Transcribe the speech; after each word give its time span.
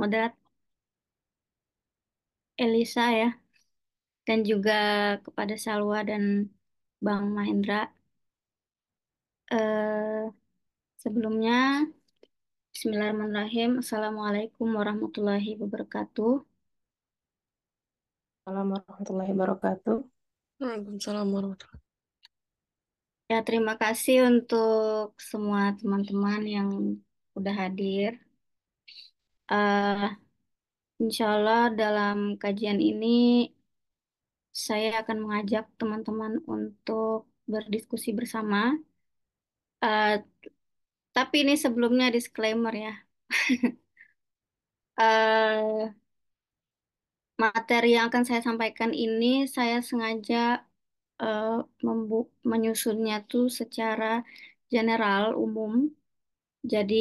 moderat 0.00 0.32
Elisa 2.62 3.04
ya, 3.20 3.28
dan 4.26 4.38
juga 4.50 4.72
kepada 5.24 5.54
Salwa 5.64 5.98
dan 6.10 6.22
Bang 7.04 7.24
Mahendra. 7.36 7.90
Eh, 9.50 10.24
sebelumnya, 11.02 11.86
Bismillahirrahmanirrahim. 12.74 13.82
Assalamualaikum 13.82 14.68
warahmatullahi 14.78 15.58
wabarakatuh. 15.58 16.32
Assalamualaikum 18.46 18.86
warahmatullahi 18.86 19.32
wabarakatuh. 19.34 19.96
Waalaikumsalam 20.62 21.26
warahmatullahi 21.26 21.86
Ya, 23.28 23.44
terima 23.44 23.74
kasih 23.76 24.24
untuk 24.24 25.18
semua 25.20 25.76
teman-teman 25.76 26.40
yang 26.48 26.68
udah 27.36 27.54
hadir. 27.66 28.16
Eh, 29.50 30.08
insya 31.02 31.24
Allah 31.36 31.60
dalam 31.80 32.16
kajian 32.42 32.78
ini 32.90 33.06
saya 34.64 34.88
akan 35.00 35.16
mengajak 35.24 35.64
teman-teman 35.80 36.32
untuk 36.54 37.18
berdiskusi 37.52 38.10
bersama. 38.18 38.58
Eh, 39.82 40.14
tapi 41.14 41.34
ini 41.42 41.54
sebelumnya 41.64 42.06
disclaimer 42.16 42.74
ya. 42.84 42.92
Eh, 44.98 45.94
materi 47.42 47.86
yang 47.94 48.04
akan 48.08 48.24
saya 48.28 48.40
sampaikan 48.48 48.90
ini 49.04 49.26
saya 49.56 49.76
sengaja 49.88 50.36
membu- 51.86 52.30
menyusunnya 52.50 53.14
tuh 53.30 53.44
secara 53.60 54.04
general 54.72 55.24
umum. 55.44 55.72
Jadi 56.72 56.94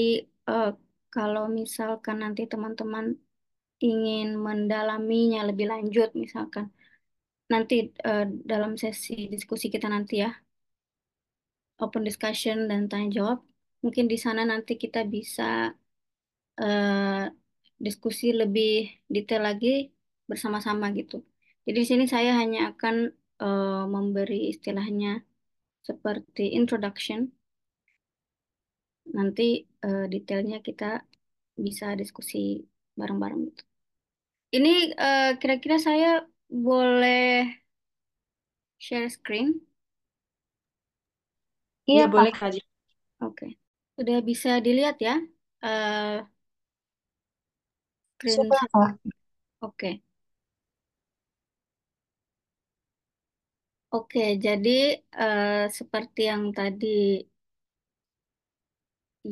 eh, 0.49 0.67
kalau 1.13 1.43
misalkan 1.59 2.17
nanti 2.23 2.41
teman-teman 2.51 3.05
ingin 3.87 4.27
mendalaminya 4.45 5.39
lebih 5.49 5.65
lanjut, 5.73 6.09
misalkan 6.23 6.65
nanti 7.53 7.75
eh, 8.09 8.25
dalam 8.51 8.71
sesi 8.81 9.13
diskusi 9.33 9.65
kita 9.73 9.87
nanti 9.95 10.13
ya, 10.23 10.29
open 11.83 12.03
discussion 12.09 12.57
dan 12.69 12.81
tanya 12.91 13.07
jawab, 13.17 13.39
mungkin 13.83 14.05
di 14.11 14.17
sana 14.25 14.41
nanti 14.51 14.73
kita 14.83 14.99
bisa 15.15 15.43
eh, 16.61 17.23
diskusi 17.85 18.25
lebih 18.41 18.69
detail 19.13 19.41
lagi 19.49 19.69
bersama-sama 20.29 20.85
gitu. 20.99 21.15
Jadi 21.65 21.77
di 21.83 21.87
sini 21.89 22.03
saya 22.13 22.31
hanya 22.41 22.59
akan 22.73 22.95
eh, 23.43 23.83
memberi 23.93 24.35
istilahnya 24.53 25.09
seperti 25.87 26.43
introduction. 26.59 27.19
Nanti 29.15 29.43
eh, 29.87 30.03
detailnya 30.13 30.57
kita 30.67 30.85
bisa 31.65 31.85
diskusi 32.01 32.37
bareng-bareng 32.99 33.41
gitu. 33.49 33.63
Ini 34.57 34.69
eh, 35.05 35.23
kira-kira 35.41 35.77
saya 35.87 36.07
boleh 36.65 37.17
share 38.79 39.07
screen? 39.09 39.61
Iya, 41.89 42.01
Ya 42.01 42.07
boleh 42.13 42.31
Kak. 42.37 42.53
Oke. 43.21 43.45
Sudah 43.95 44.17
bisa 44.29 44.49
dilihat 44.65 44.95
ya 45.07 45.13
eh 45.65 46.15
screen 48.17 48.43
Sudah. 48.43 48.97
Oke. 49.61 50.01
Oke, 53.95 54.19
jadi 54.45 54.69
eh, 55.19 55.47
seperti 55.77 56.19
yang 56.31 56.43
tadi 56.57 56.87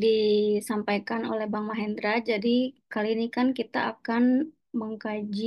disampaikan 0.03 1.21
oleh 1.31 1.45
Bang 1.53 1.65
Mahendra, 1.71 2.09
jadi 2.29 2.49
kali 2.91 3.07
ini 3.15 3.25
kan 3.35 3.47
kita 3.59 3.77
akan 3.91 4.23
mengkaji 4.79 5.45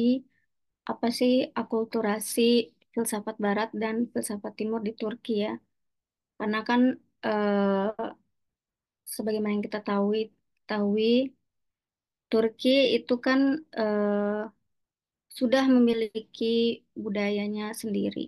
apa 0.90 1.06
sih 1.18 1.32
akulturasi 1.60 2.40
filsafat 2.92 3.36
Barat 3.44 3.68
dan 3.82 3.94
filsafat 4.12 4.52
Timur 4.58 4.80
di 4.88 4.92
Turki 5.00 5.32
ya. 5.44 5.52
Karena 6.38 6.58
kan 6.68 6.80
eh, 7.26 8.12
sebagaimana 9.14 9.52
yang 9.54 9.64
kita 9.68 9.80
tahu, 9.88 10.08
tahu 10.70 10.90
Turki 12.30 12.68
itu 12.96 13.14
kan 13.26 13.40
eh, 13.80 14.42
sudah 15.38 15.64
memiliki 15.74 16.44
budayanya 17.04 17.62
sendiri 17.82 18.20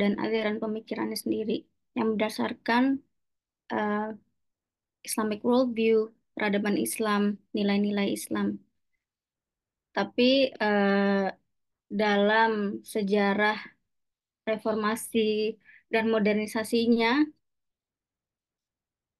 dan 0.00 0.10
aliran 0.22 0.56
pemikirannya 0.62 1.18
sendiri 1.24 1.52
yang 1.96 2.06
berdasarkan 2.14 2.82
eh, 3.72 4.00
Islamic 5.06 5.40
worldview, 5.48 5.96
peradaban 6.34 6.76
Islam, 6.86 7.22
nilai-nilai 7.56 8.08
Islam. 8.18 8.48
Tapi 9.96 10.24
eh, 10.62 11.26
dalam 12.02 12.52
sejarah 12.92 13.58
reformasi 14.48 15.20
dan 15.92 16.04
modernisasinya 16.14 17.10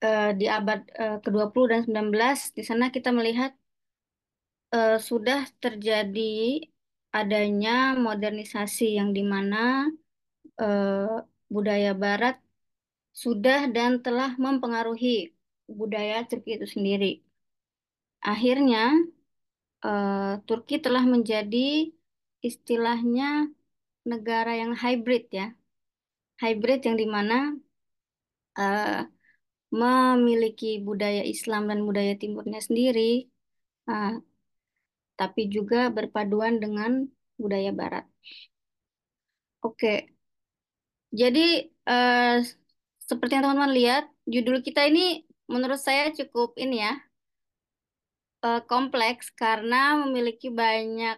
eh, 0.04 0.30
di 0.38 0.44
abad 0.56 0.80
eh, 1.02 1.16
ke-20 1.24 1.64
dan 1.72 1.80
19, 1.88 2.38
di 2.56 2.62
sana 2.68 2.84
kita 2.94 3.08
melihat 3.18 3.50
eh, 4.74 4.96
sudah 5.08 5.40
terjadi 5.62 6.20
adanya 7.18 7.70
modernisasi 8.06 8.84
yang 8.98 9.10
di 9.16 9.22
mana 9.32 9.56
eh, 10.60 11.16
budaya 11.54 11.90
Barat 12.02 12.36
sudah 13.22 13.58
dan 13.76 13.90
telah 14.04 14.30
mempengaruhi 14.44 15.08
budaya 15.80 16.16
Turki 16.28 16.50
itu 16.56 16.66
sendiri. 16.74 17.06
Akhirnya, 18.30 18.78
eh, 19.84 20.32
Turki 20.46 20.74
telah 20.84 21.04
menjadi 21.14 21.58
istilahnya 22.48 23.24
negara 24.10 24.52
yang 24.62 24.72
hybrid 24.82 25.24
ya. 25.38 25.46
Hybrid 26.42 26.80
yang 26.86 26.96
di 27.02 27.06
mana 27.16 27.34
eh, 28.58 29.00
memiliki 29.80 30.66
budaya 30.88 31.22
Islam 31.34 31.62
dan 31.70 31.80
budaya 31.88 32.12
Timurnya 32.20 32.60
sendiri, 32.68 33.02
eh, 33.90 34.10
tapi 35.18 35.42
juga 35.56 35.78
berpaduan 35.96 36.54
dengan 36.62 36.90
budaya 37.42 37.70
Barat. 37.80 38.04
Oke, 39.62 39.88
jadi 41.20 41.40
eh, 41.88 42.36
seperti 43.08 43.32
yang 43.34 43.44
teman-teman 43.44 43.74
lihat, 43.78 44.04
judul 44.34 44.56
kita 44.66 44.80
ini 44.90 45.00
menurut 45.54 45.80
saya 45.86 46.04
cukup 46.18 46.48
ini 46.62 46.76
ya, 46.84 46.92
eh, 48.44 48.60
kompleks 48.70 49.26
karena 49.42 49.76
memiliki 50.02 50.46
banyak 50.62 51.16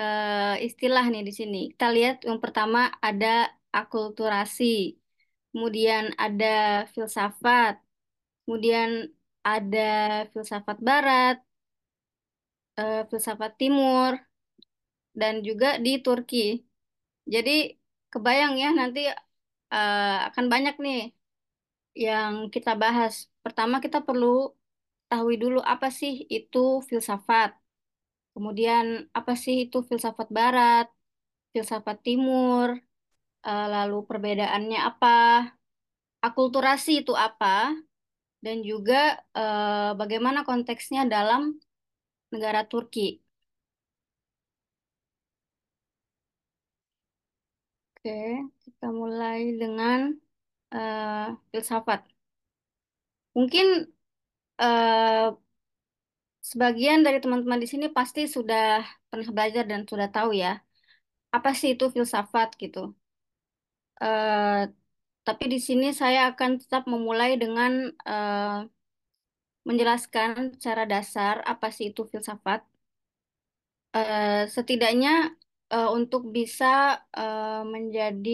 eh, 0.00 0.54
istilah 0.68 1.04
nih 1.12 1.22
di 1.28 1.32
sini. 1.40 1.58
Kita 1.72 1.86
lihat 1.96 2.16
yang 2.28 2.38
pertama 2.44 2.78
ada 3.08 3.26
akulturasi, 3.78 4.64
kemudian 5.52 6.04
ada 6.24 6.46
filsafat, 6.94 7.74
kemudian 8.44 8.90
ada 9.46 9.80
filsafat 10.32 10.78
barat, 10.88 11.36
eh, 12.80 13.02
filsafat 13.10 13.52
timur, 13.60 14.12
dan 15.20 15.34
juga 15.46 15.66
di 15.84 15.90
Turki. 16.04 16.38
Jadi 17.34 17.50
kebayang 18.12 18.54
ya 18.62 18.68
nanti 18.80 19.00
akan 20.28 20.46
banyak 20.52 20.74
nih 20.84 20.98
yang 22.06 22.32
kita 22.54 22.70
bahas. 22.82 23.14
Pertama 23.44 23.76
kita 23.84 23.98
perlu 24.06 24.26
tahu 25.10 25.28
dulu 25.42 25.58
apa 25.72 25.86
sih 26.00 26.12
itu 26.36 26.58
filsafat. 26.88 27.50
Kemudian 28.34 28.86
apa 29.18 29.32
sih 29.44 29.54
itu 29.64 29.76
filsafat 29.90 30.28
barat, 30.38 30.86
filsafat 31.54 31.96
timur, 32.06 32.70
eh, 33.46 33.66
lalu 33.74 33.96
perbedaannya 34.10 34.78
apa, 34.90 35.08
akulturasi 36.26 36.90
itu 37.02 37.12
apa, 37.26 37.46
dan 38.44 38.56
juga 38.70 38.96
eh, 39.38 39.90
bagaimana 40.00 40.40
konteksnya 40.48 41.02
dalam 41.14 41.42
negara 42.32 42.62
Turki. 42.70 43.00
Oke, 47.96 48.14
kita 48.62 48.86
mulai 49.00 49.40
dengan 49.60 50.00
eh, 50.74 51.26
filsafat. 51.52 52.00
Mungkin 53.34 53.66
eh, 54.58 55.28
sebagian 56.50 56.98
dari 57.06 57.18
teman-teman 57.24 57.60
di 57.62 57.68
sini 57.72 57.86
pasti 57.98 58.20
sudah 58.36 58.62
pernah 59.10 59.28
belajar 59.36 59.64
dan 59.70 59.80
sudah 59.90 60.08
tahu 60.16 60.30
ya, 60.42 60.50
apa 61.36 61.50
sih 61.60 61.68
itu 61.74 61.84
filsafat 61.96 62.48
gitu. 62.62 62.80
Eh, 64.02 64.60
tapi 65.26 65.44
di 65.52 65.58
sini 65.66 65.86
saya 66.00 66.18
akan 66.30 66.50
tetap 66.62 66.82
memulai 66.92 67.30
dengan 67.42 67.72
eh, 68.10 68.56
menjelaskan 69.68 70.32
secara 70.56 70.82
dasar 70.92 71.34
apa 71.52 71.66
sih 71.76 71.86
itu 71.92 72.02
filsafat. 72.12 72.60
Eh, 73.96 74.24
setidaknya 74.54 75.10
eh, 75.72 75.86
untuk 75.98 76.22
bisa 76.36 76.64
eh, 77.18 77.44
menjadi 77.74 78.30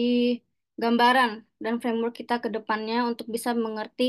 gambaran 0.81 1.31
dan 1.63 1.75
framework 1.81 2.13
kita 2.21 2.35
ke 2.43 2.49
depannya 2.55 2.95
untuk 3.09 3.27
bisa 3.35 3.49
mengerti 3.65 4.03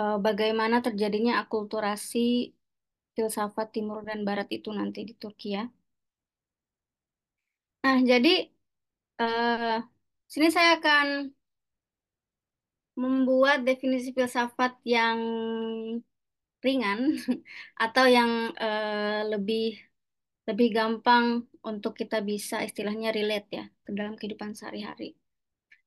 eh, 0.00 0.16
bagaimana 0.26 0.76
terjadinya 0.86 1.32
akulturasi 1.42 2.18
filsafat 3.16 3.66
timur 3.74 3.98
dan 4.08 4.18
barat 4.28 4.48
itu 4.56 4.68
nanti 4.78 5.00
di 5.08 5.14
Turki 5.22 5.48
ya. 5.58 5.64
Nah, 7.84 7.98
jadi 8.10 8.28
eh, 9.20 9.76
sini 10.32 10.48
saya 10.56 10.70
akan 10.78 11.06
membuat 13.02 13.58
definisi 13.68 14.08
filsafat 14.16 14.72
yang 14.86 15.18
ringan 16.64 17.00
atau 17.84 18.04
yang 18.16 18.30
eh, 18.56 19.20
lebih 19.32 19.76
lebih 20.48 20.68
gampang 20.76 21.24
untuk 21.64 21.92
kita 22.00 22.20
bisa 22.30 22.60
istilahnya 22.68 23.08
relate 23.16 23.48
ya 23.58 23.64
ke 23.84 23.90
dalam 23.98 24.14
kehidupan 24.18 24.52
sehari-hari. 24.58 25.16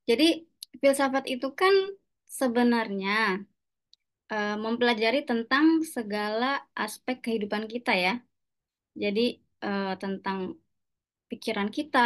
Jadi 0.08 0.24
filsafat 0.80 1.24
itu 1.34 1.46
kan 1.60 1.74
sebenarnya 2.38 3.12
eh, 4.32 4.56
mempelajari 4.64 5.18
tentang 5.30 5.66
segala 5.94 6.46
aspek 6.84 7.16
kehidupan 7.24 7.64
kita 7.72 7.92
ya. 8.04 8.12
Jadi 9.02 9.20
eh, 9.64 9.92
tentang 10.02 10.38
pikiran 11.30 11.68
kita, 11.76 11.98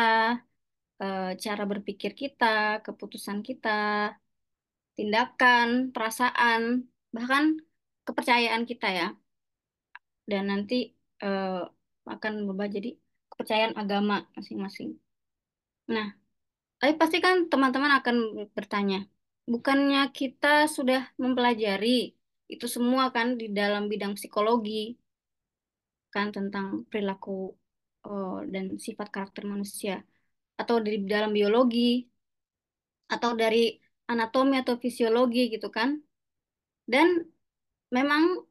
eh, 1.02 1.30
cara 1.44 1.62
berpikir 1.72 2.12
kita, 2.20 2.46
keputusan 2.86 3.38
kita, 3.48 3.69
tindakan, 4.96 5.69
perasaan, 5.94 6.62
bahkan 7.14 7.44
kepercayaan 8.06 8.64
kita 8.70 8.88
ya. 8.98 9.06
Dan 10.30 10.42
nanti 10.50 10.74
eh, 11.24 11.62
akan 12.14 12.32
berubah 12.46 12.69
jadi 12.76 12.88
kepercayaan 13.30 13.74
agama 13.82 14.26
masing-masing. 14.36 14.90
Nah, 15.94 16.21
tapi 16.82 16.99
pasti 16.99 17.17
kan 17.23 17.46
teman-teman 17.46 17.93
akan 18.02 18.17
bertanya, 18.56 19.06
bukannya 19.46 20.11
kita 20.19 20.67
sudah 20.67 21.00
mempelajari 21.23 22.11
itu 22.50 22.67
semua 22.67 23.05
kan 23.14 23.38
di 23.40 23.46
dalam 23.55 23.87
bidang 23.87 24.19
psikologi, 24.19 24.99
kan 26.14 26.26
tentang 26.37 26.67
perilaku 26.90 27.55
oh, 28.06 28.43
dan 28.52 28.64
sifat 28.87 29.08
karakter 29.14 29.46
manusia, 29.46 30.02
atau 30.61 30.76
dari 30.82 30.99
dalam 31.06 31.31
biologi, 31.38 32.02
atau 33.14 33.31
dari 33.38 33.79
anatomi 34.11 34.55
atau 34.58 34.75
fisiologi 34.82 35.55
gitu 35.55 35.70
kan. 35.70 35.90
Dan 36.82 37.06
memang 37.94 38.43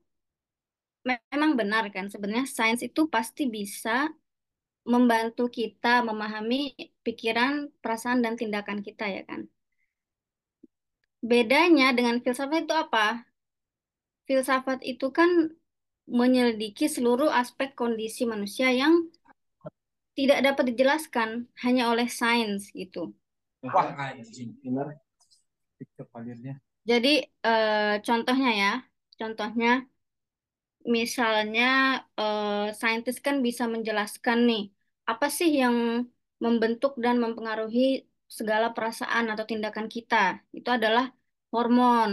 memang 1.04 1.52
benar 1.60 1.84
kan 1.92 2.06
sebenarnya 2.14 2.46
sains 2.46 2.82
itu 2.86 3.02
pasti 3.10 3.44
bisa 3.50 3.90
membantu 4.82 5.48
kita 5.48 6.02
memahami 6.02 6.74
pikiran, 7.06 7.70
perasaan, 7.82 8.26
dan 8.26 8.34
tindakan 8.38 8.82
kita 8.82 9.06
ya 9.06 9.24
kan. 9.26 9.46
Bedanya 11.22 11.94
dengan 11.94 12.18
filsafat 12.22 12.66
itu 12.66 12.74
apa? 12.74 13.30
Filsafat 14.26 14.82
itu 14.82 15.14
kan 15.14 15.54
menyelidiki 16.10 16.90
seluruh 16.90 17.30
aspek 17.30 17.78
kondisi 17.78 18.26
manusia 18.26 18.74
yang 18.74 19.06
tidak 20.18 20.44
dapat 20.44 20.74
dijelaskan 20.74 21.48
hanya 21.62 21.94
oleh 21.94 22.10
sains 22.10 22.74
gitu. 22.74 23.14
Wah, 23.62 23.94
anjing. 23.94 24.58
Jadi 26.82 27.14
eh, 27.22 27.96
contohnya 28.02 28.52
ya, 28.58 28.74
contohnya 29.22 29.86
misalnya 30.98 31.64
eh, 32.20 32.74
saintis 32.80 33.18
kan 33.26 33.36
bisa 33.48 33.64
menjelaskan 33.74 34.38
nih 34.50 34.62
apa 35.12 35.26
sih 35.38 35.50
yang 35.62 35.76
membentuk 36.44 36.92
dan 37.04 37.16
mempengaruhi 37.24 37.82
segala 38.38 38.68
perasaan 38.76 39.26
atau 39.34 39.46
tindakan 39.52 39.88
kita. 39.96 40.18
Itu 40.58 40.70
adalah 40.78 41.06
hormon 41.54 42.12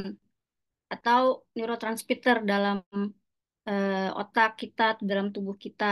atau 0.94 1.20
neurotransmitter 1.56 2.36
dalam 2.52 2.78
eh, 3.68 4.08
otak 4.20 4.50
kita 4.60 4.82
dalam 5.10 5.26
tubuh 5.34 5.56
kita. 5.64 5.84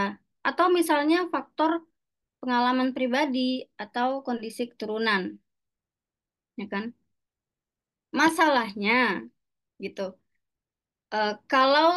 Atau 0.48 0.66
misalnya 0.78 1.16
faktor 1.32 1.70
pengalaman 2.40 2.90
pribadi 2.96 3.64
atau 3.82 4.08
kondisi 4.26 4.62
keturunan. 4.70 5.22
Ya 6.58 6.66
kan? 6.72 6.84
Masalahnya 8.18 8.94
gitu. 9.84 10.02
Eh, 11.14 11.32
kalau 11.50 11.88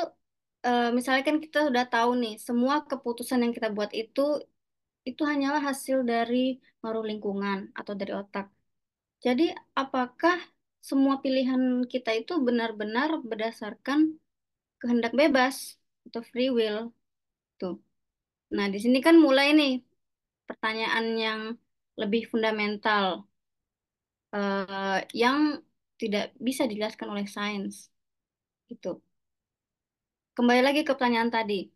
eh, 0.68 0.84
misalnya 0.98 1.24
kan 1.30 1.38
kita 1.46 1.58
sudah 1.68 1.86
tahu 1.94 2.10
nih, 2.22 2.34
semua 2.48 2.76
keputusan 2.90 3.40
yang 3.44 3.54
kita 3.58 3.70
buat 3.78 3.92
itu 4.02 4.22
itu 5.10 5.22
hanyalah 5.32 5.62
hasil 5.70 5.98
dari 6.12 6.38
pengaruh 6.80 7.06
lingkungan 7.12 7.60
atau 7.80 7.94
dari 8.00 8.14
otak. 8.22 8.46
Jadi, 9.26 9.44
apakah 9.82 10.38
semua 10.90 11.16
pilihan 11.24 11.62
kita 11.94 12.12
itu 12.20 12.34
benar-benar 12.48 13.10
berdasarkan 13.30 14.00
kehendak 14.82 15.14
bebas 15.22 15.56
atau 16.08 16.22
free 16.32 16.50
will? 16.58 16.80
Tuh. 17.60 17.76
Nah, 18.56 18.68
di 18.74 18.80
sini 18.84 18.98
kan 19.08 19.16
mulai 19.26 19.48
nih 19.60 19.72
pertanyaan 20.50 21.08
yang 21.26 21.42
lebih 22.02 22.22
fundamental 22.32 23.06
eh, 24.36 24.98
yang 25.22 25.38
tidak 26.00 26.24
bisa 26.48 26.64
dijelaskan 26.70 27.08
oleh 27.14 27.26
sains. 27.36 27.76
Gitu. 28.70 28.88
Kembali 30.40 30.62
lagi 30.64 30.88
ke 30.88 30.96
pertanyaan 30.96 31.28
tadi. 31.28 31.68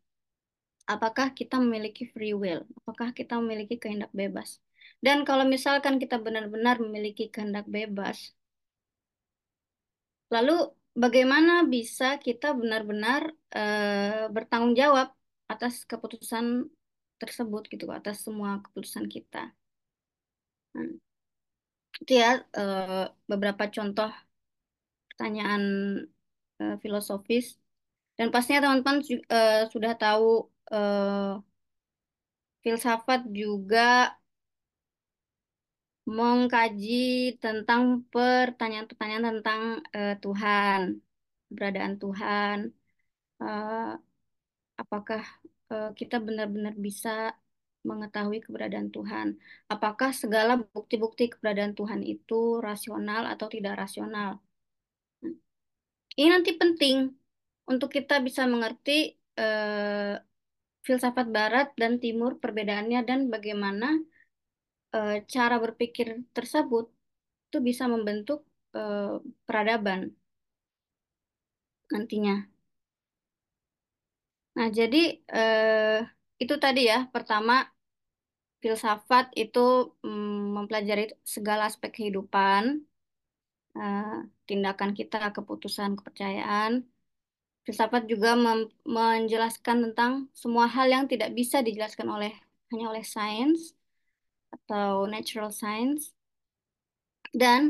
Apakah 0.88 1.36
kita 1.36 1.60
memiliki 1.60 2.08
free 2.14 2.32
will? 2.32 2.64
Apakah 2.80 3.12
kita 3.12 3.36
memiliki 3.44 3.76
kehendak 3.76 4.08
bebas? 4.16 4.64
Dan 5.04 5.28
kalau 5.28 5.44
misalkan 5.44 6.00
kita 6.00 6.16
benar-benar 6.16 6.80
memiliki 6.80 7.28
kehendak 7.28 7.68
bebas, 7.68 8.32
lalu 10.32 10.52
bagaimana 10.96 11.68
bisa 11.68 12.06
kita 12.26 12.56
benar-benar 12.56 13.22
eh, 13.52 14.32
bertanggung 14.32 14.80
jawab 14.80 15.12
atas 15.52 15.84
keputusan 15.84 16.46
tersebut 17.20 17.68
gitu, 17.68 17.92
atas 17.92 18.24
semua 18.24 18.64
keputusan 18.64 19.12
kita? 19.12 19.52
Nah, 20.74 20.88
itu 22.02 22.12
ya 22.24 22.30
eh, 22.60 23.04
beberapa 23.32 23.64
contoh 23.76 24.10
pertanyaan 25.10 25.64
eh, 26.64 26.76
filosofis. 26.84 27.63
Dan 28.18 28.28
pastinya 28.34 28.60
teman-teman 28.64 28.98
eh, 29.36 29.54
sudah 29.74 29.92
tahu 30.02 30.26
eh, 30.74 31.32
filsafat 32.64 33.22
juga 33.40 33.80
mengkaji 36.18 36.94
tentang 37.44 37.84
pertanyaan-pertanyaan 38.14 39.26
tentang 39.30 39.62
eh, 39.98 40.14
Tuhan, 40.24 40.82
keberadaan 41.48 41.94
Tuhan, 42.04 42.58
eh, 43.44 43.90
apakah 44.82 45.22
eh, 45.74 45.90
kita 46.00 46.16
benar-benar 46.28 46.74
bisa 46.88 47.10
mengetahui 47.90 48.40
keberadaan 48.46 48.90
Tuhan, 48.96 49.28
apakah 49.74 50.10
segala 50.22 50.54
bukti-bukti 50.76 51.24
keberadaan 51.34 51.74
Tuhan 51.80 52.02
itu 52.14 52.36
rasional 52.68 53.22
atau 53.34 53.48
tidak 53.56 53.74
rasional. 53.84 54.30
Ini 56.20 56.30
nanti 56.34 56.52
penting 56.62 56.98
untuk 57.72 57.90
kita 57.98 58.14
bisa 58.28 58.42
mengerti 58.54 58.92
eh, 59.40 60.14
filsafat 60.88 61.28
Barat 61.38 61.68
dan 61.82 61.94
Timur 62.04 62.32
perbedaannya 62.44 63.00
dan 63.10 63.20
bagaimana 63.34 63.86
eh, 64.96 65.14
cara 65.34 65.56
berpikir 65.64 66.08
tersebut 66.36 66.86
itu 67.48 67.58
bisa 67.68 67.84
membentuk 67.94 68.40
eh, 68.78 69.02
peradaban 69.48 70.02
nantinya. 71.92 72.36
Nah, 74.56 74.68
jadi 74.78 74.98
eh, 75.36 75.98
itu 76.42 76.54
tadi 76.64 76.80
ya. 76.92 76.96
Pertama, 77.14 77.54
filsafat 78.62 79.26
itu 79.42 79.60
mm, 80.06 80.54
mempelajari 80.56 81.04
segala 81.36 81.62
aspek 81.70 81.90
kehidupan, 81.98 82.64
eh, 83.78 84.06
tindakan 84.48 84.92
kita, 85.00 85.18
keputusan, 85.36 85.90
kepercayaan. 85.98 86.72
Filsafat 87.66 88.04
juga 88.12 88.30
menjelaskan 88.98 89.78
tentang 89.92 90.12
semua 90.42 90.66
hal 90.76 90.88
yang 90.96 91.06
tidak 91.12 91.30
bisa 91.40 91.58
dijelaskan 91.68 92.08
oleh 92.16 92.32
hanya 92.72 92.86
oleh 92.92 93.04
sains 93.16 93.62
atau 94.56 95.08
natural 95.14 95.52
science. 95.62 96.04
Dan 97.42 97.62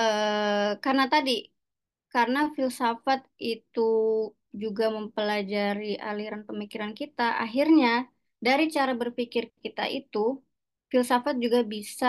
eh, 0.00 0.70
karena 0.84 1.04
tadi, 1.14 1.32
karena 2.14 2.38
filsafat 2.56 3.20
itu 3.52 3.80
juga 4.62 4.84
mempelajari 4.96 5.86
aliran 6.08 6.42
pemikiran 6.48 6.92
kita, 7.00 7.22
akhirnya 7.44 7.88
dari 8.46 8.64
cara 8.76 8.92
berpikir 9.02 9.44
kita 9.64 9.82
itu, 9.98 10.18
filsafat 10.90 11.34
juga 11.44 11.58
bisa 11.74 12.06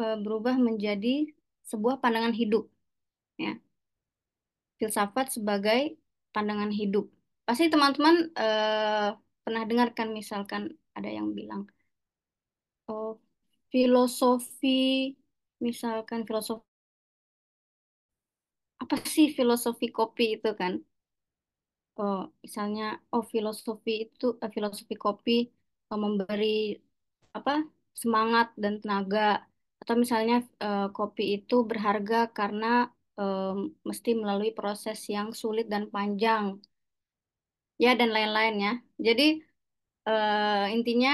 eh, 0.00 0.16
berubah 0.24 0.56
menjadi 0.68 1.08
sebuah 1.70 1.96
pandangan 2.02 2.34
hidup. 2.40 2.64
Ya, 3.44 3.52
filsafat 4.78 5.26
sebagai 5.36 5.96
pandangan 6.34 6.72
hidup. 6.80 7.04
Pasti 7.46 7.64
teman-teman 7.72 8.16
eh, 8.42 9.08
pernah 9.44 9.62
dengar 9.70 9.88
kan 9.98 10.08
misalkan 10.18 10.62
ada 10.96 11.08
yang 11.18 11.28
bilang, 11.38 11.62
oh 12.90 13.10
filosofi, 13.72 14.68
misalkan 15.66 16.20
filosofi 16.28 16.66
apa 18.82 18.96
sih 19.14 19.26
filosofi 19.38 19.86
kopi 19.98 20.24
itu 20.36 20.50
kan? 20.60 20.72
oh 21.98 22.18
misalnya 22.44 22.82
oh 23.14 23.22
filosofi 23.32 23.90
itu 24.04 24.24
eh, 24.42 24.50
filosofi 24.56 24.94
kopi 25.04 25.32
eh, 25.90 25.98
memberi 26.04 26.46
apa 27.36 27.52
semangat 28.02 28.46
dan 28.62 28.74
tenaga 28.82 29.18
atau 29.80 29.94
misalnya 30.02 30.34
eh, 30.64 30.86
kopi 30.96 31.22
itu 31.36 31.54
berharga 31.70 32.16
karena 32.38 32.66
eh, 33.20 33.54
mesti 33.88 34.10
melalui 34.20 34.50
proses 34.58 34.98
yang 35.14 35.28
sulit 35.32 35.66
dan 35.72 35.84
panjang 35.94 36.44
ya 37.82 37.90
dan 37.98 38.10
lain-lain 38.16 38.54
ya 38.66 38.72
jadi 39.06 39.22
eh, 40.08 40.64
intinya 40.76 41.10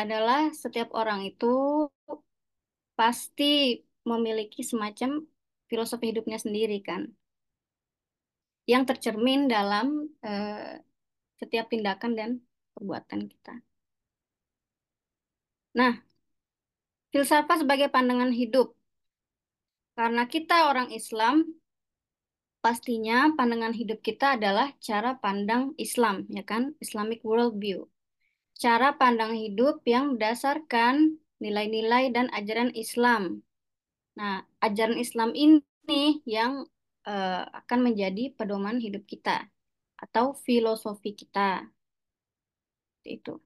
adalah 0.00 0.40
setiap 0.54 0.88
orang 0.94 1.20
itu 1.30 1.46
pasti 2.98 3.82
memiliki 4.10 4.60
semacam 4.70 5.10
filosofi 5.70 6.10
hidupnya 6.10 6.38
sendiri 6.44 6.78
kan 6.82 7.02
yang 8.68 8.84
tercermin 8.88 9.48
dalam 9.48 10.12
eh, 10.20 10.84
setiap 11.40 11.66
tindakan 11.72 12.12
dan 12.18 12.30
perbuatan 12.76 13.26
kita. 13.32 13.54
Nah, 15.74 15.92
filsafat 17.12 17.56
sebagai 17.62 17.88
pandangan 17.94 18.30
hidup. 18.30 18.77
Karena 19.98 20.30
kita 20.30 20.70
orang 20.70 20.94
Islam, 20.94 21.42
pastinya 22.62 23.34
pandangan 23.34 23.74
hidup 23.74 23.98
kita 23.98 24.38
adalah 24.38 24.70
cara 24.78 25.18
pandang 25.18 25.74
Islam, 25.74 26.22
ya 26.30 26.46
kan? 26.46 26.78
Islamic 26.78 27.26
worldview. 27.26 27.82
Cara 28.54 28.94
pandang 28.94 29.34
hidup 29.34 29.82
yang 29.82 30.14
berdasarkan 30.14 31.18
nilai-nilai 31.42 32.14
dan 32.14 32.30
ajaran 32.30 32.70
Islam. 32.78 33.42
Nah, 34.14 34.46
ajaran 34.62 35.02
Islam 35.02 35.34
ini 35.34 36.22
yang 36.22 36.62
uh, 37.02 37.42
akan 37.66 37.90
menjadi 37.90 38.38
pedoman 38.38 38.78
hidup 38.78 39.02
kita 39.02 39.50
atau 39.98 40.30
filosofi 40.30 41.10
kita. 41.18 41.66
Itu. 43.02 43.42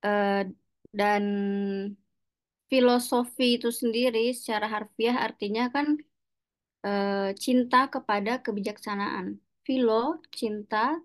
Uh, 0.00 0.48
dan 0.88 1.24
filosofi 2.70 3.56
itu 3.56 3.68
sendiri 3.80 4.32
secara 4.36 4.66
harfiah 4.68 5.16
artinya 5.26 5.72
kan 5.74 5.86
uh, 6.84 7.30
cinta 7.44 7.88
kepada 7.94 8.32
kebijaksanaan. 8.44 9.40
Filo, 9.66 10.20
cinta, 10.32 10.96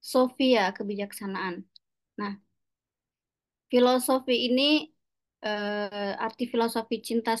sofia, 0.00 0.72
kebijaksanaan. 0.76 1.64
Nah, 2.20 2.32
filosofi 3.68 4.48
ini 4.48 4.88
uh, 5.44 6.12
arti 6.26 6.44
filosofi 6.52 6.96
cinta 7.04 7.36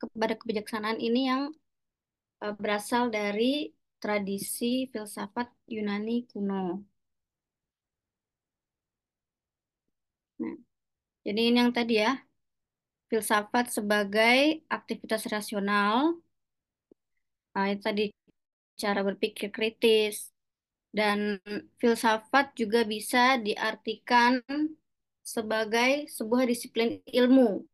kepada 0.00 0.34
kebijaksanaan 0.40 0.98
ini 1.00 1.20
yang 1.30 1.42
uh, 2.44 2.54
berasal 2.60 3.08
dari 3.08 3.72
tradisi 4.02 4.86
filsafat 4.92 5.48
Yunani 5.66 6.28
kuno. 6.30 6.84
Nah, 10.38 10.54
jadi 11.26 11.40
ini 11.50 11.58
yang 11.62 11.72
tadi 11.74 11.94
ya, 12.04 12.27
filsafat 13.10 13.66
sebagai 13.76 14.64
aktivitas 14.68 15.22
rasional. 15.34 16.20
Nah, 17.54 17.66
itu 17.72 17.82
tadi 17.88 18.02
cara 18.82 19.00
berpikir 19.08 19.48
kritis. 19.56 20.32
Dan 20.88 21.36
filsafat 21.80 22.56
juga 22.56 22.80
bisa 22.88 23.36
diartikan 23.46 24.40
sebagai 25.20 26.08
sebuah 26.08 26.48
disiplin 26.48 27.04
ilmu. 27.04 27.64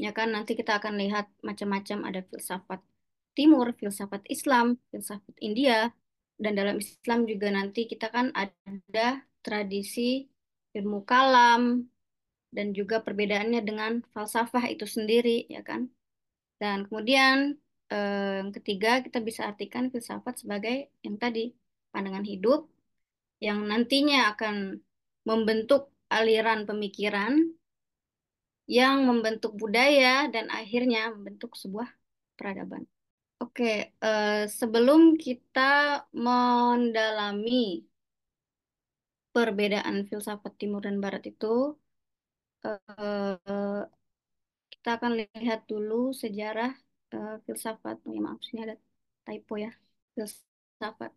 Ya 0.00 0.10
kan, 0.16 0.28
nanti 0.34 0.52
kita 0.58 0.80
akan 0.80 0.94
lihat 1.02 1.26
macam-macam 1.44 1.98
ada 2.08 2.20
filsafat 2.26 2.80
Timur, 3.36 3.66
filsafat 3.78 4.22
Islam, 4.26 4.66
filsafat 4.90 5.36
India, 5.38 5.94
dan 6.42 6.52
dalam 6.58 6.76
Islam 6.82 7.28
juga 7.30 7.48
nanti 7.54 7.86
kita 7.86 8.10
kan 8.10 8.34
ada 8.34 9.22
tradisi 9.44 10.26
ilmu 10.74 11.04
kalam 11.06 11.86
dan 12.50 12.74
juga 12.74 13.02
perbedaannya 13.02 13.60
dengan 13.62 13.92
falsafah 14.14 14.66
itu 14.70 14.86
sendiri, 14.86 15.46
ya 15.46 15.62
kan? 15.62 15.90
Dan 16.60 16.86
kemudian 16.86 17.56
eh, 17.90 18.42
ketiga 18.56 19.00
kita 19.02 19.18
bisa 19.22 19.48
artikan 19.50 19.88
filsafat 19.88 20.42
sebagai 20.42 20.90
yang 21.06 21.16
tadi 21.16 21.54
pandangan 21.90 22.26
hidup 22.26 22.70
yang 23.40 23.64
nantinya 23.64 24.36
akan 24.36 24.78
membentuk 25.24 25.90
aliran 26.12 26.68
pemikiran 26.68 27.32
yang 28.70 29.02
membentuk 29.02 29.58
budaya 29.58 30.30
dan 30.30 30.46
akhirnya 30.52 31.10
membentuk 31.10 31.58
sebuah 31.58 31.90
peradaban. 32.38 32.86
Oke, 33.40 33.96
uh, 34.04 34.44
sebelum 34.46 35.16
kita 35.16 36.04
mendalami 36.12 37.88
perbedaan 39.32 40.06
filsafat 40.06 40.54
timur 40.60 40.84
dan 40.84 41.00
barat 41.00 41.24
itu, 41.26 41.74
uh, 42.64 43.82
kita 44.72 44.88
akan 44.96 45.12
lihat 45.20 45.60
dulu 45.70 45.94
sejarah 46.22 46.70
uh, 47.14 47.34
filsafat. 47.44 47.96
Oh, 48.06 48.12
ya, 48.16 48.20
maaf, 48.26 48.40
sini 48.46 48.60
ada 48.66 48.76
typo 49.26 49.54
ya, 49.64 49.70
filsafat. 50.14 51.12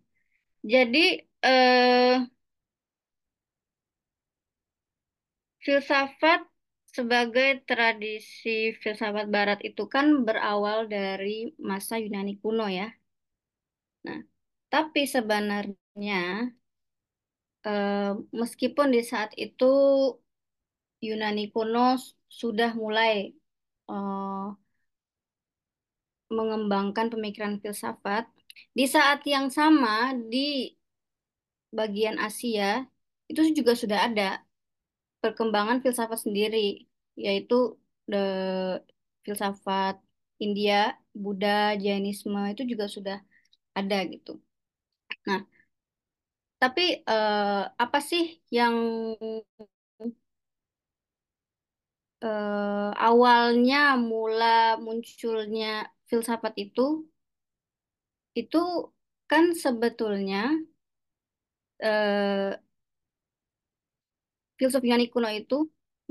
Jadi, 0.73 0.99
uh, 1.45 2.15
filsafat 5.65 6.39
sebagai 6.95 7.49
tradisi 7.69 8.49
filsafat 8.81 9.25
barat 9.35 9.59
itu 9.69 9.83
kan 9.93 10.05
berawal 10.27 10.79
dari 10.95 11.31
masa 11.69 11.93
Yunani 12.03 12.33
kuno 12.41 12.65
ya. 12.79 12.87
Nah, 14.05 14.19
tapi 14.71 15.01
sebenarnya 15.15 16.15
eh, 17.65 18.11
meskipun 18.39 18.87
di 18.95 19.01
saat 19.11 19.31
itu 19.43 19.65
Yunani 21.05 21.41
kuno 21.53 21.79
sudah 22.39 22.69
mulai 22.81 23.13
eh, 23.91 24.45
mengembangkan 26.37 27.07
pemikiran 27.13 27.55
filsafat, 27.61 28.23
di 28.77 28.85
saat 28.93 29.19
yang 29.33 29.47
sama 29.57 29.95
di 30.31 30.73
bagian 31.79 32.17
Asia 32.27 32.85
itu 33.31 33.41
juga 33.57 33.73
sudah 33.81 33.99
ada 34.07 34.23
perkembangan 35.23 35.77
filsafat 35.83 36.19
sendiri, 36.25 36.57
yaitu 37.25 37.55
the 38.11 38.17
filsafat 39.25 39.95
India, 40.43 40.75
Buddha, 41.23 41.75
Jainisme 41.83 42.39
itu 42.53 42.63
juga 42.71 42.85
sudah 42.95 43.17
ada 43.79 43.97
gitu. 44.13 44.31
Nah, 45.27 45.41
tapi 46.61 46.81
eh, 47.09 47.61
apa 47.83 47.97
sih 48.09 48.23
yang 48.57 48.75
eh, 52.23 52.89
awalnya 53.07 53.77
mula 54.09 54.45
munculnya 54.85 55.67
filsafat 56.09 56.53
itu? 56.65 56.81
Itu 58.41 58.57
kan 59.29 59.43
sebetulnya 59.63 60.41
eh, 61.79 62.57
filsuf 64.57 64.81
Yunani 64.85 65.07
kuno 65.13 65.29
itu 65.41 65.55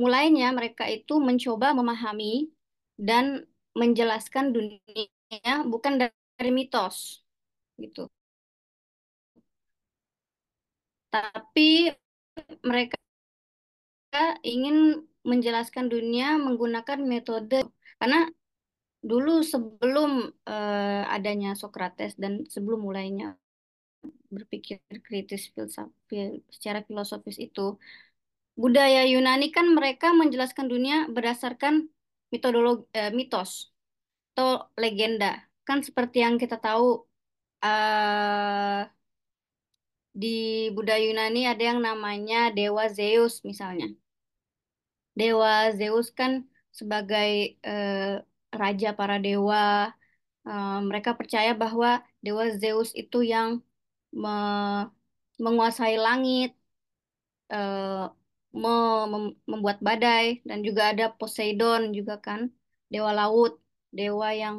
mulainya 0.00 0.46
mereka 0.58 0.84
itu 0.96 1.12
mencoba 1.28 1.66
memahami 1.78 2.50
dan 3.08 3.24
menjelaskan 3.80 4.44
dunia 4.56 5.54
bukan 5.72 5.92
dari 6.38 6.50
mitos 6.58 6.96
gitu. 7.82 8.08
Tapi 11.12 11.68
mereka 12.64 12.96
ingin 14.42 14.76
menjelaskan 15.22 15.86
dunia 15.86 16.38
menggunakan 16.38 16.98
metode 17.02 17.62
karena 17.98 18.26
dulu 19.02 19.42
sebelum 19.42 20.30
uh, 20.46 21.02
adanya 21.10 21.54
Socrates 21.58 22.14
dan 22.14 22.46
sebelum 22.46 22.86
mulainya 22.86 23.34
berpikir 24.30 24.82
kritis 25.02 25.50
filsafat 25.54 25.92
secara 26.50 26.82
filosofis 26.86 27.38
itu 27.38 27.78
budaya 28.56 29.06
Yunani 29.06 29.50
kan 29.54 29.66
mereka 29.74 30.14
menjelaskan 30.14 30.66
dunia 30.70 31.06
berdasarkan 31.10 31.88
metodologi 32.32 32.88
eh, 32.96 33.12
mitos 33.12 33.72
atau 34.32 34.72
legenda. 34.80 35.44
Kan 35.68 35.84
seperti 35.84 36.24
yang 36.24 36.40
kita 36.40 36.56
tahu 36.58 37.04
uh, 37.62 38.82
di 40.12 40.68
budaya 40.76 41.00
Yunani 41.00 41.48
ada 41.48 41.62
yang 41.70 41.80
namanya 41.84 42.50
Dewa 42.52 42.88
Zeus 42.88 43.44
misalnya. 43.44 43.92
Dewa 45.18 45.70
Zeus 45.78 46.08
kan 46.18 46.32
sebagai 46.78 47.60
uh, 47.66 48.22
raja 48.60 48.88
para 48.98 49.16
dewa, 49.20 49.92
uh, 50.48 50.78
mereka 50.88 51.10
percaya 51.18 51.52
bahwa 51.62 52.00
Dewa 52.24 52.44
Zeus 52.60 52.90
itu 52.96 53.18
yang 53.32 53.60
me 54.12 54.30
menguasai 55.42 55.96
langit, 56.06 56.50
uh, 57.52 58.12
membuat 59.48 59.78
badai 59.86 60.44
dan 60.48 60.58
juga 60.66 60.82
ada 60.92 61.04
Poseidon 61.18 61.82
juga 61.96 62.14
kan 62.26 62.40
dewa 62.92 63.10
laut 63.16 63.52
dewa 63.98 64.28
yang 64.42 64.56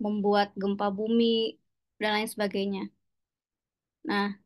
membuat 0.00 0.48
gempa 0.60 0.88
bumi 0.98 1.60
dan 2.00 2.10
lain 2.16 2.28
sebagainya. 2.32 2.82
Nah, 4.08 4.36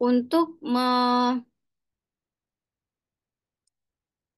untuk 0.00 0.46
me 0.72 0.80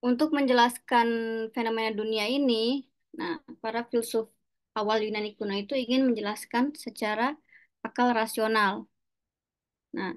untuk 0.02 0.30
menjelaskan 0.36 1.08
fenomena 1.54 1.90
dunia 1.90 2.24
ini, 2.30 2.86
nah, 3.18 3.42
para 3.62 3.82
filsuf 3.90 4.30
awal 4.78 5.02
Yunani 5.02 5.34
kuno 5.34 5.54
itu 5.58 5.74
ingin 5.74 6.06
menjelaskan 6.06 6.74
secara 6.78 7.34
akal 7.82 8.14
rasional. 8.14 8.86
Nah, 9.92 10.14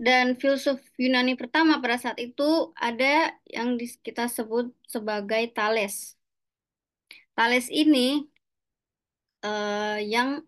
dan 0.00 0.32
filsuf 0.40 0.80
Yunani 0.96 1.36
pertama 1.36 1.76
pada 1.78 2.00
saat 2.00 2.18
itu 2.18 2.72
ada 2.72 3.36
yang 3.44 3.76
kita 3.76 4.32
sebut 4.32 4.72
sebagai 4.88 5.52
Thales. 5.52 6.16
Thales 7.36 7.68
ini 7.68 8.24
uh, 9.44 10.00
yang 10.00 10.40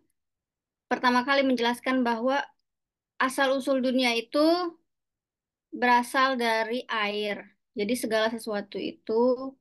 pertama 0.88 1.20
kali 1.28 1.44
menjelaskan 1.44 2.00
bahwa 2.00 2.40
asal-usul 3.20 3.84
dunia 3.84 4.16
itu 4.16 4.40
berasal 5.72 6.40
dari 6.40 6.88
air. 6.88 7.51
Jadi 7.72 7.94
segala 7.96 8.28
sesuatu 8.28 8.76
itu 8.76 9.52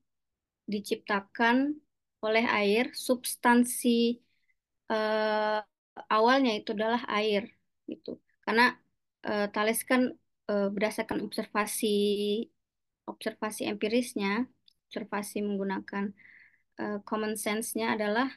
diciptakan 0.68 1.80
oleh 2.22 2.46
air, 2.46 2.92
substansi 2.94 4.20
uh, 4.92 5.60
awalnya 6.12 6.52
itu 6.60 6.76
adalah 6.76 7.02
air, 7.10 7.50
gitu. 7.90 8.20
Karena 8.46 8.76
uh, 9.26 9.48
Thales 9.50 9.82
kan 9.88 10.12
uh, 10.52 10.68
berdasarkan 10.70 11.24
observasi 11.26 11.98
observasi 13.10 13.66
empirisnya, 13.68 14.46
observasi 14.88 15.42
menggunakan 15.42 16.14
uh, 16.80 17.00
common 17.04 17.34
sense-nya 17.36 17.98
adalah 17.98 18.30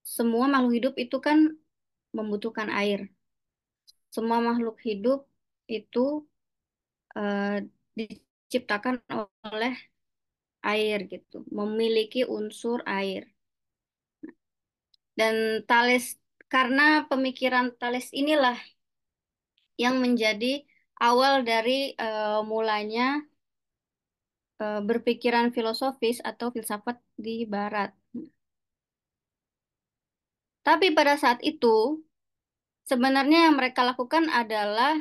semua 0.00 0.48
makhluk 0.48 0.72
hidup 0.74 0.94
itu 0.96 1.16
kan 1.20 1.38
membutuhkan 2.16 2.72
air. 2.72 3.12
Semua 4.10 4.42
makhluk 4.42 4.80
hidup 4.82 5.28
itu 5.70 6.26
uh, 7.14 7.62
diciptakan 8.50 8.98
oleh 9.46 9.78
air 10.66 11.06
gitu, 11.06 11.46
memiliki 11.54 12.26
unsur 12.26 12.82
air. 12.82 13.30
Dan 15.14 15.62
Thales 15.70 16.18
karena 16.50 17.06
pemikiran 17.06 17.70
Thales 17.78 18.10
inilah 18.10 18.58
yang 19.78 20.02
menjadi 20.02 20.66
awal 20.98 21.46
dari 21.46 21.94
uh, 21.94 22.42
mulanya 22.42 23.22
uh, 24.58 24.82
berpikiran 24.82 25.54
filosofis 25.54 26.18
atau 26.18 26.50
filsafat 26.50 26.98
di 27.14 27.46
Barat. 27.46 27.94
Tapi 30.66 30.90
pada 30.90 31.14
saat 31.14 31.38
itu 31.46 32.02
sebenarnya 32.90 33.46
yang 33.46 33.54
mereka 33.54 33.86
lakukan 33.86 34.26
adalah 34.28 34.98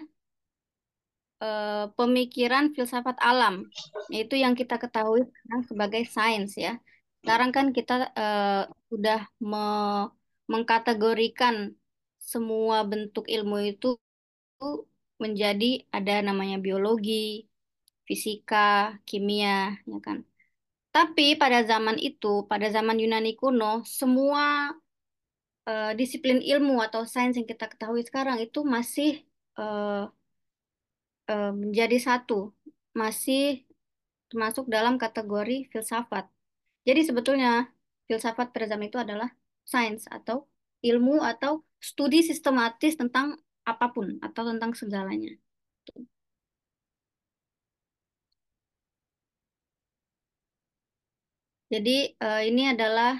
uh, 1.44 1.92
pemikiran 1.96 2.72
filsafat 2.76 3.18
alam, 3.20 3.68
yaitu 4.14 4.36
yang 4.40 4.54
kita 4.56 4.76
ketahui 4.80 5.26
sekarang 5.28 5.62
sebagai 5.68 6.04
sains 6.08 6.56
ya. 6.56 6.78
Sekarang 7.20 7.52
kan 7.52 7.76
kita 7.76 8.12
uh, 8.16 8.64
sudah 8.88 9.28
me 9.44 9.66
mengkategorikan 10.50 11.78
semua 12.18 12.82
bentuk 12.82 13.30
ilmu 13.30 13.58
itu 13.70 14.00
menjadi 15.22 15.86
ada 15.94 16.26
namanya 16.26 16.58
biologi, 16.58 17.46
fisika, 18.08 18.98
kimia, 19.06 19.78
ya 19.86 20.00
kan. 20.02 20.26
Tapi 20.90 21.38
pada 21.38 21.62
zaman 21.62 22.02
itu, 22.02 22.50
pada 22.50 22.66
zaman 22.74 22.98
Yunani 22.98 23.38
kuno, 23.38 23.86
semua 23.86 24.74
uh, 25.70 25.92
disiplin 25.94 26.42
ilmu 26.42 26.82
atau 26.82 27.06
sains 27.06 27.38
yang 27.38 27.46
kita 27.46 27.70
ketahui 27.70 28.02
sekarang 28.02 28.42
itu 28.42 28.66
masih 28.66 29.22
uh, 29.62 30.10
menjadi 31.64 31.98
satu, 32.08 32.34
masih 33.02 33.40
termasuk 34.30 34.66
dalam 34.76 34.96
kategori 35.04 35.54
filsafat. 35.72 36.26
Jadi 36.88 37.02
sebetulnya 37.10 37.50
filsafat 38.08 38.48
zaman 38.72 38.88
itu 38.90 39.00
adalah 39.06 39.30
sains 39.72 40.04
atau 40.18 40.38
ilmu 40.90 41.16
atau 41.32 41.52
studi 41.90 42.20
sistematis 42.30 42.94
tentang 43.02 43.28
apa 43.72 43.86
pun 43.96 44.08
atau 44.26 44.44
tentang 44.50 44.72
segalanya. 44.80 45.32
Jadi 51.74 51.92
uh, 52.26 52.42
ini 52.50 52.62
adalah 52.74 53.12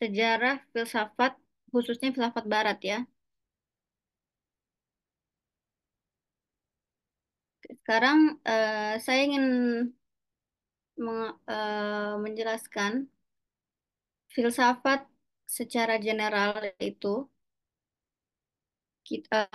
sejarah 0.00 0.54
filsafat 0.72 1.32
khususnya 1.72 2.08
filsafat 2.14 2.44
barat 2.54 2.78
ya. 2.90 2.98
Sekarang 7.82 8.38
uh, 8.46 8.94
saya 9.02 9.20
ingin 9.26 9.46
uh, 11.02 12.14
menjelaskan 12.22 13.10
filsafat 14.30 15.06
secara 15.46 15.98
general 15.98 16.74
itu 16.78 17.26
kita 19.04 19.46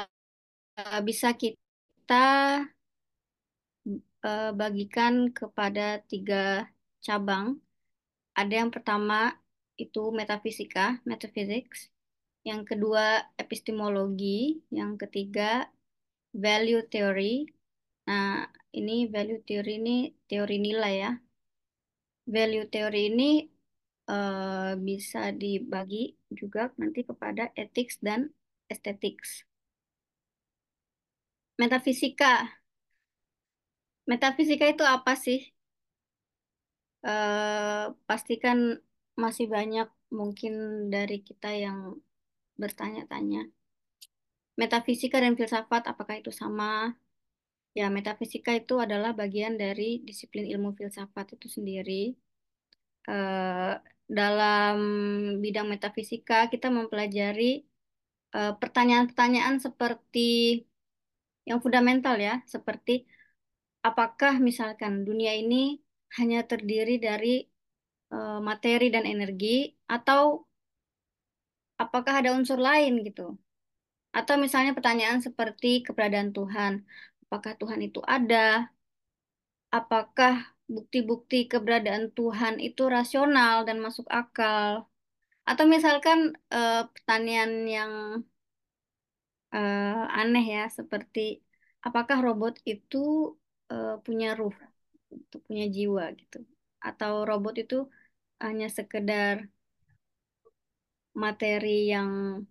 uh, 0.80 1.00
bisa 1.02 1.34
kita 1.36 2.26
uh, 4.24 4.52
bagikan 4.54 5.32
kepada 5.34 6.00
tiga 6.06 6.70
cabang. 7.02 7.60
Ada 8.36 8.64
yang 8.64 8.72
pertama 8.72 9.36
itu 9.76 10.12
metafisika, 10.12 11.00
metaphysics. 11.04 11.92
Yang 12.48 12.76
kedua 12.76 13.28
epistemologi, 13.36 14.64
yang 14.72 14.96
ketiga 14.96 15.68
value 16.32 16.84
theory. 16.88 17.59
Nah, 18.10 18.42
ini 18.74 19.06
value 19.14 19.42
theory 19.46 19.78
ini 19.78 19.98
teori 20.26 20.58
nilai 20.58 20.94
ya. 20.98 21.12
Value 22.26 22.66
theory 22.74 23.14
ini 23.14 23.30
uh, 24.10 24.74
bisa 24.88 25.30
dibagi 25.30 26.18
juga 26.34 26.74
nanti 26.82 27.06
kepada 27.06 27.54
ethics 27.54 28.02
dan 28.02 28.34
aesthetics. 28.66 29.46
Metafisika. 31.62 32.50
Metafisika 34.10 34.66
itu 34.74 34.82
apa 34.82 35.14
sih? 35.14 35.46
Uh, 37.06 37.94
pastikan 38.10 38.82
masih 39.14 39.46
banyak 39.46 39.86
mungkin 40.10 40.54
dari 40.90 41.22
kita 41.22 41.54
yang 41.54 41.94
bertanya-tanya. 42.58 43.46
Metafisika 44.58 45.22
dan 45.22 45.38
filsafat 45.38 45.86
apakah 45.94 46.18
itu 46.18 46.34
sama? 46.34 46.98
Ya, 47.78 47.88
metafisika 47.98 48.52
itu 48.58 48.74
adalah 48.86 49.12
bagian 49.14 49.54
dari 49.56 50.02
disiplin 50.08 50.46
ilmu 50.54 50.74
filsafat 50.78 51.38
itu 51.38 51.48
sendiri. 51.48 52.18
Uh, 53.10 53.78
dalam 54.10 54.78
bidang 55.44 55.70
metafisika 55.70 56.50
kita 56.50 56.68
mempelajari 56.74 57.62
eh, 58.34 58.54
pertanyaan-pertanyaan 58.62 59.62
seperti 59.62 60.66
yang 61.46 61.62
fundamental 61.62 62.18
ya, 62.18 62.42
seperti 62.50 63.06
apakah 63.86 64.42
misalkan 64.42 65.06
dunia 65.06 65.34
ini 65.38 65.78
hanya 66.18 66.42
terdiri 66.50 66.98
dari 66.98 67.46
uh, 68.14 68.42
materi 68.42 68.90
dan 68.90 69.06
energi 69.06 69.78
atau 69.86 70.46
apakah 71.84 72.14
ada 72.20 72.30
unsur 72.38 72.58
lain 72.58 73.06
gitu? 73.08 73.38
Atau 74.10 74.36
misalnya 74.42 74.74
pertanyaan 74.78 75.22
seperti 75.22 75.86
keberadaan 75.86 76.34
Tuhan, 76.34 76.74
apakah 77.30 77.54
Tuhan 77.62 77.86
itu 77.86 78.02
ada? 78.02 78.66
Apakah 79.70 80.50
bukti-bukti 80.66 81.46
keberadaan 81.46 82.10
Tuhan 82.18 82.58
itu 82.58 82.90
rasional 82.90 83.70
dan 83.70 83.78
masuk 83.86 84.10
akal? 84.10 84.90
Atau 85.46 85.70
misalkan 85.70 86.34
uh, 86.50 86.90
pertanyaan 86.90 87.54
yang 87.70 87.94
uh, 89.54 90.10
aneh 90.10 90.46
ya, 90.58 90.66
seperti 90.74 91.46
apakah 91.86 92.18
robot 92.26 92.58
itu 92.66 92.98
uh, 93.70 94.02
punya 94.02 94.34
ruh, 94.34 94.58
punya 95.46 95.70
jiwa 95.70 96.10
gitu? 96.18 96.42
Atau 96.82 97.30
robot 97.30 97.62
itu 97.62 97.86
hanya 98.42 98.74
sekedar 98.74 99.46
materi 101.14 101.94
yang 101.94 102.42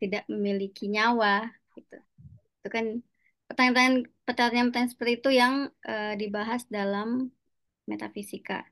tidak 0.00 0.24
memiliki 0.32 0.88
nyawa 0.88 1.52
gitu. 1.76 2.00
Itu 2.60 2.68
kan 2.72 3.04
pertanyaan-pertanyaan 3.48 4.10
pertanyaan-pertanyaan 4.24 4.92
seperti 4.92 5.12
itu 5.20 5.30
yang 5.36 5.54
uh, 5.84 6.14
dibahas 6.16 6.64
dalam 6.72 7.30
metafisika. 7.84 8.64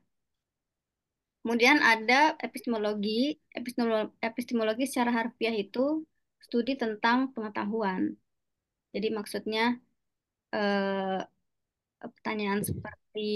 Kemudian 1.43 1.83
ada 1.83 2.39
epistemologi. 2.39 3.35
Epistemologi, 3.51 4.15
epistemologi 4.23 4.85
secara 4.87 5.11
harfiah 5.11 5.51
itu 5.51 6.07
studi 6.39 6.79
tentang 6.79 7.35
pengetahuan. 7.35 8.15
Jadi 8.95 9.07
maksudnya 9.11 9.75
eh, 10.55 11.19
pertanyaan 11.99 12.61
seperti 12.63 13.27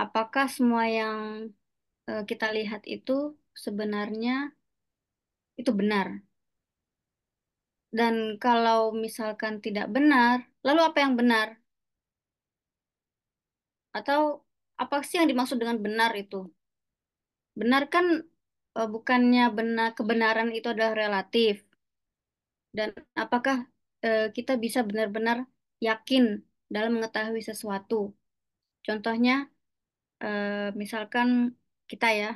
apakah 0.00 0.46
semua 0.48 0.88
yang 0.88 1.18
eh, 2.08 2.22
kita 2.30 2.48
lihat 2.56 2.82
itu 2.88 3.36
sebenarnya 3.52 4.56
itu 5.60 5.70
benar? 5.80 6.24
Dan 7.92 8.14
kalau 8.40 8.96
misalkan 8.96 9.60
tidak 9.64 9.86
benar, 9.92 10.48
lalu 10.64 10.80
apa 10.88 10.98
yang 11.04 11.14
benar? 11.20 11.60
Atau 13.92 14.20
apa 14.80 15.04
sih 15.04 15.20
yang 15.20 15.28
dimaksud 15.28 15.60
dengan 15.60 15.76
benar 15.76 16.16
itu? 16.16 16.48
Benar 17.60 17.82
kan 17.92 18.06
eh, 18.78 18.88
bukannya 18.94 19.44
benar 19.58 19.88
kebenaran 19.98 20.48
itu 20.56 20.72
adalah 20.72 20.96
relatif. 20.96 21.54
Dan 22.72 22.96
apakah 23.12 23.68
eh, 24.00 24.32
kita 24.36 24.56
bisa 24.56 24.80
benar-benar 24.88 25.44
yakin 25.84 26.40
dalam 26.72 26.96
mengetahui 26.96 27.44
sesuatu? 27.44 28.16
Contohnya, 28.86 29.52
eh, 30.24 30.72
misalkan 30.82 31.28
kita 31.90 32.08
ya, 32.16 32.30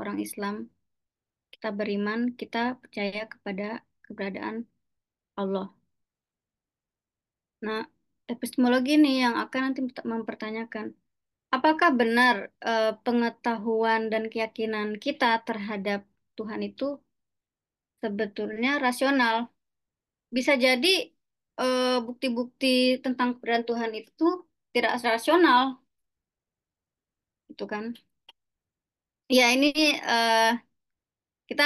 orang 0.00 0.18
Islam, 0.26 0.54
kita 1.54 1.70
beriman, 1.78 2.34
kita 2.34 2.58
percaya 2.82 3.30
kepada 3.30 3.86
keberadaan 4.02 4.66
Allah. 5.38 5.70
Nah, 7.66 7.80
epistemologi 8.32 8.90
ini 8.98 9.10
yang 9.24 9.34
akan 9.44 9.60
nanti 9.66 9.80
mempertanyakan, 10.12 10.86
apakah 11.56 11.90
benar 12.00 12.36
eh, 12.70 12.92
pengetahuan 13.04 14.02
dan 14.12 14.24
keyakinan 14.32 14.88
kita 15.04 15.26
terhadap 15.48 16.00
Tuhan 16.38 16.60
itu 16.70 16.84
sebetulnya 18.02 18.70
rasional? 18.86 19.36
Bisa 20.36 20.52
jadi 20.66 20.88
eh, 21.60 21.96
bukti-bukti 22.06 22.66
tentang 23.04 23.28
keberadaan 23.34 23.66
Tuhan 23.70 23.92
itu 24.00 24.24
tidak 24.74 24.92
rasional, 25.16 25.62
itu 27.50 27.64
kan? 27.72 27.84
Ya, 29.36 29.44
ini 29.54 29.66
eh, 30.08 30.48
kita 31.48 31.64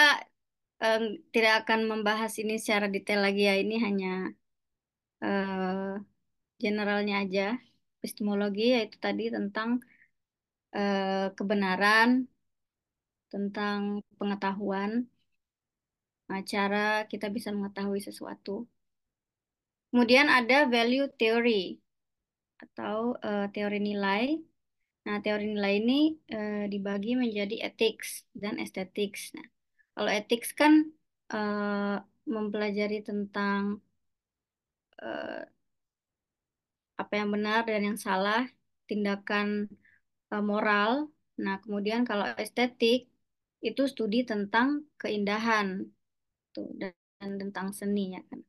eh, 0.85 0.99
tidak 1.35 1.53
akan 1.65 1.81
membahas 1.91 2.33
ini 2.43 2.55
secara 2.63 2.87
detail 2.95 3.21
lagi 3.27 3.43
ya. 3.51 3.55
Ini 3.63 3.75
hanya 3.87 4.09
eh, 5.25 5.93
generalnya 6.63 7.15
aja. 7.23 7.43
Epistemologi 7.99 8.63
yaitu 8.75 8.97
tadi 9.07 9.23
tentang 9.37 9.71
eh, 10.77 11.27
kebenaran, 11.39 12.09
tentang 13.33 13.81
pengetahuan, 14.19 14.91
nah, 16.29 16.41
cara 16.53 16.79
kita 17.11 17.27
bisa 17.37 17.49
mengetahui 17.57 18.01
sesuatu. 18.09 18.53
Kemudian 19.91 20.27
ada 20.39 20.57
value 20.75 21.09
theory 21.19 21.81
atau 22.65 22.97
eh, 23.27 23.47
teori 23.55 23.79
nilai. 23.89 24.25
Nah, 25.07 25.17
teori 25.25 25.45
nilai 25.55 25.73
ini 25.83 26.01
eh, 26.35 26.65
dibagi 26.73 27.13
menjadi 27.23 27.55
ethics 27.69 28.09
dan 28.43 28.55
aesthetics. 28.63 29.35
Nah, 29.37 29.47
kalau 29.95 30.11
ethics 30.19 30.51
kan 30.61 30.73
eh, 31.33 31.97
mempelajari 32.35 32.97
tentang 33.09 33.61
eh, 35.03 35.43
apa 37.03 37.13
yang 37.21 37.31
benar 37.35 37.61
dan 37.71 37.83
yang 37.89 37.99
salah, 38.07 38.43
tindakan 38.89 39.49
eh, 40.33 40.43
moral. 40.51 40.93
Nah, 41.45 41.55
kemudian 41.65 42.03
kalau 42.09 42.25
estetik 42.45 42.99
itu 43.69 43.83
studi 43.93 44.19
tentang 44.31 44.69
keindahan 45.01 45.69
tuh 46.55 46.69
dan, 46.81 46.95
dan 47.21 47.31
tentang 47.43 47.69
seni 47.79 48.15
ya 48.17 48.23
kan. 48.31 48.41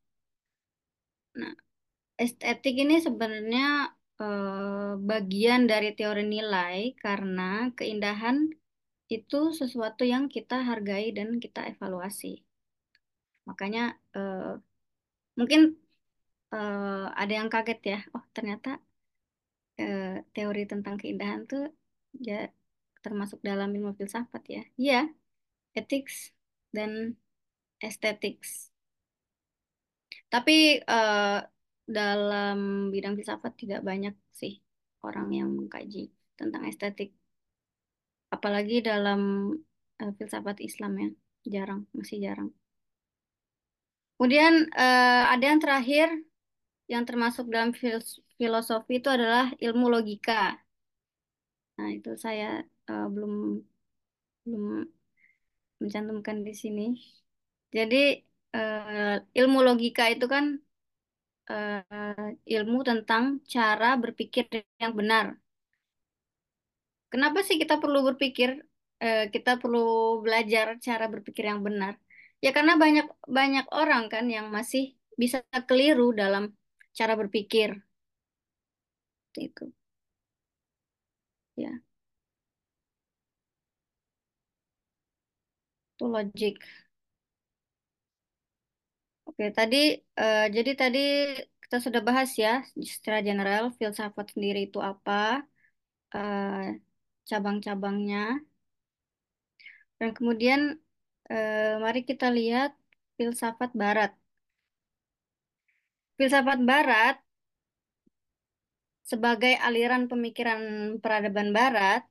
Nah, 1.39 1.53
estetik 2.23 2.75
ini 2.83 2.95
sebenarnya 3.07 3.65
eh, 4.21 4.91
bagian 5.09 5.61
dari 5.71 5.89
teori 5.97 6.23
nilai 6.35 6.77
karena 7.03 7.71
keindahan 7.77 8.37
itu 9.15 9.37
sesuatu 9.59 10.03
yang 10.13 10.23
kita 10.35 10.55
hargai 10.69 11.05
dan 11.17 11.29
kita 11.43 11.59
evaluasi. 11.71 12.27
Makanya 13.47 13.81
eh, 14.17 14.51
mungkin 15.39 15.61
eh, 16.53 17.05
ada 17.21 17.33
yang 17.39 17.49
kaget 17.53 17.79
ya, 17.91 17.97
oh 18.15 18.23
ternyata 18.35 18.69
eh, 19.81 20.03
teori 20.35 20.61
tentang 20.71 20.95
keindahan 21.01 21.41
tuh 21.51 21.63
ya 22.27 22.35
termasuk 23.03 23.39
dalam 23.49 23.69
ilmu 23.75 23.91
filsafat 23.99 24.43
ya. 24.55 24.61
Iya, 24.81 24.95
ethics 25.79 26.15
dan 26.75 26.91
aesthetics. 27.85 28.49
Tapi 30.33 30.53
eh, 30.93 31.37
dalam 31.97 32.57
bidang 32.93 33.13
filsafat 33.17 33.53
tidak 33.61 33.81
banyak 33.89 34.15
sih 34.39 34.53
orang 35.05 35.27
yang 35.37 35.49
mengkaji 35.57 35.99
tentang 36.39 36.63
estetik. 36.71 37.09
Apalagi 38.35 38.75
dalam 38.89 39.21
eh, 40.01 40.11
filsafat 40.17 40.57
Islam 40.67 40.91
ya, 41.03 41.09
jarang, 41.53 41.81
masih 41.97 42.17
jarang. 42.25 42.49
Kemudian 44.17 44.53
eh, 44.83 45.23
ada 45.33 45.43
yang 45.49 45.59
terakhir 45.63 46.07
yang 46.93 47.03
termasuk 47.09 47.45
dalam 47.53 47.71
filosofi 48.39 48.93
itu 49.01 49.09
adalah 49.17 49.45
ilmu 49.65 49.85
logika. 49.95 50.57
Nah, 51.77 51.89
itu 51.97 52.09
saya 52.23 52.45
eh, 52.89 53.05
belum 53.13 53.33
belum 54.45 54.87
mencantumkan 55.81 56.37
di 56.47 56.53
sini. 56.61 56.81
Jadi 57.77 57.97
eh, 58.55 59.15
ilmu 59.39 59.59
logika 59.67 60.03
itu 60.13 60.25
kan 60.33 60.45
eh, 61.49 62.27
ilmu 62.55 62.77
tentang 62.89 63.23
cara 63.53 63.85
berpikir 64.03 64.43
yang 64.81 64.93
benar. 64.99 65.25
Kenapa 67.13 67.39
sih 67.47 67.57
kita 67.61 67.75
perlu 67.83 67.99
berpikir? 68.09 68.49
eh, 69.03 69.21
kita 69.35 69.51
perlu 69.61 69.79
belajar 70.25 70.65
cara 70.87 71.05
berpikir 71.13 71.43
yang 71.51 71.61
benar. 71.67 71.93
Ya 72.43 72.49
karena 72.57 72.73
banyak 72.83 73.05
banyak 73.37 73.65
orang 73.79 74.03
kan 74.13 74.25
yang 74.35 74.47
masih 74.57 74.83
bisa 75.21 75.37
keliru 75.69 76.03
dalam 76.21 76.43
cara 76.99 77.13
berpikir. 77.21 77.69
Itu. 79.37 79.73
Ya, 81.55 81.81
itu 85.93 86.03
logik. 86.13 86.55
Oke, 89.27 89.43
tadi 89.57 89.75
eh, 90.19 90.39
jadi 90.55 90.71
tadi 90.81 90.99
kita 91.63 91.75
sudah 91.85 92.01
bahas 92.07 92.29
ya 92.43 92.49
secara 92.95 93.17
general 93.27 93.63
filsafat 93.79 94.25
sendiri 94.33 94.59
itu 94.67 94.77
apa, 94.91 95.11
eh, 96.15 96.92
cabang-cabangnya, 97.29 98.19
dan 99.99 100.09
kemudian 100.17 100.61
eh, 101.31 101.73
mari 101.83 101.99
kita 102.09 102.25
lihat 102.37 102.71
filsafat 103.17 103.71
Barat. 103.81 104.11
Filsafat 106.17 106.59
Barat 106.69 107.15
sebagai 109.11 109.53
aliran 109.67 110.03
pemikiran 110.11 110.61
peradaban 111.03 111.49
Barat 111.57 112.01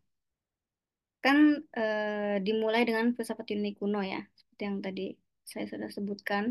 kan 1.25 1.39
eh, 1.79 2.37
dimulai 2.47 2.83
dengan 2.89 3.07
filsafat 3.17 3.47
Yunani 3.51 3.73
kuno 3.81 3.99
ya, 4.13 4.19
seperti 4.39 4.63
yang 4.69 4.79
tadi 4.87 5.03
saya 5.51 5.65
sudah 5.73 5.89
sebutkan. 5.97 6.45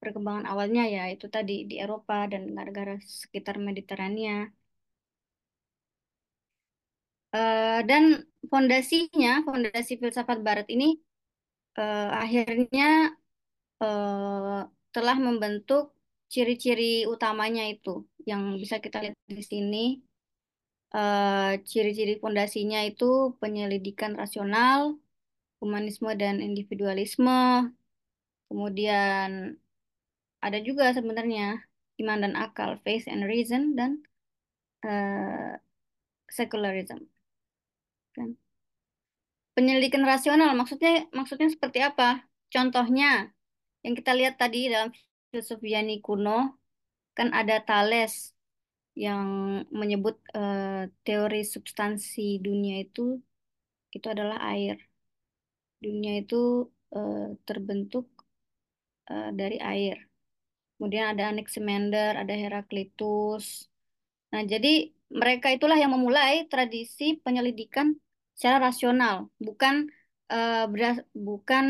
Perkembangan 0.00 0.46
awalnya 0.52 0.82
ya 0.94 1.02
itu 1.14 1.26
tadi 1.36 1.52
di 1.70 1.74
Eropa 1.84 2.14
dan 2.32 2.42
negara-negara 2.56 2.92
sekitar 3.22 3.56
Mediterania. 3.68 4.32
Eh, 7.34 7.80
dan 7.88 8.04
fondasinya, 8.50 9.42
fondasi 9.46 9.92
filsafat 10.00 10.38
Barat 10.46 10.66
ini 10.74 10.86
eh, 11.78 12.08
akhirnya 12.22 12.84
eh, 13.82 14.58
telah 14.94 15.16
membentuk 15.26 15.82
ciri-ciri 16.32 17.06
utamanya 17.14 17.62
itu 17.72 17.90
yang 18.30 18.42
bisa 18.62 18.76
kita 18.84 18.96
lihat 19.02 19.16
di 19.38 19.44
sini. 19.52 19.78
Eh, 20.94 21.52
ciri-ciri 21.70 22.12
fondasinya 22.22 22.78
itu 22.88 23.04
penyelidikan 23.40 24.12
rasional, 24.16 24.80
humanisme 25.60 26.10
dan 26.22 26.34
individualisme, 26.48 27.30
kemudian 28.48 29.58
ada 30.46 30.58
juga 30.68 30.84
sebenarnya 30.96 31.42
iman 32.00 32.18
dan 32.24 32.34
akal, 32.44 32.70
faith 32.84 33.06
and 33.12 33.24
reason, 33.26 33.62
dan 33.78 33.90
eh, 34.86 35.58
secularism. 36.30 37.00
Kan? 38.16 38.30
Penyelidikan 39.56 40.04
rasional 40.12 40.50
maksudnya 40.58 41.08
maksudnya 41.12 41.48
seperti 41.54 41.78
apa? 41.84 42.24
Contohnya 42.54 43.32
yang 43.84 43.94
kita 43.98 44.12
lihat 44.18 44.34
tadi 44.40 44.72
dalam 44.72 44.90
filsuf 45.30 45.60
Yunani 45.60 46.00
kuno 46.06 46.56
kan 47.16 47.28
ada 47.40 47.60
Thales 47.68 48.36
yang 48.96 49.26
menyebut 49.80 50.16
eh, 50.32 50.88
teori 51.04 51.40
substansi 51.44 52.40
dunia 52.46 52.74
itu 52.84 53.20
itu 53.96 54.06
adalah 54.14 54.38
air. 54.52 54.76
Dunia 55.84 56.12
itu 56.22 56.36
eh, 56.96 57.36
terbentuk 57.48 58.06
eh, 59.10 59.30
dari 59.40 59.58
air. 59.60 59.96
Kemudian 60.76 61.16
ada 61.16 61.32
Anaximander, 61.32 62.12
ada 62.20 62.34
Heraklitus. 62.36 63.68
Nah, 64.32 64.42
jadi 64.44 64.92
mereka 65.08 65.48
itulah 65.56 65.78
yang 65.80 65.92
memulai 65.96 66.44
tradisi 66.52 67.16
penyelidikan 67.24 67.96
secara 68.36 68.58
rasional, 68.68 69.16
bukan 69.46 69.74
eh, 70.32 70.64
berdas- 70.72 71.06
bukan 71.28 71.64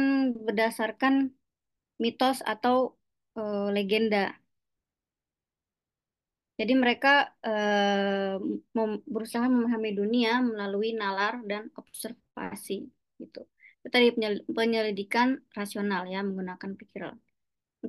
berdasarkan 0.47 1.15
mitos 2.03 2.39
atau 2.53 2.77
eh, 3.39 3.69
legenda. 3.77 4.19
Jadi 6.59 6.73
mereka 6.83 7.09
mem- 8.77 9.03
berusaha 9.15 9.47
memahami 9.55 9.91
dunia 10.01 10.33
melalui 10.51 10.91
nalar 11.01 11.35
dan 11.51 11.63
observasi 11.81 12.89
gitu. 13.21 13.41
Itu 13.83 13.89
tadi 13.95 14.07
penyel- 14.15 14.45
penyelidikan 14.57 15.29
rasional 15.59 16.03
ya 16.13 16.21
menggunakan 16.27 16.71
pikiran. 16.81 17.17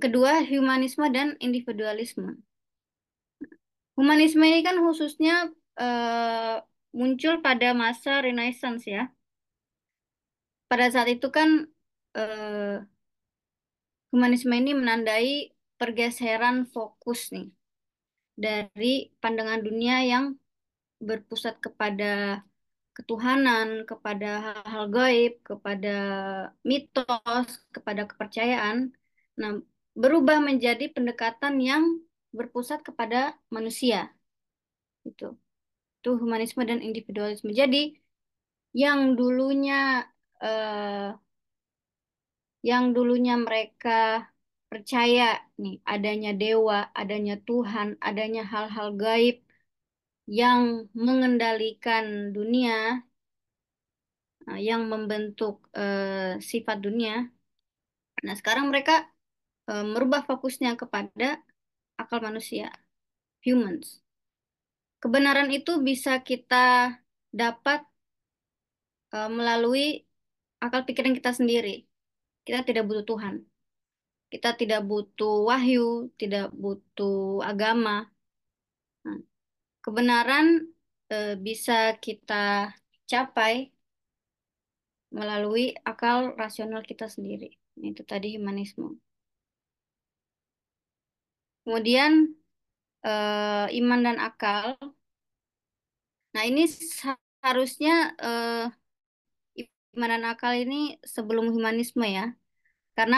Kedua, 0.04 0.34
humanisme 0.52 1.06
dan 1.18 1.28
individualisme. 1.48 2.30
Humanisme 3.98 4.44
ini 4.50 4.60
kan 4.68 4.76
khususnya 4.86 5.34
eh, 5.82 6.56
muncul 7.00 7.34
pada 7.46 7.68
masa 7.82 8.12
Renaissance 8.26 8.84
ya. 8.96 9.04
Pada 10.70 10.86
saat 10.94 11.10
itu 11.16 11.28
kan 11.38 11.50
eh, 12.18 12.76
humanisme 14.12 14.54
ini 14.62 14.72
menandai 14.74 15.54
pergeseran 15.80 16.66
fokus 16.74 17.30
nih 17.36 17.48
dari 18.46 19.14
pandangan 19.22 19.62
dunia 19.62 19.96
yang 20.12 20.26
berpusat 20.98 21.62
kepada 21.62 22.42
ketuhanan, 22.98 23.86
kepada 23.86 24.30
hal-hal 24.46 24.86
gaib, 24.90 25.34
kepada 25.46 25.96
mitos, 26.66 27.62
kepada 27.70 28.10
kepercayaan. 28.10 28.90
Nah, 29.38 29.62
berubah 29.94 30.42
menjadi 30.42 30.90
pendekatan 30.90 31.62
yang 31.62 31.84
berpusat 32.34 32.82
kepada 32.82 33.38
manusia. 33.54 34.10
Itu. 35.06 35.38
Itu 35.98 36.10
humanisme 36.22 36.62
dan 36.70 36.80
individualisme. 36.88 37.50
Jadi, 37.62 37.78
yang 38.82 39.00
dulunya 39.18 40.06
eh, 40.44 41.10
yang 42.70 42.84
dulunya 42.96 43.34
mereka 43.46 43.92
percaya 44.72 45.24
nih 45.62 45.76
adanya 45.94 46.30
dewa, 46.42 46.78
adanya 47.02 47.34
Tuhan, 47.48 47.88
adanya 48.08 48.42
hal-hal 48.52 48.88
gaib 49.04 49.36
yang 50.40 50.62
mengendalikan 51.06 52.06
dunia, 52.36 52.74
eh, 54.50 54.60
yang 54.70 54.82
membentuk 54.92 55.56
eh, 55.80 56.40
sifat 56.52 56.78
dunia. 56.86 57.14
Nah, 58.26 58.36
sekarang 58.40 58.66
mereka 58.72 58.94
eh, 59.70 59.86
merubah 59.94 60.22
fokusnya 60.30 60.72
kepada 60.82 61.26
akal 62.02 62.20
manusia, 62.28 62.68
humans. 63.46 63.88
Kebenaran 64.98 65.50
itu 65.54 65.78
bisa 65.88 66.18
kita 66.26 66.98
dapat 67.30 67.86
eh, 69.14 69.30
melalui 69.30 70.08
akal 70.58 70.82
pikiran 70.88 71.14
kita 71.14 71.32
sendiri. 71.38 71.86
Kita 72.46 72.66
tidak 72.66 72.84
butuh 72.90 73.06
Tuhan. 73.06 73.36
Kita 74.28 74.50
tidak 74.60 74.82
butuh 74.90 75.48
wahyu, 75.48 76.12
tidak 76.20 76.52
butuh 76.52 77.46
agama. 77.46 78.10
Nah, 79.06 79.20
kebenaran 79.86 80.46
eh, 81.14 81.36
bisa 81.38 81.96
kita 82.02 82.74
capai 83.08 83.72
melalui 85.14 85.78
akal 85.88 86.36
rasional 86.36 86.82
kita 86.84 87.08
sendiri. 87.08 87.56
Itu 87.78 88.02
tadi 88.04 88.36
humanisme. 88.36 88.98
Kemudian 91.64 92.34
eh, 93.06 93.68
iman 93.80 94.00
dan 94.06 94.18
akal. 94.28 94.66
Nah, 96.34 96.44
ini 96.50 96.62
seharusnya 96.70 97.92
eh, 98.22 98.66
iman 99.96 100.10
dan 100.14 100.24
akal 100.32 100.54
ini 100.64 100.76
sebelum 101.14 101.46
humanisme 101.56 102.06
ya. 102.18 102.26
Karena 102.98 103.18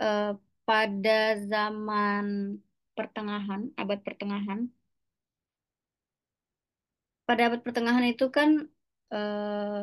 eh, 0.00 0.32
pada 0.68 1.18
zaman 1.52 2.24
pertengahan, 2.96 3.60
abad 3.80 3.98
pertengahan, 4.06 4.60
pada 7.26 7.42
abad 7.48 7.60
pertengahan 7.66 8.06
itu 8.12 8.24
kan 8.36 8.50
eh, 9.14 9.82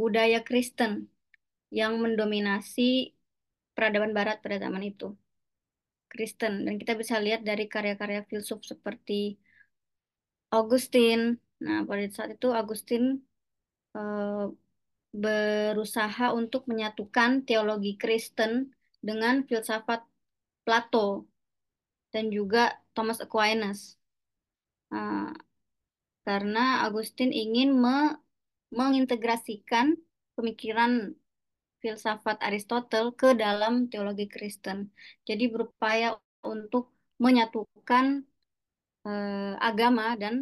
budaya 0.00 0.38
Kristen 0.46 0.92
yang 1.78 1.92
mendominasi 2.02 3.16
peradaban 3.74 4.12
Barat 4.16 4.36
pada 4.44 4.56
zaman 4.64 4.82
itu. 4.90 5.04
Kristen 6.12 6.64
dan 6.66 6.74
kita 6.80 6.92
bisa 7.00 7.16
lihat 7.20 7.40
dari 7.48 7.64
karya-karya 7.66 8.22
filsuf 8.30 8.60
seperti 8.64 9.36
Augustine. 10.54 11.38
Nah, 11.64 11.82
pada 11.88 12.04
saat 12.12 12.30
itu 12.36 12.48
Augustine 12.52 13.20
eh, 13.96 14.46
berusaha 15.16 16.26
untuk 16.36 16.68
menyatukan 16.70 17.30
teologi 17.48 17.96
Kristen 17.96 18.74
dengan 19.00 19.44
filsafat 19.48 20.04
Plato 20.66 21.30
dan 22.12 22.28
juga 22.32 22.76
Thomas 22.92 23.18
Aquinas. 23.22 23.96
Nah, 24.92 25.32
karena 26.26 26.84
Augustine 26.84 27.32
ingin 27.32 27.70
me- 27.76 28.18
mengintegrasikan 28.74 29.94
pemikiran 30.34 31.14
filsafat 31.86 32.36
Aristotle 32.48 33.08
ke 33.20 33.28
dalam 33.44 33.74
teologi 33.90 34.26
Kristen. 34.34 34.78
Jadi 35.28 35.44
berupaya 35.54 36.08
untuk 36.54 36.84
menyatukan 37.24 38.06
eh, 39.06 39.52
agama 39.68 40.04
dan 40.22 40.34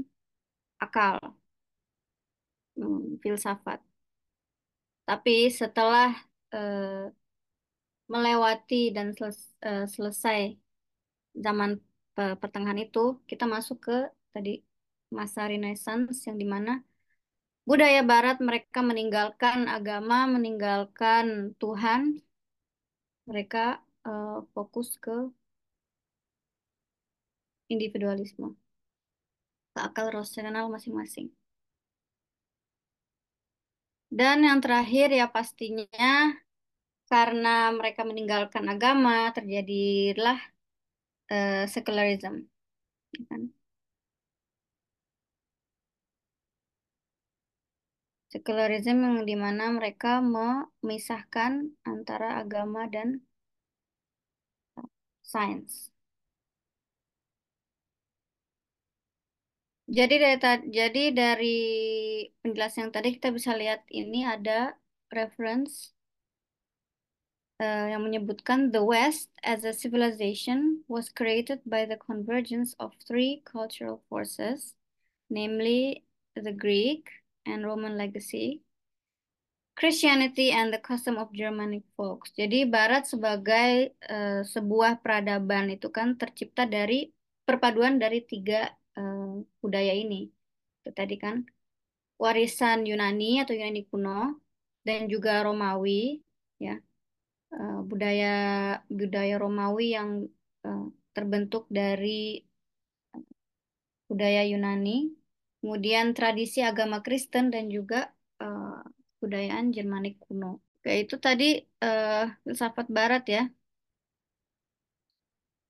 akal 0.85 1.17
hmm, 2.77 3.19
filsafat. 3.23 3.81
Tapi 5.09 5.33
setelah 5.59 6.09
eh, 6.55 7.05
melewati 8.13 8.77
dan 8.97 9.07
seles- 9.17 9.55
eh, 9.69 9.85
selesai 9.95 10.39
zaman 11.47 11.71
pe- 12.15 12.37
pertengahan 12.43 12.81
itu, 12.87 13.01
kita 13.31 13.45
masuk 13.55 13.77
ke 13.87 13.93
tadi 14.35 14.51
masa 15.19 15.41
Renaissance 15.51 16.17
yang 16.27 16.37
di 16.43 16.47
mana 16.55 16.71
budaya 17.69 18.01
Barat 18.05 18.37
mereka 18.49 18.81
meninggalkan 18.85 19.59
agama, 19.77 20.29
meninggalkan 20.29 21.57
Tuhan, 21.61 22.21
mereka 23.29 23.81
eh, 24.07 24.39
fokus 24.55 24.89
ke 25.05 25.17
individualisme, 27.73 28.49
ke 29.75 29.79
akal 29.89 30.07
rasional 30.13 30.69
masing-masing. 30.75 31.29
Dan 34.19 34.47
yang 34.47 34.59
terakhir 34.65 35.11
ya 35.11 35.27
pastinya 35.27 35.87
karena 37.11 37.49
mereka 37.79 38.01
meninggalkan 38.09 38.65
agama 38.73 39.33
terjadilah 39.37 40.39
eh, 41.33 41.65
secularism. 41.75 42.35
ya 43.15 43.23
kan? 43.31 43.43
Secularism 48.35 48.99
yang 49.07 49.23
di 49.23 49.39
mana 49.39 49.71
mereka 49.71 50.19
memisahkan 50.19 51.71
antara 51.87 52.43
agama 52.43 52.83
dan 52.91 53.23
sains. 55.23 55.95
Jadi 59.87 60.15
dari 60.19 60.39
jadi 60.75 61.05
dari 61.15 61.59
penjelasan 62.43 62.91
yang 62.91 62.95
tadi 62.99 63.09
kita 63.15 63.31
bisa 63.31 63.55
lihat 63.55 63.87
ini 63.95 64.27
ada 64.27 64.75
reference 65.15 65.95
eh, 67.63 67.95
yang 67.95 68.03
menyebutkan 68.03 68.75
the 68.75 68.83
West 68.83 69.31
as 69.47 69.63
a 69.63 69.71
civilization 69.71 70.83
was 70.91 71.07
created 71.07 71.63
by 71.63 71.87
the 71.87 71.95
convergence 72.03 72.75
of 72.83 72.91
three 72.99 73.47
cultural 73.47 74.03
forces, 74.11 74.75
namely 75.31 76.03
the 76.35 76.51
Greek 76.51 77.24
and 77.47 77.65
Roman 77.65 77.95
legacy, 77.97 78.65
Christianity 79.75 80.51
and 80.55 80.73
the 80.73 80.79
custom 80.79 81.19
of 81.19 81.33
Germanic 81.35 81.83
folks. 81.99 82.31
Jadi 82.37 82.65
Barat 82.69 83.05
sebagai 83.07 83.95
eh, 83.95 84.43
sebuah 84.47 85.03
peradaban 85.03 85.71
itu 85.71 85.91
kan 85.91 86.15
tercipta 86.15 86.65
dari 86.65 87.11
perpaduan 87.45 87.99
dari 87.99 88.23
tiga 88.23 88.71
eh, 88.97 89.35
budaya 89.61 89.93
ini. 89.93 90.31
Itu 90.81 90.91
tadi 90.95 91.19
kan 91.19 91.43
warisan 92.21 92.87
Yunani 92.87 93.43
atau 93.43 93.53
Yunani 93.53 93.83
kuno 93.91 94.39
dan 94.87 95.11
juga 95.11 95.43
Romawi, 95.43 96.23
ya 96.61 96.79
Eh, 97.55 97.79
budaya 97.91 98.27
budaya 98.99 99.35
Romawi 99.43 99.85
yang 99.97 100.11
eh, 100.67 100.85
terbentuk 101.15 101.65
dari 101.71 102.43
budaya 104.09 104.43
Yunani, 104.51 105.15
kemudian 105.65 106.13
tradisi 106.13 106.61
agama 106.61 107.01
Kristen 107.01 107.49
dan 107.49 107.73
juga 107.73 108.13
eh, 108.37 108.77
kebudayaan 109.17 109.73
Jermanik 109.73 110.21
kuno. 110.21 110.61
Oke, 110.77 110.93
itu 111.09 111.17
tadi 111.17 111.65
eh, 111.81 112.29
filsafat 112.45 112.87
Barat 112.93 113.25
ya. 113.25 113.49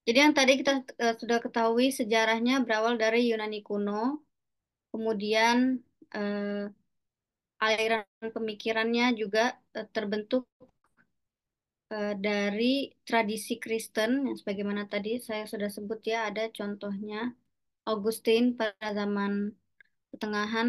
Jadi 0.02 0.18
yang 0.18 0.34
tadi 0.34 0.52
kita 0.58 0.72
eh, 0.98 1.14
sudah 1.14 1.38
ketahui 1.38 1.86
sejarahnya 1.94 2.66
berawal 2.66 2.98
dari 2.98 3.30
Yunani 3.30 3.62
kuno, 3.62 4.26
kemudian 4.90 5.78
eh, 6.10 6.66
aliran 7.62 8.02
pemikirannya 8.34 9.14
juga 9.14 9.54
eh, 9.78 9.86
terbentuk 9.94 10.50
dari 12.26 12.90
tradisi 13.06 13.54
Kristen 13.62 14.26
yang 14.26 14.34
sebagaimana 14.34 14.90
tadi 14.90 15.22
saya 15.22 15.46
sudah 15.46 15.70
sebut 15.70 16.02
ya 16.02 16.26
ada 16.26 16.50
contohnya 16.50 17.30
Augustine 17.86 18.58
pada 18.58 18.90
zaman 18.98 19.54
pertengahan 20.14 20.68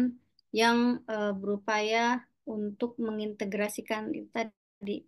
yang 0.50 0.98
eh, 1.06 1.32
berupaya 1.38 2.26
untuk 2.46 2.98
mengintegrasikan 2.98 4.10
itu 4.10 4.26
tadi 4.34 5.06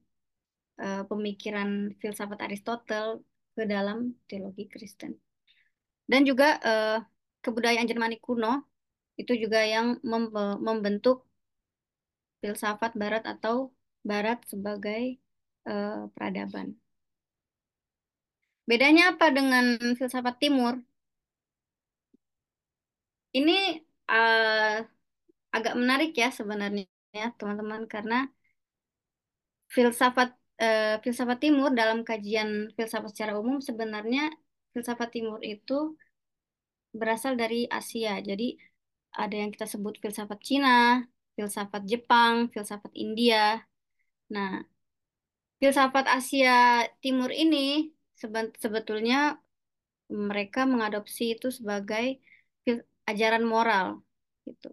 eh, 0.78 1.02
pemikiran 1.10 1.90
filsafat 2.00 2.38
Aristotle 2.46 3.26
ke 3.58 3.62
dalam 3.66 4.14
teologi 4.30 4.70
Kristen. 4.70 5.18
Dan 6.06 6.22
juga 6.22 6.62
eh, 6.62 6.98
kebudayaan 7.42 7.88
Jermani 7.90 8.16
kuno 8.22 8.62
itu 9.18 9.34
juga 9.34 9.60
yang 9.66 9.98
mem- 10.06 10.30
membentuk 10.62 11.26
filsafat 12.40 12.94
Barat 12.94 13.26
atau 13.26 13.74
Barat 14.06 14.38
sebagai 14.46 15.18
eh, 15.66 16.02
peradaban. 16.14 16.78
Bedanya 18.70 19.16
apa 19.16 19.26
dengan 19.32 19.64
filsafat 19.98 20.36
Timur? 20.42 20.74
Ini 23.38 23.56
eh, 24.10 24.76
agak 25.56 25.74
menarik 25.80 26.10
ya 26.22 26.28
sebenarnya 26.38 26.82
ya 27.18 27.24
teman-teman 27.38 27.82
karena 27.92 28.14
filsafat 29.74 30.28
eh, 30.62 30.96
filsafat 31.04 31.38
Timur 31.44 31.70
dalam 31.80 31.98
kajian 32.08 32.48
filsafat 32.76 33.10
secara 33.12 33.32
umum 33.42 33.58
sebenarnya 33.68 34.20
filsafat 34.72 35.08
Timur 35.14 35.40
itu 35.52 35.72
berasal 36.98 37.32
dari 37.42 37.68
Asia. 37.78 38.10
Jadi 38.28 38.44
ada 39.22 39.34
yang 39.40 39.50
kita 39.54 39.66
sebut 39.72 39.94
filsafat 40.02 40.38
Cina, 40.48 41.04
filsafat 41.36 41.82
Jepang, 41.90 42.34
filsafat 42.52 42.92
India. 43.04 43.62
Nah, 44.34 44.50
filsafat 45.60 46.06
Asia 46.18 46.84
Timur 47.02 47.30
ini 47.42 47.92
sebetulnya 48.62 49.38
mereka 50.08 50.60
mengadopsi 50.72 51.36
itu 51.36 51.48
sebagai 51.58 52.18
ajaran 53.10 53.44
moral 53.54 53.86
gitu. 54.46 54.68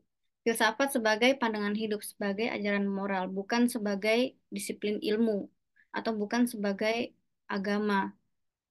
Filsafat 0.45 0.89
sebagai 0.95 1.31
pandangan 1.41 1.73
hidup, 1.81 2.01
sebagai 2.05 2.47
ajaran 2.55 2.85
moral, 2.85 3.23
bukan 3.37 3.65
sebagai 3.65 4.37
disiplin 4.55 5.01
ilmu 5.01 5.49
atau 5.97 6.11
bukan 6.21 6.45
sebagai 6.45 7.17
agama. 7.49 8.13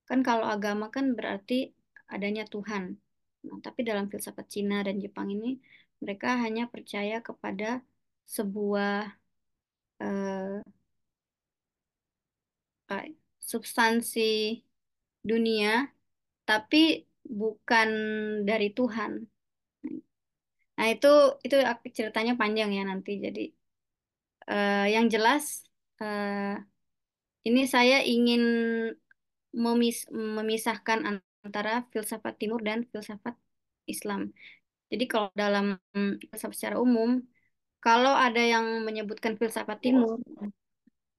Kan 0.08 0.20
kalau 0.28 0.46
agama 0.46 0.86
kan 0.94 1.06
berarti 1.18 1.74
adanya 2.14 2.44
Tuhan. 2.46 2.94
Nah, 3.44 3.58
tapi 3.66 3.80
dalam 3.88 4.06
filsafat 4.06 4.46
Cina 4.54 4.86
dan 4.86 4.96
Jepang 5.04 5.28
ini 5.34 5.58
mereka 5.98 6.38
hanya 6.44 6.70
percaya 6.70 7.18
kepada 7.28 7.82
sebuah 8.36 9.10
eh, 10.00 10.62
substansi 13.50 14.20
dunia, 15.24 15.88
tapi 16.48 17.04
bukan 17.24 17.88
dari 18.48 18.68
Tuhan. 18.76 19.33
Nah, 20.76 20.86
itu 20.94 21.08
itu 21.46 21.56
ceritanya 21.98 22.32
panjang 22.40 22.70
ya 22.76 22.82
nanti. 22.90 23.10
Jadi 23.24 23.40
eh, 24.50 24.84
yang 24.94 25.06
jelas 25.14 25.44
eh, 26.02 26.54
ini 27.48 27.60
saya 27.74 27.96
ingin 28.04 28.42
memis- 29.64 30.08
memisahkan 30.10 30.98
antara 31.46 31.72
filsafat 31.92 32.34
Timur 32.40 32.60
dan 32.68 32.78
filsafat 32.90 33.34
Islam. 33.92 34.20
Jadi 34.92 35.04
kalau 35.12 35.30
dalam 35.42 35.66
filsafat 36.30 36.56
secara 36.58 36.76
umum, 36.86 37.10
kalau 37.84 38.12
ada 38.26 38.40
yang 38.54 38.66
menyebutkan 38.86 39.34
filsafat 39.40 39.78
Timur, 39.84 40.18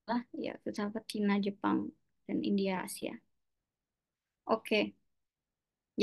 lah 0.10 0.22
ya 0.46 0.54
filsafat 0.64 1.04
Cina, 1.12 1.34
Jepang, 1.46 1.78
dan 2.28 2.38
India, 2.50 2.74
Asia. 2.88 3.14
Oke. 4.46 4.96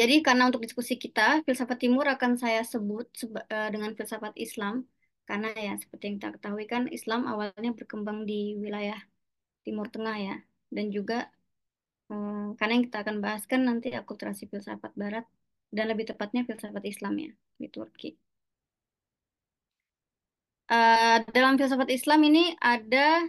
Jadi 0.00 0.14
karena 0.26 0.42
untuk 0.48 0.62
diskusi 0.66 0.94
kita, 1.05 1.22
filsafat 1.46 1.78
Timur 1.85 2.07
akan 2.14 2.33
saya 2.42 2.61
sebut 2.72 3.07
seba- 3.20 3.46
eh, 3.55 3.68
dengan 3.74 3.90
filsafat 3.98 4.33
Islam. 4.46 4.74
Karena 5.28 5.48
ya 5.66 5.72
seperti 5.83 6.02
yang 6.09 6.16
kita 6.18 6.31
ketahui 6.37 6.64
kan 6.72 6.83
Islam 6.96 7.20
awalnya 7.31 7.70
berkembang 7.78 8.18
di 8.31 8.35
wilayah 8.64 8.98
Timur 9.64 9.87
Tengah 9.94 10.16
ya. 10.28 10.35
Dan 10.76 10.87
juga 10.96 11.16
eh, 12.12 12.46
karena 12.59 12.72
yang 12.76 12.85
kita 12.88 12.98
akan 13.05 13.16
bahas 13.24 13.42
kan 13.52 13.61
nanti 13.68 13.88
akulturasi 14.00 14.44
filsafat 14.52 14.92
Barat 15.02 15.24
dan 15.76 15.85
lebih 15.90 16.07
tepatnya 16.11 16.42
filsafat 16.48 16.85
Islam 16.92 17.14
ya 17.24 17.31
di 17.62 17.68
Turki. 17.74 18.09
Eh, 20.72 21.16
dalam 21.37 21.55
filsafat 21.61 21.88
Islam 21.92 22.20
ini 22.28 22.57
ada 22.59 23.28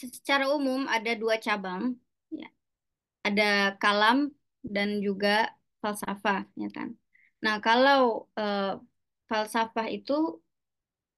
secara 0.00 0.44
umum 0.56 0.80
ada 0.96 1.12
dua 1.22 1.36
cabang 1.44 1.82
ya. 2.40 2.48
Ada 3.26 3.76
kalam 3.82 4.18
dan 4.74 4.88
juga 5.06 5.28
falsafah 5.82 6.40
ya 6.62 6.68
kan. 6.76 6.88
Nah, 7.44 7.54
kalau 7.66 7.98
eh, 8.38 8.62
falsafah 9.28 9.86
itu 9.96 10.12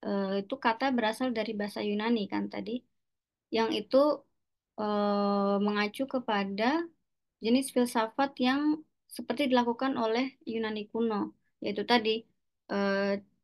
eh, 0.04 0.24
itu 0.42 0.54
kata 0.64 0.84
berasal 0.96 1.28
dari 1.38 1.52
bahasa 1.60 1.80
Yunani 1.88 2.20
kan 2.32 2.44
tadi 2.54 2.72
yang 3.56 3.70
itu 3.78 3.96
eh, 4.80 5.54
mengacu 5.66 6.02
kepada 6.14 6.64
jenis 7.44 7.66
filsafat 7.74 8.30
yang 8.48 8.60
seperti 9.16 9.42
dilakukan 9.50 9.92
oleh 10.04 10.24
Yunani 10.52 10.80
kuno, 10.92 11.16
yaitu 11.64 11.82
tadi 11.92 12.10
eh, 12.72 12.98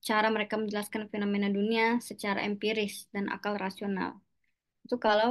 cara 0.08 0.26
mereka 0.36 0.54
menjelaskan 0.60 1.02
fenomena 1.12 1.48
dunia 1.56 1.84
secara 2.08 2.40
empiris 2.48 2.94
dan 3.14 3.24
akal 3.34 3.54
rasional. 3.64 4.10
Itu 4.84 4.96
kalau 5.06 5.30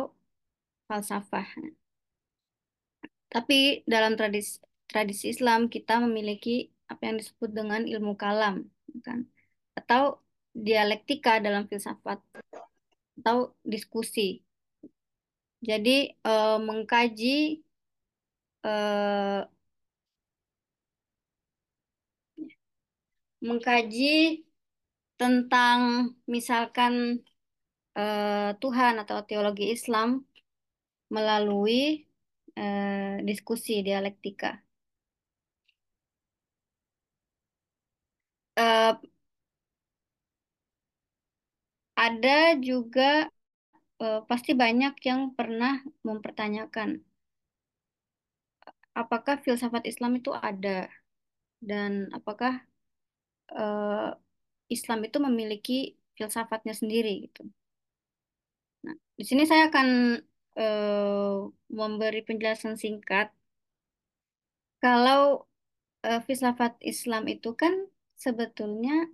falsafah. 0.89 1.47
Tapi 3.33 3.81
dalam 3.89 4.13
tradisi 4.19 4.61
tradisi 4.85 5.33
Islam 5.33 5.59
kita 5.73 5.97
memiliki 6.05 6.69
apa 6.91 7.01
yang 7.09 7.17
disebut 7.17 7.49
dengan 7.49 7.81
ilmu 7.93 8.13
kalam, 8.13 8.69
kan? 9.01 9.25
Atau 9.73 10.21
dialektika 10.53 11.41
dalam 11.41 11.65
filsafat 11.65 12.21
atau 13.19 13.57
diskusi. 13.65 14.45
Jadi 15.63 16.13
eh, 16.13 16.57
mengkaji 16.67 17.63
eh, 18.63 19.41
mengkaji 23.47 24.07
tentang 25.19 25.79
misalkan 26.35 26.93
eh, 27.97 28.49
Tuhan 28.61 28.93
atau 29.01 29.17
teologi 29.27 29.65
Islam 29.75 30.09
melalui 31.15 32.05
eh, 32.61 33.21
diskusi 33.27 33.73
dialektika. 33.87 34.47
Eh, 38.55 38.93
ada 42.07 42.37
juga 42.69 43.03
eh, 44.03 44.19
pasti 44.29 44.51
banyak 44.63 44.93
yang 45.09 45.21
pernah 45.37 45.73
mempertanyakan 46.07 46.89
apakah 49.01 49.35
filsafat 49.45 49.83
Islam 49.91 50.11
itu 50.19 50.31
ada 50.49 50.89
dan 51.69 51.91
apakah 52.17 52.53
eh, 53.59 54.09
Islam 54.75 54.99
itu 55.07 55.17
memiliki 55.27 55.73
filsafatnya 56.17 56.73
sendiri 56.81 57.11
gitu. 57.29 57.41
Nah, 58.85 58.95
di 59.19 59.23
sini 59.29 59.43
saya 59.49 59.63
akan 59.69 59.87
eh, 60.57 61.37
memberi 61.69 62.21
penjelasan 62.27 62.75
singkat. 62.79 63.31
Kalau 64.83 65.47
eh, 66.05 66.21
filsafat 66.25 66.77
Islam 66.83 67.23
itu 67.31 67.55
kan 67.55 67.73
sebetulnya 68.19 69.07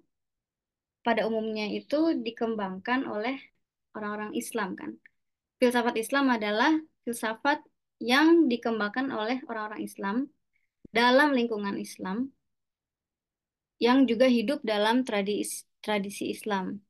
pada 1.06 1.26
umumnya 1.30 1.66
itu 1.72 2.14
dikembangkan 2.26 3.08
oleh 3.08 3.40
orang-orang 3.96 4.36
Islam 4.36 4.76
kan. 4.76 5.00
Filsafat 5.60 5.96
Islam 6.00 6.32
adalah 6.32 6.72
filsafat 7.04 7.64
yang 8.00 8.48
dikembangkan 8.48 9.12
oleh 9.12 9.44
orang-orang 9.50 9.84
Islam 9.84 10.18
dalam 10.90 11.36
lingkungan 11.36 11.76
Islam 11.76 12.32
yang 13.80 14.08
juga 14.08 14.28
hidup 14.28 14.60
dalam 14.64 15.08
tradisi 15.08 15.64
tradisi 15.80 16.32
Islam. 16.36 16.84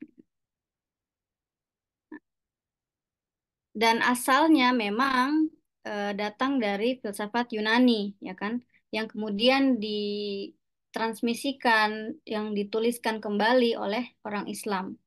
Dan 3.74 4.02
asalnya 4.02 4.74
memang 4.74 5.50
eh, 5.86 6.14
datang 6.18 6.60
dari 6.60 7.00
filsafat 7.02 7.54
Yunani, 7.56 8.14
ya 8.20 8.34
kan, 8.36 8.62
yang 8.96 9.08
kemudian 9.12 9.80
ditransmisikan, 9.84 11.92
yang 12.26 12.54
dituliskan 12.58 13.22
kembali 13.22 13.78
oleh 13.78 14.04
orang 14.26 14.48
Islam. 14.50 14.98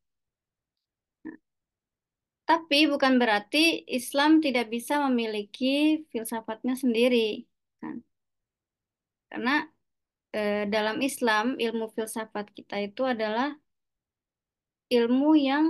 Tapi 2.42 2.90
bukan 2.90 3.16
berarti 3.22 3.86
Islam 3.88 4.42
tidak 4.44 4.66
bisa 4.74 5.00
memiliki 5.08 6.02
filsafatnya 6.12 6.74
sendiri, 6.76 7.46
kan? 7.80 8.02
Karena 9.30 9.54
eh, 10.36 10.64
dalam 10.74 10.96
Islam 11.08 11.56
ilmu 11.56 11.86
filsafat 11.96 12.46
kita 12.56 12.76
itu 12.88 13.02
adalah 13.08 13.56
ilmu 14.92 15.32
yang 15.48 15.66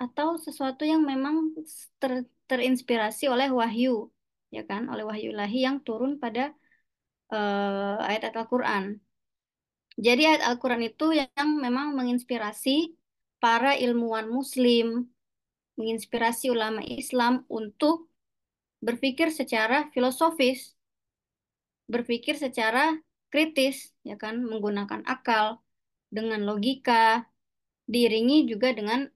atau 0.00 0.40
sesuatu 0.40 0.88
yang 0.88 1.04
memang 1.04 1.52
ter, 2.00 2.24
terinspirasi 2.48 3.28
oleh 3.28 3.52
wahyu, 3.52 4.08
ya 4.48 4.64
kan, 4.64 4.88
oleh 4.88 5.04
wahyu 5.04 5.36
ilahi 5.36 5.68
yang 5.68 5.84
turun 5.84 6.16
pada 6.16 6.56
uh, 7.28 8.00
ayat-ayat 8.00 8.40
Al-Quran. 8.40 8.84
Jadi 10.00 10.22
ayat 10.24 10.42
Al-Quran 10.48 10.88
itu 10.88 11.12
yang 11.12 11.60
memang 11.60 11.92
menginspirasi 11.92 12.96
para 13.44 13.76
ilmuwan 13.76 14.32
Muslim, 14.32 15.12
menginspirasi 15.76 16.48
ulama 16.48 16.80
Islam 16.80 17.44
untuk 17.52 18.08
berpikir 18.80 19.28
secara 19.28 19.92
filosofis, 19.92 20.72
berpikir 21.92 22.40
secara 22.40 22.96
kritis, 23.28 23.92
ya 24.00 24.16
kan, 24.16 24.40
menggunakan 24.40 25.04
akal, 25.04 25.60
dengan 26.08 26.42
logika, 26.48 27.28
diiringi 27.84 28.48
juga 28.48 28.72
dengan 28.72 29.06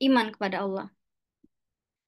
iman 0.00 0.32
kepada 0.32 0.64
Allah. 0.64 0.88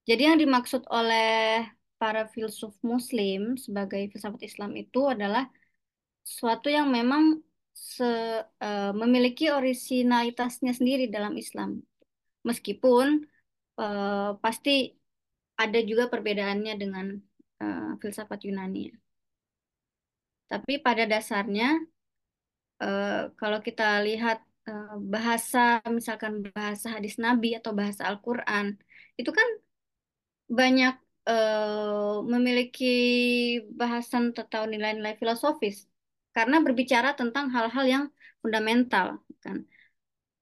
Jadi 0.09 0.22
yang 0.26 0.38
dimaksud 0.40 0.82
oleh 0.90 1.62
para 2.01 2.26
filsuf 2.26 2.74
Muslim 2.82 3.55
sebagai 3.55 4.11
filsafat 4.11 4.43
Islam 4.43 4.74
itu 4.74 5.07
adalah 5.07 5.47
sesuatu 6.26 6.66
yang 6.66 6.90
memang 6.90 7.38
se, 7.70 8.07
uh, 8.43 8.93
memiliki 8.95 9.55
orisinalitasnya 9.55 10.74
sendiri 10.74 11.07
dalam 11.07 11.38
Islam. 11.38 11.86
Meskipun 12.43 13.22
uh, 13.78 14.34
pasti 14.43 14.99
ada 15.55 15.78
juga 15.86 16.11
perbedaannya 16.11 16.74
dengan 16.74 17.07
uh, 17.62 17.95
filsafat 18.03 18.43
Yunani. 18.51 18.90
Tapi 20.51 20.82
pada 20.82 21.07
dasarnya 21.07 21.78
uh, 22.82 23.30
kalau 23.38 23.62
kita 23.62 24.03
lihat 24.03 24.43
uh, 24.69 24.97
bahasa 24.99 25.83
misalkan 25.91 26.43
bahasa 26.55 26.95
hadis 26.95 27.19
Nabi 27.19 27.59
atau 27.59 27.73
bahasa 27.75 28.07
Al-Qur'an 28.07 28.79
itu 29.19 29.31
kan 29.31 29.49
banyak 30.53 30.95
uh, 31.29 32.23
memiliki 32.27 32.95
bahasan 33.73 34.35
tentang 34.37 34.71
nilai-nilai 34.71 35.17
filosofis. 35.19 35.89
Karena 36.33 36.65
berbicara 36.65 37.13
tentang 37.13 37.53
hal-hal 37.53 37.85
yang 37.85 38.05
fundamental 38.41 39.21
kan. 39.45 39.69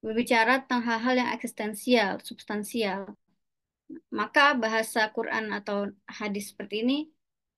Berbicara 0.01 0.64
tentang 0.64 0.87
hal-hal 0.87 1.14
yang 1.18 1.31
eksistensial 1.35 2.23
substansial. 2.23 3.18
Maka 4.14 4.55
bahasa 4.55 5.11
Quran 5.11 5.51
atau 5.51 5.91
hadis 6.07 6.55
seperti 6.55 6.87
ini 6.87 6.99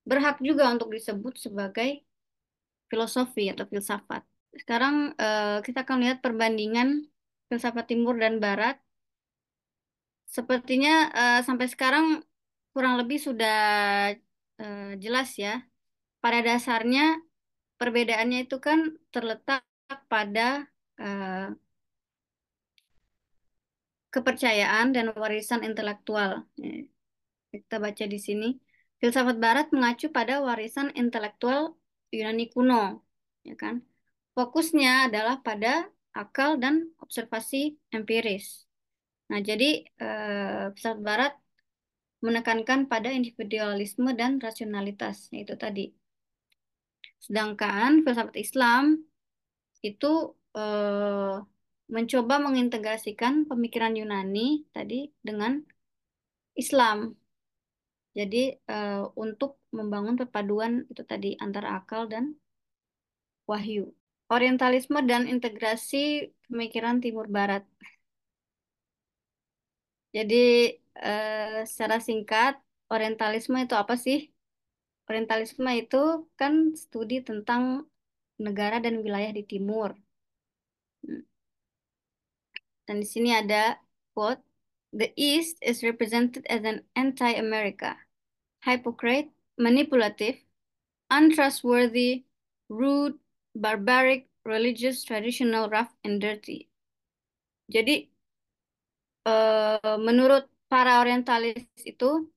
berhak 0.08 0.40
juga 0.40 0.72
untuk 0.72 0.90
disebut 0.90 1.36
sebagai 1.36 2.02
filosofi 2.88 3.52
atau 3.52 3.68
filsafat. 3.68 4.31
Sekarang 4.52 5.16
uh, 5.16 5.64
kita 5.64 5.84
akan 5.84 5.98
lihat 6.04 6.18
perbandingan 6.20 7.08
filsafat 7.48 7.88
timur 7.88 8.16
dan 8.20 8.36
barat. 8.38 8.76
Sepertinya 10.28 11.12
uh, 11.12 11.40
sampai 11.44 11.68
sekarang 11.68 12.24
kurang 12.72 12.96
lebih 13.00 13.20
sudah 13.20 13.58
uh, 14.60 14.92
jelas 14.96 15.36
ya. 15.36 15.60
Pada 16.22 16.38
dasarnya 16.40 17.18
perbedaannya 17.76 18.46
itu 18.46 18.56
kan 18.62 18.94
terletak 19.10 19.66
pada 20.08 20.70
kepercayaan 24.14 24.94
dan 24.94 25.10
warisan 25.18 25.66
intelektual. 25.66 26.46
Kita 27.50 27.82
baca 27.82 28.04
di 28.06 28.18
sini. 28.22 28.54
Filsafat 29.02 29.36
Barat 29.42 29.66
mengacu 29.74 30.14
pada 30.14 30.38
warisan 30.46 30.94
intelektual 30.94 31.74
Yunani 32.14 32.46
kuno, 32.54 33.02
ya 33.42 33.58
kan? 33.58 33.82
Fokusnya 34.32 35.12
adalah 35.12 35.40
pada 35.44 35.88
akal 36.16 36.56
dan 36.56 36.88
observasi 37.00 37.76
empiris. 37.92 38.64
Nah, 39.28 39.40
jadi 39.40 39.84
eh, 39.84 40.96
Barat 41.00 41.36
menekankan 42.22 42.86
pada 42.86 43.10
individualisme 43.10 44.12
dan 44.16 44.38
rasionalitas, 44.38 45.28
yaitu 45.32 45.56
tadi. 45.58 45.92
Sedangkan 47.20 48.02
filsafat 48.04 48.36
Islam 48.40 49.04
itu 49.84 50.36
eh, 50.56 51.36
mencoba 51.92 52.40
mengintegrasikan 52.40 53.44
pemikiran 53.44 53.92
Yunani 53.92 54.64
tadi 54.72 55.12
dengan 55.20 55.60
Islam. 56.56 57.16
Jadi 58.12 58.52
uh, 58.68 59.08
untuk 59.16 59.56
membangun 59.72 60.20
perpaduan 60.20 60.84
itu 60.92 61.00
tadi 61.04 61.32
antara 61.40 61.80
akal 61.80 62.08
dan 62.08 62.36
wahyu. 63.48 63.92
Orientalisme 64.32 64.98
dan 65.10 65.28
integrasi 65.28 66.32
pemikiran 66.48 67.04
Timur 67.04 67.28
Barat. 67.28 67.62
Jadi 70.16 70.76
uh, 70.96 71.64
secara 71.68 71.96
singkat, 72.00 72.56
Orientalisme 72.92 73.56
itu 73.64 73.72
apa 73.72 73.96
sih? 73.96 74.28
Orientalisme 75.08 75.70
itu 75.72 76.28
kan 76.36 76.76
studi 76.76 77.24
tentang 77.24 77.88
negara 78.36 78.84
dan 78.84 79.00
wilayah 79.00 79.32
di 79.32 79.42
timur. 79.48 79.96
Hmm. 81.00 81.24
Dan 82.84 83.00
di 83.00 83.08
sini 83.08 83.32
ada 83.32 83.80
quote, 84.12 84.44
The 84.92 85.08
East 85.16 85.56
is 85.64 85.80
represented 85.80 86.44
as 86.52 86.60
an 86.68 86.84
anti-America, 86.92 87.96
hypocrite, 88.60 89.32
manipulative, 89.56 90.36
untrustworthy, 91.08 92.28
rude, 92.68 93.16
barbaric, 93.54 94.28
religious, 94.44 95.04
traditional, 95.04 95.68
rough, 95.68 95.92
and 96.04 96.20
dirty. 96.20 96.68
Jadi, 97.68 98.10
uh, 99.26 99.98
menurut 100.00 100.48
para 100.68 101.00
orientalis 101.00 101.64
itu, 101.84 102.32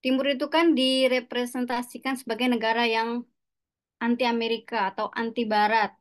Timur 0.00 0.26
itu 0.32 0.46
kan 0.48 0.72
direpresentasikan 0.72 2.16
sebagai 2.16 2.48
negara 2.48 2.88
yang 2.88 3.20
anti 4.00 4.24
Amerika 4.24 4.88
atau 4.90 5.12
anti 5.12 5.44
Barat, 5.44 5.92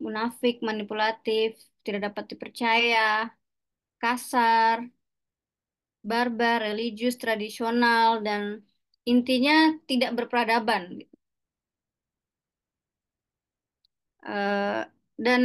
munafik, 0.00 0.64
manipulatif, 0.64 1.60
tidak 1.84 2.00
dapat 2.08 2.24
dipercaya, 2.32 3.28
kasar, 4.00 4.88
barbar, 6.10 6.58
religius, 6.68 7.20
tradisional, 7.20 8.24
dan 8.26 8.64
intinya 9.04 9.76
tidak 9.88 10.10
berperadaban. 10.16 11.04
Uh, 14.24 14.88
dan 15.20 15.42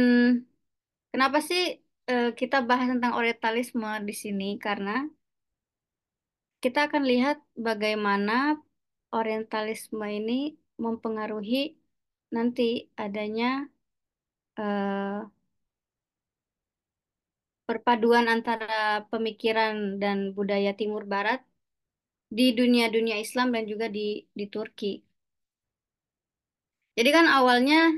kenapa 1.12 1.38
sih 1.44 1.84
uh, 2.08 2.32
kita 2.32 2.64
bahas 2.64 2.88
tentang 2.88 3.12
orientalisme 3.14 3.86
di 4.08 4.14
sini? 4.16 4.56
Karena 4.56 5.04
kita 6.64 6.88
akan 6.88 7.04
lihat 7.04 7.36
bagaimana 7.56 8.56
orientalisme 9.12 10.04
ini 10.04 10.56
mempengaruhi 10.80 11.76
nanti 12.32 12.88
adanya 12.96 13.68
uh, 14.56 15.24
perpaduan 17.68 18.26
antara 18.26 19.06
pemikiran 19.12 20.02
dan 20.02 20.34
budaya 20.34 20.72
Timur 20.74 21.04
Barat 21.06 21.40
di 22.30 22.54
dunia-dunia 22.58 23.16
Islam 23.18 23.54
dan 23.54 23.64
juga 23.66 23.86
di 23.90 24.26
di 24.38 24.46
Turki. 24.50 25.02
Jadi 26.98 27.10
kan 27.16 27.26
awalnya 27.30 27.94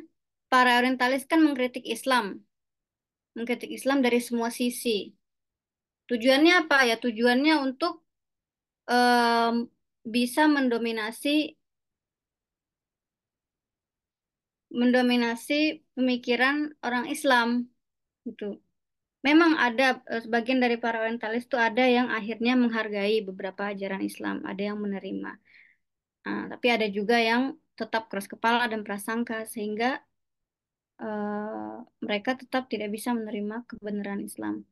para 0.52 0.76
orientalis 0.76 1.24
kan 1.24 1.40
mengkritik 1.40 1.88
Islam. 1.88 2.44
Mengkritik 3.32 3.72
Islam 3.72 4.04
dari 4.04 4.20
semua 4.20 4.52
sisi. 4.52 5.16
Tujuannya 6.12 6.68
apa 6.68 6.84
ya? 6.84 7.00
Tujuannya 7.00 7.54
untuk 7.64 8.04
um, 8.84 9.72
bisa 10.04 10.44
mendominasi 10.44 11.56
mendominasi 14.72 15.84
pemikiran 15.96 16.76
orang 16.84 17.08
Islam 17.08 17.68
gitu 18.24 18.60
memang 19.22 19.54
ada 19.58 20.02
eh, 20.10 20.22
sebagian 20.22 20.58
dari 20.58 20.76
para 20.76 21.06
orientalis 21.06 21.46
itu 21.46 21.56
ada 21.56 21.86
yang 21.86 22.10
akhirnya 22.10 22.58
menghargai 22.58 23.22
beberapa 23.22 23.70
ajaran 23.70 24.02
Islam, 24.02 24.42
ada 24.42 24.62
yang 24.74 24.78
menerima. 24.82 25.32
Nah, 26.22 26.42
tapi 26.54 26.66
ada 26.70 26.86
juga 26.90 27.18
yang 27.18 27.54
tetap 27.78 28.06
keras 28.10 28.28
kepala 28.30 28.66
dan 28.70 28.82
prasangka 28.86 29.46
sehingga 29.48 30.02
uh, 31.02 31.82
mereka 31.98 32.38
tetap 32.38 32.70
tidak 32.70 32.94
bisa 32.94 33.10
menerima 33.12 33.66
kebenaran 33.66 34.22
Islam. 34.22 34.64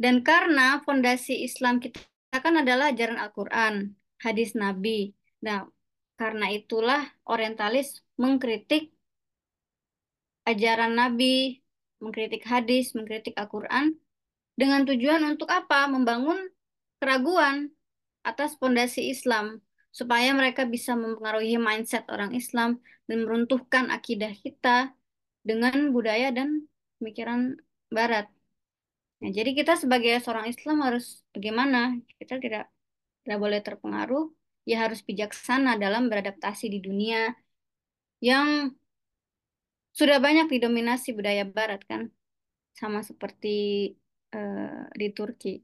Dan 0.00 0.24
karena 0.24 0.80
fondasi 0.82 1.44
Islam 1.44 1.78
kita 1.78 2.00
kan 2.34 2.54
adalah 2.58 2.90
ajaran 2.90 3.20
Al-Quran, 3.20 3.94
hadis 4.22 4.56
Nabi. 4.56 5.12
Nah, 5.44 5.68
karena 6.16 6.50
itulah 6.50 7.02
orientalis 7.26 8.02
mengkritik 8.16 8.94
ajaran 10.48 10.94
Nabi, 10.94 11.60
mengkritik 12.00 12.42
hadis, 12.46 12.94
mengkritik 12.94 13.34
Al-Quran, 13.36 13.98
dengan 14.54 14.86
tujuan 14.86 15.22
untuk 15.26 15.50
apa? 15.50 15.90
Membangun 15.90 16.38
keraguan 17.02 17.74
atas 18.22 18.56
fondasi 18.56 19.10
Islam, 19.10 19.60
supaya 19.90 20.30
mereka 20.34 20.66
bisa 20.66 20.94
mempengaruhi 20.94 21.58
mindset 21.58 22.06
orang 22.10 22.34
Islam 22.34 22.82
dan 23.06 23.26
meruntuhkan 23.26 23.90
akidah 23.90 24.32
kita 24.32 24.94
dengan 25.44 25.92
budaya 25.92 26.32
dan 26.32 26.64
pemikiran 26.98 27.60
Barat. 27.92 28.26
Nah, 29.20 29.30
jadi 29.30 29.50
kita 29.52 29.76
sebagai 29.76 30.18
seorang 30.24 30.48
Islam 30.48 30.80
harus 30.82 31.20
bagaimana? 31.36 32.00
Kita 32.18 32.40
tidak 32.40 32.72
tidak 33.24 33.38
boleh 33.40 33.60
terpengaruh, 33.64 34.24
ya 34.68 34.84
harus 34.84 35.00
bijaksana 35.04 35.76
dalam 35.80 36.08
beradaptasi 36.10 36.68
di 36.68 36.80
dunia 36.80 37.32
yang 38.20 38.72
sudah 39.92 40.18
banyak 40.18 40.48
didominasi 40.50 41.14
budaya 41.14 41.44
Barat 41.46 41.80
kan, 41.86 42.10
sama 42.74 43.00
seperti 43.04 43.92
uh, 44.34 44.88
di 44.96 45.08
Turki. 45.14 45.62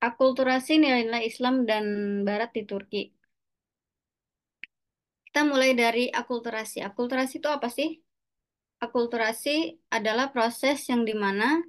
Akulturasi 0.00 0.80
nilai-nilai 0.80 1.28
Islam 1.28 1.68
dan 1.68 1.84
Barat 2.24 2.50
di 2.56 2.64
Turki. 2.64 3.19
Kita 5.30 5.46
mulai 5.46 5.78
dari 5.78 6.10
akulturasi. 6.10 6.82
Akulturasi 6.82 7.38
itu 7.38 7.46
apa 7.46 7.70
sih? 7.70 8.02
Akulturasi 8.82 9.78
adalah 9.94 10.34
proses 10.34 10.82
yang 10.90 11.06
di 11.06 11.14
mana 11.14 11.62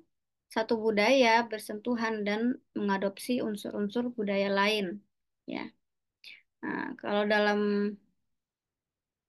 satu 0.49 0.81
budaya 0.81 1.45
bersentuhan 1.45 2.25
dan 2.25 2.57
mengadopsi 2.73 3.37
unsur-unsur 3.45 4.09
budaya 4.17 4.49
lain. 4.49 5.05
Ya, 5.45 5.69
nah, 6.65 6.97
kalau 6.97 7.29
dalam 7.29 7.59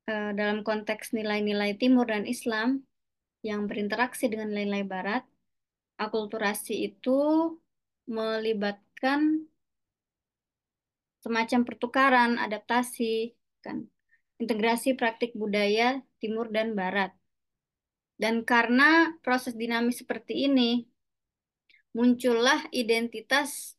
uh, 0.08 0.32
dalam 0.32 0.64
konteks 0.64 1.12
nilai-nilai 1.12 1.76
Timur 1.76 2.08
dan 2.08 2.24
Islam 2.24 2.88
yang 3.44 3.68
berinteraksi 3.68 4.32
dengan 4.32 4.48
nilai-nilai 4.48 4.88
Barat, 4.88 5.24
akulturasi 6.00 6.88
itu 6.88 7.52
melibatkan 8.08 9.44
semacam 11.20 11.60
pertukaran, 11.68 12.40
adaptasi, 12.40 13.36
kan, 13.60 13.91
integrasi 14.42 14.98
praktik 14.98 15.30
budaya 15.38 16.02
Timur 16.18 16.50
dan 16.50 16.74
Barat. 16.74 17.14
Dan 18.18 18.42
karena 18.42 19.14
proses 19.22 19.54
dinamis 19.54 20.02
seperti 20.02 20.50
ini, 20.50 20.86
muncullah 21.94 22.66
identitas 22.74 23.78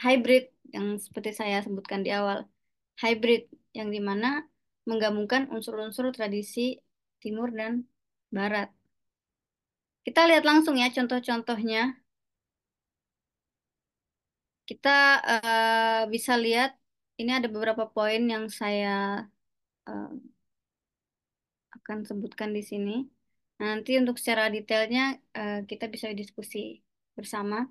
hybrid 0.00 0.52
yang 0.72 1.00
seperti 1.00 1.32
saya 1.32 1.64
sebutkan 1.64 2.04
di 2.04 2.12
awal. 2.12 2.44
Hybrid 3.00 3.48
yang 3.72 3.88
di 3.88 4.00
mana 4.00 4.44
menggabungkan 4.84 5.48
unsur-unsur 5.48 6.12
tradisi 6.12 6.80
Timur 7.20 7.52
dan 7.52 7.88
Barat. 8.28 8.68
Kita 10.04 10.24
lihat 10.24 10.44
langsung 10.48 10.80
ya 10.80 10.88
contoh-contohnya. 10.88 12.00
Kita 14.64 14.98
uh, 15.20 16.02
bisa 16.08 16.38
lihat 16.38 16.78
ini 17.20 17.36
ada 17.36 17.50
beberapa 17.50 17.84
poin 17.90 18.22
yang 18.24 18.48
saya 18.48 19.26
uh, 19.88 20.12
akan 21.80 21.98
sebutkan 22.04 22.52
di 22.52 22.60
sini. 22.66 22.96
Nanti 23.60 24.00
untuk 24.00 24.16
secara 24.16 24.48
detailnya 24.48 25.20
uh, 25.36 25.60
kita 25.68 25.86
bisa 25.88 26.08
diskusi 26.16 26.80
bersama. 27.12 27.68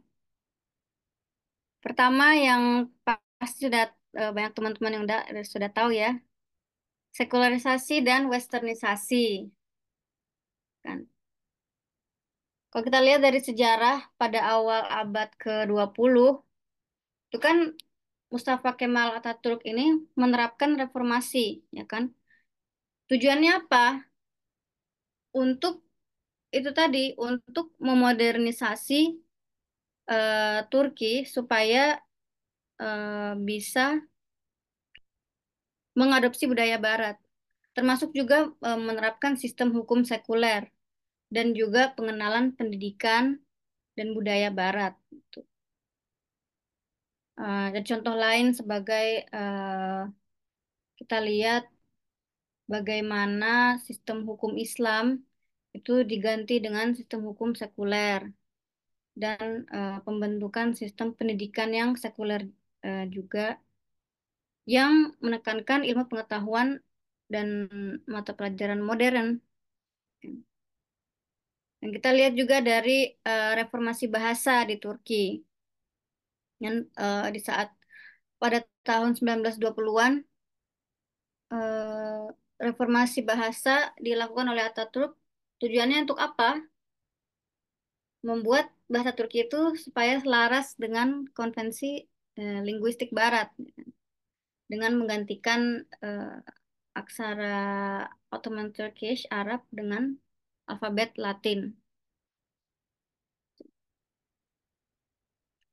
Pertama 1.81 2.37
yang 2.37 2.93
pasti 3.39 3.67
sudah 3.67 3.89
uh, 4.17 4.31
banyak 4.35 4.53
teman-teman 4.53 4.91
yang 4.93 5.03
udah, 5.09 5.21
sudah 5.45 5.69
tahu 5.73 5.95
ya, 5.95 6.19
sekularisasi 7.17 8.05
dan 8.05 8.29
westernisasi. 8.29 9.49
Kan. 10.85 11.09
Kalau 12.69 12.83
kita 12.85 13.01
lihat 13.01 13.25
dari 13.25 13.41
sejarah 13.41 14.13
pada 14.13 14.45
awal 14.45 14.85
abad 14.85 15.33
ke-20, 15.41 16.15
itu 17.33 17.37
kan 17.41 17.73
Mustafa 18.29 18.77
Kemal 18.77 19.17
Atatürk 19.17 19.65
ini 19.65 20.05
menerapkan 20.13 20.77
reformasi, 20.77 21.65
ya 21.73 21.89
kan? 21.89 22.13
Tujuannya 23.09 23.65
apa? 23.65 24.05
Untuk 25.33 25.81
itu 26.53 26.69
tadi, 26.73 27.13
untuk 27.17 27.73
memodernisasi 27.81 29.17
uh, 30.09 30.61
Turki 30.69 31.25
supaya 31.25 31.97
uh, 32.77 33.33
bisa 33.37 33.97
mengadopsi 35.97 36.45
budaya 36.45 36.77
Barat, 36.77 37.17
termasuk 37.73 38.13
juga 38.13 38.49
uh, 38.49 38.79
menerapkan 38.79 39.37
sistem 39.41 39.73
hukum 39.73 40.05
sekuler 40.05 40.69
dan 41.33 41.53
juga 41.57 41.93
pengenalan 41.97 42.53
pendidikan 42.53 43.41
dan 43.97 44.13
budaya 44.13 44.53
Barat. 44.53 44.93
Dan 47.39 47.83
contoh 47.87 48.15
lain 48.19 48.51
sebagai 48.51 49.23
uh, 49.31 50.11
kita 50.99 51.23
lihat 51.23 51.63
bagaimana 52.67 53.79
sistem 53.87 54.27
hukum 54.27 54.59
Islam 54.59 55.23
itu 55.71 56.03
diganti 56.03 56.59
dengan 56.59 56.91
sistem 56.91 57.23
hukum 57.23 57.55
sekuler 57.55 58.27
dan 59.15 59.63
uh, 59.71 60.03
pembentukan 60.03 60.75
sistem 60.75 61.15
pendidikan 61.15 61.71
yang 61.71 61.95
sekuler 61.95 62.47
juga 63.11 63.59
yang 64.63 65.11
menekankan 65.19 65.83
ilmu 65.83 66.07
pengetahuan 66.07 66.79
dan 67.27 67.67
mata 68.07 68.31
pelajaran 68.31 68.79
modern. 68.79 69.43
Dan 71.83 71.89
kita 71.91 72.15
lihat 72.15 72.39
juga 72.39 72.63
dari 72.63 73.19
reformasi 73.27 74.07
bahasa 74.07 74.63
di 74.63 74.79
Turki. 74.79 75.48
Yang 76.59 76.91
uh, 76.99 77.27
di 77.31 77.39
saat 77.39 77.71
pada 78.39 78.63
tahun 78.87 79.19
1920-an 79.19 80.23
uh, 81.51 82.27
reformasi 82.59 83.23
bahasa 83.23 83.95
dilakukan 83.99 84.47
oleh 84.51 84.63
Atatürk. 84.67 85.15
Tujuannya 85.59 86.07
untuk 86.07 86.19
apa? 86.19 86.59
Membuat 88.23 88.71
bahasa 88.91 89.15
Turki 89.15 89.47
itu 89.47 89.75
supaya 89.79 90.19
selaras 90.19 90.75
dengan 90.75 91.27
konvensi 91.31 92.03
uh, 92.39 92.59
linguistik 92.63 93.11
Barat 93.15 93.51
dengan 94.67 94.99
menggantikan 94.99 95.83
uh, 96.03 96.39
aksara 96.95 98.05
Ottoman 98.29 98.75
Turkish 98.75 99.23
Arab 99.31 99.63
dengan 99.71 100.19
alfabet 100.67 101.15
Latin. 101.15 101.78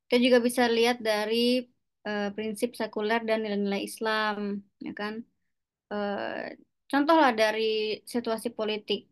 Kita 0.07 0.23
juga 0.23 0.39
bisa 0.39 0.71
lihat 0.71 1.03
dari 1.03 1.67
uh, 2.07 2.31
prinsip 2.31 2.79
sekuler 2.79 3.27
dan 3.27 3.43
nilai-nilai 3.43 3.83
Islam, 3.83 4.63
ya 4.79 4.95
kan? 4.95 5.27
Uh, 5.91 6.55
contohlah 6.87 7.35
dari 7.35 7.99
situasi 8.07 8.55
politik, 8.55 9.11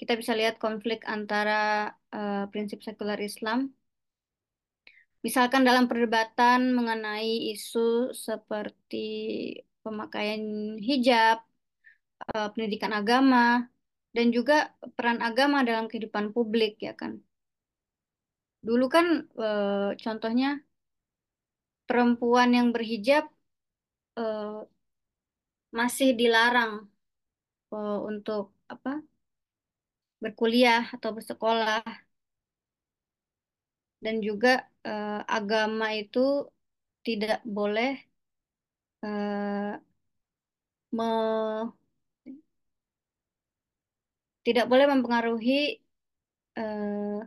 kita 0.00 0.16
bisa 0.16 0.32
lihat 0.32 0.56
konflik 0.56 1.04
antara 1.04 1.92
uh, 2.16 2.48
prinsip 2.48 2.80
sekuler 2.80 3.20
Islam, 3.20 3.76
misalkan 5.20 5.68
dalam 5.68 5.84
perdebatan 5.84 6.72
mengenai 6.72 7.52
isu 7.52 8.16
seperti 8.16 9.04
pemakaian 9.84 10.80
hijab, 10.80 11.44
pendidikan 12.56 12.96
agama, 12.96 13.68
dan 14.16 14.32
juga 14.32 14.72
peran 14.96 15.20
agama 15.20 15.60
dalam 15.60 15.92
kehidupan 15.92 16.32
publik 16.32 16.80
ya 16.80 16.96
kan. 16.96 17.25
Dulu 18.66 18.84
kan 18.94 19.06
e, 19.44 19.48
contohnya 20.04 20.48
perempuan 21.88 22.50
yang 22.56 22.68
berhijab 22.74 23.24
e, 24.18 24.22
masih 25.78 26.08
dilarang 26.20 26.72
e, 27.72 27.76
untuk 28.10 28.42
apa 28.72 28.90
berkuliah 30.22 30.82
atau 30.94 31.10
bersekolah. 31.16 31.82
Dan 34.04 34.16
juga 34.26 34.48
e, 34.86 34.92
agama 35.36 35.86
itu 36.00 36.18
tidak 37.06 37.38
boleh 37.56 37.90
e, 39.02 39.06
me 40.96 41.06
tidak 44.46 44.64
boleh 44.70 44.86
mempengaruhi 44.92 45.82
uh, 46.58 47.18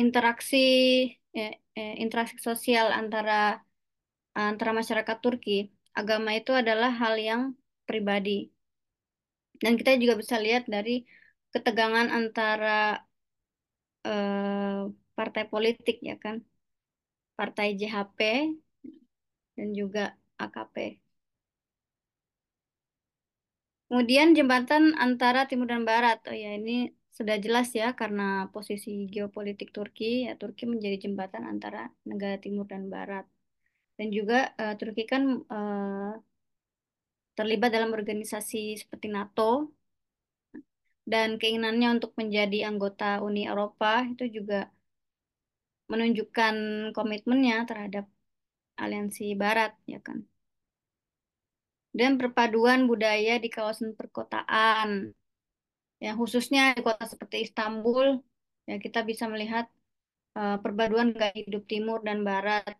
interaksi 0.00 0.56
eh, 1.36 1.52
eh, 1.78 1.94
interaksi 2.02 2.36
sosial 2.48 2.86
antara 3.00 3.32
antara 4.50 4.70
masyarakat 4.80 5.16
Turki. 5.24 5.52
Agama 5.98 6.30
itu 6.40 6.52
adalah 6.56 6.90
hal 7.00 7.14
yang 7.20 7.42
pribadi. 7.88 8.48
Dan 9.62 9.72
kita 9.78 9.90
juga 10.02 10.14
bisa 10.22 10.36
lihat 10.44 10.64
dari 10.74 11.04
ketegangan 11.52 12.08
antara 12.18 13.04
uh, 14.08 14.88
partai 15.16 15.44
politik 15.52 15.96
ya 16.08 16.16
kan. 16.24 16.36
Partai 17.38 17.66
JHP 17.80 18.18
dan 19.56 19.68
juga 19.78 20.16
AKP. 20.42 20.76
Kemudian 23.88 24.28
jembatan 24.38 24.96
antara 25.04 25.40
timur 25.48 25.68
dan 25.72 25.84
barat. 25.90 26.18
Oh 26.28 26.32
ya, 26.42 26.56
ini 26.58 26.72
sudah 27.12 27.36
jelas 27.44 27.68
ya 27.76 27.92
karena 28.00 28.48
posisi 28.54 29.04
geopolitik 29.14 29.68
Turki, 29.76 30.24
ya 30.26 30.32
Turki 30.40 30.64
menjadi 30.64 30.96
jembatan 31.08 31.44
antara 31.52 31.92
negara 32.08 32.36
timur 32.40 32.66
dan 32.72 32.88
barat. 32.88 33.24
Dan 33.96 34.08
juga 34.16 34.50
uh, 34.56 34.74
Turki 34.80 35.04
kan 35.04 35.22
uh, 35.44 36.12
terlibat 37.36 37.70
dalam 37.76 37.92
organisasi 37.92 38.80
seperti 38.80 39.06
NATO 39.12 39.72
dan 41.02 41.36
keinginannya 41.40 41.88
untuk 42.00 42.12
menjadi 42.20 42.58
anggota 42.70 43.20
Uni 43.20 43.44
Eropa 43.44 44.06
itu 44.06 44.24
juga 44.30 44.70
menunjukkan 45.92 46.54
komitmennya 46.96 47.68
terhadap 47.68 48.08
aliansi 48.80 49.36
Barat, 49.36 49.76
ya 49.84 50.00
kan. 50.00 50.24
Dan 51.92 52.16
perpaduan 52.16 52.88
budaya 52.88 53.36
di 53.36 53.52
kawasan 53.52 53.92
perkotaan, 53.92 55.12
ya 56.04 56.10
khususnya 56.18 56.74
di 56.76 56.82
kota 56.86 57.04
seperti 57.12 57.36
Istanbul, 57.46 58.06
ya 58.68 58.76
kita 58.84 59.00
bisa 59.10 59.24
melihat 59.32 59.66
uh, 60.38 60.56
perpaduan 60.64 61.08
gaya 61.14 61.34
hidup 61.34 61.62
timur 61.70 61.98
dan 62.08 62.18
barat. 62.28 62.74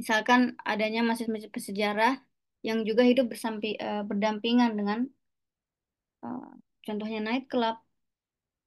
Misalkan 0.00 0.40
adanya 0.72 1.00
masjid-masjid 1.04 1.50
bersejarah 1.50 2.12
yang 2.68 2.78
juga 2.88 3.02
hidup 3.10 3.26
bersampi, 3.32 3.76
uh, 3.76 4.02
berdampingan 4.08 4.72
dengan 4.78 4.98
uh, 6.24 6.50
contohnya 6.86 7.20
night 7.20 7.46
club 7.52 7.76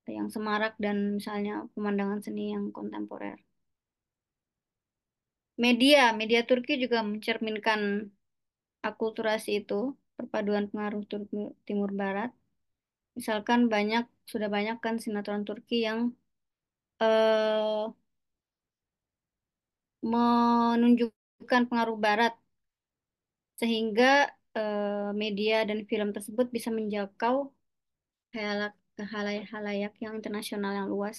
yang 0.09 0.27
semarak 0.35 0.73
dan 0.77 1.17
misalnya 1.17 1.65
pemandangan 1.73 2.19
seni 2.25 2.51
yang 2.53 2.69
kontemporer. 2.75 3.39
Media, 5.61 6.11
media 6.15 6.41
Turki 6.49 6.73
juga 6.81 7.05
mencerminkan 7.05 8.09
akulturasi 8.81 9.61
itu, 9.61 9.93
perpaduan 10.17 10.65
pengaruh 10.73 11.05
Turki 11.05 11.53
Timur 11.69 11.93
Barat. 11.93 12.33
Misalkan 13.17 13.59
banyak 13.73 14.03
sudah 14.31 14.49
banyak 14.55 14.77
kan 14.85 14.95
sinetron 15.03 15.43
Turki 15.47 15.75
yang 15.87 15.99
eh, 17.01 17.85
menunjukkan 20.11 21.61
pengaruh 21.69 21.97
Barat 22.05 22.33
sehingga 23.59 24.05
eh, 24.57 25.09
media 25.21 25.55
dan 25.69 25.79
film 25.91 26.09
tersebut 26.15 26.47
bisa 26.55 26.69
menjangkau 26.77 27.35
halayak-halayak 29.13 29.93
yang 30.03 30.13
internasional 30.19 30.71
yang 30.79 30.87
luas. 30.93 31.17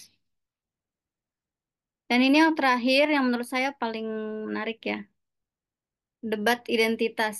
Dan 2.11 2.20
ini 2.26 2.36
yang 2.43 2.55
terakhir 2.59 3.05
yang 3.14 3.24
menurut 3.26 3.49
saya 3.55 3.68
paling 3.82 4.07
menarik 4.49 4.78
ya. 4.90 4.99
Debat 6.30 6.61
identitas. 6.76 7.38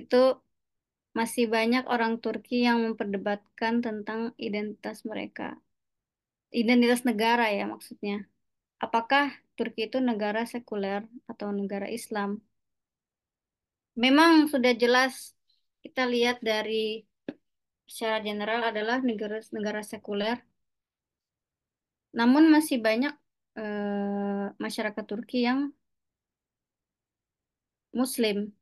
Itu 0.00 0.16
masih 1.18 1.44
banyak 1.54 1.84
orang 1.94 2.12
Turki 2.24 2.64
yang 2.68 2.78
memperdebatkan 2.84 3.84
tentang 3.86 4.20
identitas 4.40 5.04
mereka. 5.04 5.60
Identitas 6.52 7.00
negara 7.08 7.44
ya 7.52 7.64
maksudnya. 7.68 8.28
Apakah 8.84 9.24
Turki 9.56 9.80
itu 9.88 9.98
negara 10.00 10.42
sekuler 10.48 11.04
atau 11.30 11.48
negara 11.52 11.86
Islam? 11.98 12.40
Memang 13.96 14.48
sudah 14.52 14.72
jelas 14.82 15.36
kita 15.84 16.02
lihat 16.08 16.40
dari 16.40 17.04
secara 17.84 18.18
general 18.24 18.60
adalah 18.70 18.98
negara 19.04 19.38
negara 19.52 19.82
sekuler. 19.84 20.40
Namun 22.18 22.48
masih 22.54 22.80
banyak 22.86 23.12
eh, 23.60 24.44
masyarakat 24.64 25.04
Turki 25.10 25.44
yang 25.48 25.60
Muslim. 27.92 28.52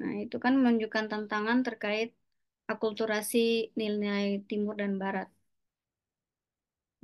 Nah, 0.00 0.12
itu 0.24 0.36
kan 0.44 0.52
menunjukkan 0.60 1.04
tantangan 1.12 1.58
terkait 1.66 2.08
akulturasi 2.72 3.38
nilai 3.80 4.24
Timur 4.48 4.74
dan 4.82 4.92
Barat. 5.02 5.28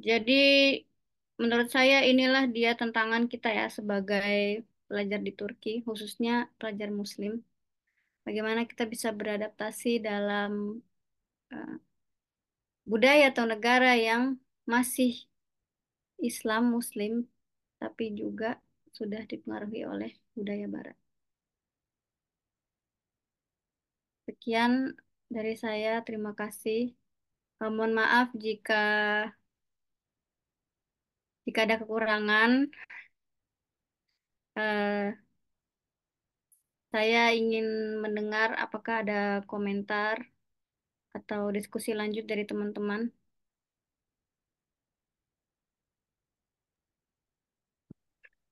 Jadi, 0.06 0.32
menurut 1.40 1.68
saya 1.76 1.96
inilah 2.10 2.44
dia 2.56 2.70
tantangan 2.80 3.24
kita 3.32 3.48
ya 3.58 3.66
sebagai 3.78 4.66
pelajar 4.88 5.20
di 5.26 5.32
Turki, 5.38 5.70
khususnya 5.86 6.32
pelajar 6.58 6.88
Muslim. 7.00 7.32
Bagaimana 8.26 8.60
kita 8.70 8.84
bisa 8.92 9.08
beradaptasi 9.18 9.88
dalam 10.08 10.50
uh, 11.54 11.74
budaya 12.90 13.24
atau 13.32 13.44
negara 13.52 13.96
yang 14.08 14.22
masih 14.68 15.10
Islam 16.22 16.62
Muslim, 16.76 17.12
tapi 17.82 18.14
juga 18.14 18.62
sudah 18.94 19.22
dipengaruhi 19.26 19.82
oleh 19.92 20.10
budaya 20.36 20.66
Barat. 20.70 21.01
Sekian 24.32 24.96
dari 25.28 25.52
saya, 25.60 26.00
terima 26.08 26.32
kasih. 26.32 26.96
Mohon 27.60 27.92
maaf 28.00 28.28
jika 28.32 28.74
jika 31.44 31.60
ada 31.68 31.76
kekurangan. 31.76 32.50
Uh, 34.56 35.12
saya 36.92 37.36
ingin 37.36 38.00
mendengar 38.00 38.48
apakah 38.56 39.04
ada 39.04 39.44
komentar 39.44 40.16
atau 41.12 41.52
diskusi 41.52 41.92
lanjut 41.92 42.24
dari 42.24 42.48
teman-teman. 42.48 43.12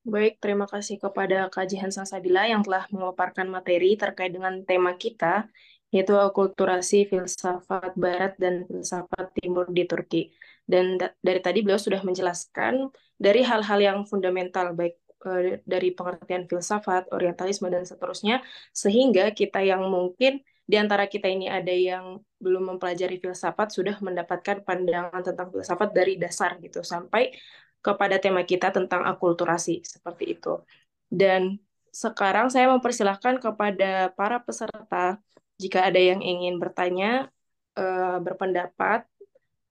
Baik, 0.01 0.41
terima 0.41 0.65
kasih 0.65 0.97
kepada 0.97 1.53
Kak 1.53 1.69
Jihan 1.69 1.93
Sansabila 1.93 2.49
yang 2.49 2.65
telah 2.65 2.89
memaparkan 2.89 3.45
materi 3.53 4.01
terkait 4.01 4.33
dengan 4.33 4.65
tema 4.65 4.97
kita, 4.97 5.45
yaitu 5.93 6.17
akulturasi 6.17 7.05
filsafat 7.05 7.93
Barat 8.01 8.33
dan 8.41 8.65
filsafat 8.65 9.29
Timur 9.37 9.69
di 9.69 9.85
Turki. 9.85 10.33
Dan 10.65 10.97
dari 11.21 11.41
tadi 11.45 11.61
beliau 11.61 11.77
sudah 11.77 12.01
menjelaskan 12.01 12.89
dari 13.21 13.45
hal-hal 13.45 13.77
yang 13.77 13.99
fundamental, 14.09 14.73
baik 14.73 14.97
uh, 15.29 15.61
dari 15.69 15.93
pengertian 15.93 16.49
filsafat, 16.49 17.13
orientalisme, 17.13 17.69
dan 17.69 17.85
seterusnya, 17.85 18.41
sehingga 18.73 19.37
kita 19.37 19.61
yang 19.61 19.85
mungkin 19.85 20.41
di 20.65 20.81
antara 20.81 21.13
kita 21.13 21.29
ini 21.29 21.53
ada 21.53 21.75
yang 21.77 22.25
belum 22.41 22.73
mempelajari 22.73 23.21
filsafat 23.21 23.69
sudah 23.69 24.01
mendapatkan 24.01 24.65
pandangan 24.65 25.21
tentang 25.21 25.53
filsafat 25.53 25.93
dari 25.93 26.17
dasar 26.17 26.57
gitu 26.57 26.81
sampai 26.81 27.35
kepada 27.81 28.21
tema 28.21 28.45
kita 28.45 28.73
tentang 28.73 29.05
akulturasi 29.09 29.85
seperti 29.85 30.37
itu. 30.37 30.61
Dan 31.09 31.59
sekarang 31.91 32.53
saya 32.53 32.71
mempersilahkan 32.71 33.43
kepada 33.43 34.15
para 34.15 34.39
peserta 34.39 35.19
jika 35.61 35.85
ada 35.85 35.99
yang 36.01 36.25
ingin 36.25 36.57
bertanya, 36.57 37.29
uh, 37.77 38.17
berpendapat, 38.23 39.05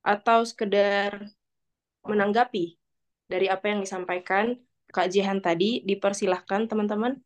atau 0.05 0.45
sekedar 0.45 1.31
menanggapi 2.05 2.79
dari 3.29 3.47
apa 3.51 3.69
yang 3.69 3.81
disampaikan 3.83 4.57
Kak 4.89 5.09
Jihan 5.13 5.37
tadi, 5.41 5.85
dipersilahkan 5.85 6.65
teman-teman. 6.65 7.21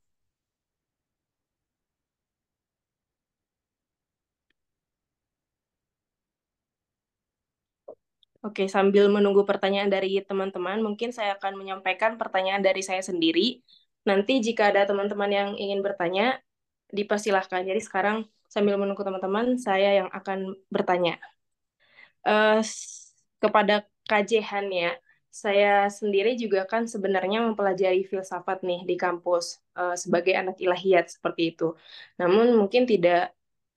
Oke, 8.43 8.67
sambil 8.67 9.07
menunggu 9.07 9.47
pertanyaan 9.47 9.87
dari 9.87 10.19
teman-teman, 10.19 10.83
mungkin 10.83 11.15
saya 11.15 11.39
akan 11.39 11.55
menyampaikan 11.55 12.19
pertanyaan 12.19 12.59
dari 12.59 12.83
saya 12.83 12.99
sendiri. 12.99 13.63
Nanti 14.03 14.43
jika 14.43 14.67
ada 14.67 14.83
teman-teman 14.83 15.31
yang 15.31 15.49
ingin 15.55 15.79
bertanya, 15.79 16.43
dipersilahkan. 16.91 17.63
Jadi 17.63 17.79
sekarang 17.79 18.27
sambil 18.51 18.75
menunggu 18.75 18.99
teman-teman, 18.99 19.55
saya 19.55 20.03
yang 20.03 20.09
akan 20.11 20.59
bertanya. 20.67 21.23
Uh, 22.27 22.59
kepada 23.39 23.87
kajehan 24.11 24.67
ya, 24.67 24.91
saya 25.31 25.87
sendiri 25.87 26.35
juga 26.35 26.67
kan 26.67 26.83
sebenarnya 26.83 27.47
mempelajari 27.47 28.03
filsafat 28.03 28.59
nih 28.61 28.83
di 28.83 28.99
kampus 28.99 29.63
uh, 29.79 29.95
sebagai 29.95 30.35
anak 30.35 30.59
ilahiyat 30.59 31.15
seperti 31.15 31.55
itu. 31.55 31.79
Namun 32.19 32.59
mungkin 32.59 32.83
tidak 32.83 33.31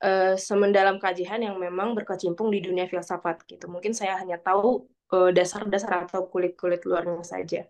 uh, 0.06 0.34
semendalam 0.38 1.02
kajian 1.02 1.42
yang 1.42 1.58
memang 1.58 1.98
berkecimpung 1.98 2.48
di 2.54 2.62
dunia 2.62 2.86
filsafat 2.86 3.42
gitu. 3.50 3.66
Mungkin 3.66 3.90
saya 3.90 4.22
hanya 4.22 4.38
tahu 4.38 4.86
dasar 5.06 5.62
dasar-dasar 5.62 6.10
atau 6.10 6.26
kulit-kulit 6.26 6.82
luarnya 6.82 7.22
saja. 7.22 7.62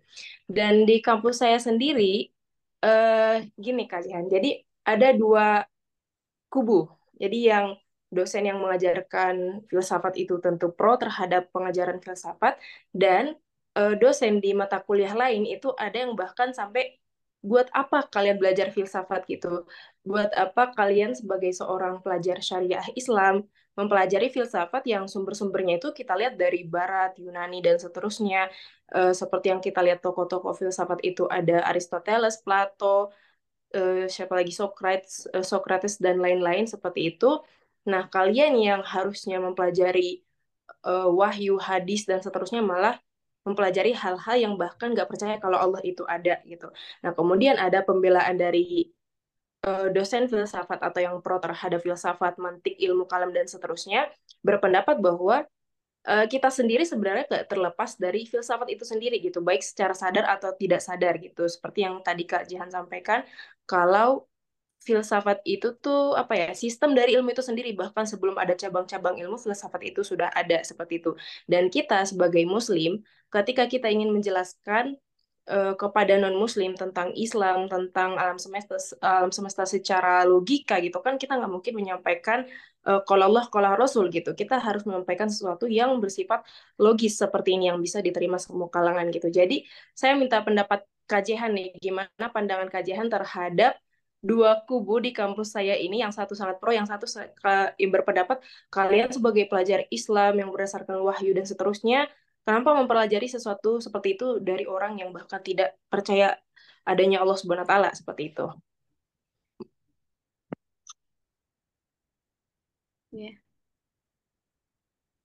Dan 0.48 0.88
di 0.88 1.04
kampus 1.04 1.44
saya 1.44 1.60
sendiri 1.60 2.32
uh, 2.80 3.44
gini 3.60 3.84
kajian. 3.84 4.24
Jadi 4.28 4.56
ada 4.88 5.12
dua 5.12 5.60
kubu. 6.48 6.88
Jadi 7.20 7.38
yang 7.52 7.76
dosen 8.08 8.46
yang 8.48 8.62
mengajarkan 8.62 9.66
filsafat 9.68 10.16
itu 10.16 10.38
tentu 10.40 10.72
pro 10.72 10.96
terhadap 10.96 11.50
pengajaran 11.52 12.00
filsafat 12.00 12.56
dan 12.94 13.36
uh, 13.76 13.92
dosen 13.98 14.40
di 14.40 14.54
mata 14.56 14.80
kuliah 14.80 15.12
lain 15.12 15.44
itu 15.44 15.74
ada 15.76 16.06
yang 16.06 16.14
bahkan 16.14 16.54
sampai 16.54 16.96
buat 17.46 17.70
apa 17.70 17.98
kalian 18.14 18.36
belajar 18.42 18.68
filsafat 18.74 19.20
gitu? 19.30 19.64
Buat 20.02 20.34
apa 20.34 20.74
kalian 20.74 21.14
sebagai 21.14 21.54
seorang 21.54 22.02
pelajar 22.02 22.42
syariah 22.42 22.82
Islam 22.98 23.46
mempelajari 23.78 24.32
filsafat 24.32 24.82
yang 24.88 25.04
sumber-sumbernya 25.04 25.76
itu 25.78 25.92
kita 25.92 26.16
lihat 26.16 26.34
dari 26.40 26.64
Barat, 26.64 27.20
Yunani, 27.20 27.60
dan 27.60 27.76
seterusnya. 27.76 28.48
Uh, 28.88 29.12
seperti 29.12 29.52
yang 29.52 29.60
kita 29.60 29.80
lihat 29.84 30.00
tokoh-tokoh 30.00 30.56
filsafat 30.56 31.04
itu 31.04 31.28
ada 31.28 31.62
Aristoteles, 31.70 32.40
Plato, 32.40 33.12
uh, 33.76 34.04
siapa 34.08 34.32
lagi 34.38 34.52
Socrates, 34.56 35.28
uh, 35.30 35.44
Socrates 35.44 36.00
dan 36.00 36.16
lain-lain 36.24 36.64
seperti 36.64 37.14
itu. 37.14 37.30
Nah, 37.86 38.08
kalian 38.10 38.56
yang 38.58 38.82
harusnya 38.82 39.38
mempelajari 39.38 40.24
uh, 40.88 41.08
wahyu, 41.12 41.60
hadis, 41.60 42.08
dan 42.08 42.18
seterusnya 42.24 42.64
malah 42.64 42.96
mempelajari 43.46 43.94
hal-hal 43.94 44.36
yang 44.36 44.54
bahkan 44.58 44.92
nggak 44.94 45.08
percaya 45.08 45.38
kalau 45.38 45.58
Allah 45.62 45.80
itu 45.86 46.02
ada 46.04 46.42
gitu. 46.44 46.68
Nah 47.06 47.14
kemudian 47.14 47.56
ada 47.56 47.80
pembelaan 47.86 48.34
dari 48.34 48.90
eh, 49.66 49.88
dosen 49.94 50.26
filsafat 50.26 50.78
atau 50.82 51.00
yang 51.06 51.16
pro 51.24 51.38
terhadap 51.38 51.80
filsafat, 51.86 52.34
mantik, 52.42 52.74
ilmu 52.76 53.06
kalam 53.06 53.30
dan 53.30 53.46
seterusnya 53.46 54.10
berpendapat 54.42 54.98
bahwa 54.98 55.46
eh, 56.10 56.26
kita 56.32 56.50
sendiri 56.50 56.82
sebenarnya 56.82 57.24
gak 57.30 57.46
terlepas 57.52 57.90
dari 57.98 58.26
filsafat 58.26 58.68
itu 58.74 58.84
sendiri 58.84 59.16
gitu, 59.22 59.38
baik 59.48 59.62
secara 59.62 59.94
sadar 59.94 60.24
atau 60.34 60.50
tidak 60.58 60.80
sadar 60.82 61.14
gitu. 61.22 61.46
Seperti 61.46 61.78
yang 61.86 62.02
tadi 62.02 62.22
Kak 62.26 62.44
Jihan 62.50 62.70
sampaikan, 62.70 63.22
kalau 63.66 64.26
filsafat 64.82 65.42
itu 65.48 65.74
tuh 65.82 66.14
apa 66.14 66.32
ya 66.36 66.48
sistem 66.54 66.94
dari 66.94 67.16
ilmu 67.16 67.32
itu 67.34 67.42
sendiri. 67.42 67.74
Bahkan 67.74 68.04
sebelum 68.06 68.36
ada 68.38 68.54
cabang-cabang 68.54 69.18
ilmu 69.22 69.36
filsafat 69.40 69.82
itu 69.82 70.00
sudah 70.06 70.28
ada 70.30 70.62
seperti 70.62 71.02
itu. 71.02 71.10
Dan 71.50 71.68
kita 71.72 72.04
sebagai 72.06 72.44
muslim 72.46 73.02
ketika 73.32 73.66
kita 73.66 73.90
ingin 73.90 74.14
menjelaskan 74.14 74.96
uh, 75.50 75.74
kepada 75.74 76.14
non 76.22 76.36
muslim 76.38 76.74
tentang 76.78 77.10
Islam 77.18 77.66
tentang 77.66 78.14
alam 78.14 78.38
semesta 78.38 78.76
alam 79.02 79.30
semesta 79.34 79.66
secara 79.66 80.22
logika 80.26 80.78
gitu 80.78 80.98
kan 81.02 81.18
kita 81.18 81.34
nggak 81.38 81.50
mungkin 81.50 81.74
menyampaikan 81.74 82.46
uh, 82.86 83.00
kalau 83.02 83.30
Allah 83.30 83.44
kalau 83.50 83.74
Rasul 83.74 84.10
gitu. 84.14 84.34
Kita 84.38 84.62
harus 84.62 84.86
menyampaikan 84.86 85.26
sesuatu 85.30 85.66
yang 85.66 85.98
bersifat 86.02 86.46
logis 86.78 87.18
seperti 87.18 87.58
ini 87.58 87.70
yang 87.70 87.78
bisa 87.82 87.98
diterima 87.98 88.38
semua 88.38 88.70
kalangan 88.70 89.10
gitu. 89.10 89.28
Jadi 89.30 89.66
saya 89.98 90.14
minta 90.14 90.38
pendapat 90.46 90.86
kajian 91.06 91.54
nih 91.54 91.78
gimana 91.78 92.26
pandangan 92.34 92.66
kajian 92.66 93.06
terhadap 93.06 93.78
dua 94.22 94.64
kubu 94.66 94.98
di 95.02 95.10
kampus 95.12 95.54
saya 95.56 95.74
ini, 95.76 96.02
yang 96.02 96.12
satu 96.12 96.34
sangat 96.34 96.56
pro, 96.60 96.72
yang 96.72 96.88
satu 96.88 97.06
berpendapat 97.78 98.42
kalian 98.72 99.08
sebagai 99.12 99.44
pelajar 99.50 99.86
Islam 99.92 100.40
yang 100.40 100.48
berdasarkan 100.54 100.98
wahyu 101.04 101.32
dan 101.36 101.46
seterusnya, 101.46 102.10
kenapa 102.46 102.74
mempelajari 102.78 103.26
sesuatu 103.30 103.78
seperti 103.82 104.16
itu 104.18 104.38
dari 104.42 104.64
orang 104.66 104.98
yang 105.00 105.10
bahkan 105.14 105.42
tidak 105.42 105.78
percaya 105.92 106.38
adanya 106.86 107.22
Allah 107.22 107.38
Subhanahu 107.38 107.66
wa 107.66 107.70
taala 107.70 107.90
seperti 107.94 108.22
itu. 108.34 108.46
Ya. 113.12 113.32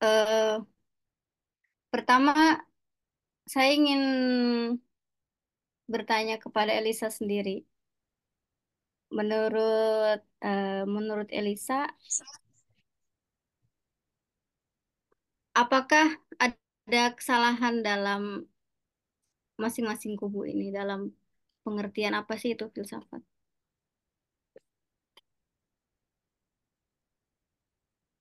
Uh, 0.02 0.66
pertama, 1.94 2.34
saya 3.46 3.70
ingin 3.78 4.02
bertanya 5.86 6.40
kepada 6.42 6.72
Elisa 6.74 7.12
sendiri 7.12 7.68
menurut 9.12 10.20
uh, 10.44 10.84
menurut 10.88 11.28
Elisa 11.30 11.92
apakah 15.52 16.16
ada 16.40 17.04
kesalahan 17.20 17.84
dalam 17.84 18.48
masing-masing 19.60 20.18
kubu 20.18 20.48
ini 20.48 20.74
dalam 20.74 21.12
pengertian 21.62 22.18
apa 22.18 22.34
sih 22.42 22.56
itu 22.56 22.66
filsafat? 22.74 23.22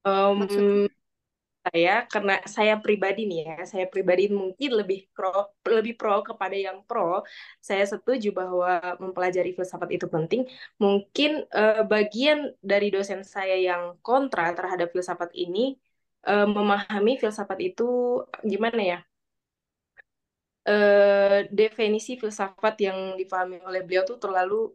Um, 0.04 0.44
Maksudnya? 0.44 0.99
Saya 1.66 2.08
karena 2.12 2.32
saya 2.48 2.74
pribadi 2.84 3.20
nih 3.28 3.38
ya 3.44 3.54
saya 3.72 3.84
pribadi 3.92 4.22
mungkin 4.40 4.70
lebih 4.80 4.98
pro 5.14 5.28
lebih 5.76 5.94
pro 6.00 6.24
kepada 6.28 6.56
yang 6.66 6.78
pro. 6.88 7.20
Saya 7.68 7.84
setuju 7.92 8.28
bahwa 8.40 8.96
mempelajari 9.02 9.50
filsafat 9.56 9.90
itu 9.96 10.06
penting. 10.14 10.42
Mungkin 10.82 11.30
uh, 11.52 11.84
bagian 11.92 12.38
dari 12.70 12.88
dosen 12.94 13.20
saya 13.34 13.56
yang 13.68 13.82
kontra 14.06 14.56
terhadap 14.56 14.88
filsafat 14.94 15.30
ini 15.36 15.76
uh, 16.28 16.48
memahami 16.48 17.12
filsafat 17.20 17.58
itu 17.68 17.84
gimana 18.52 18.80
ya 18.92 18.98
uh, 20.68 21.38
definisi 21.50 22.10
filsafat 22.20 22.74
yang 22.86 22.98
dipahami 23.20 23.56
oleh 23.68 23.80
beliau 23.86 24.04
tuh 24.10 24.18
terlalu 24.24 24.72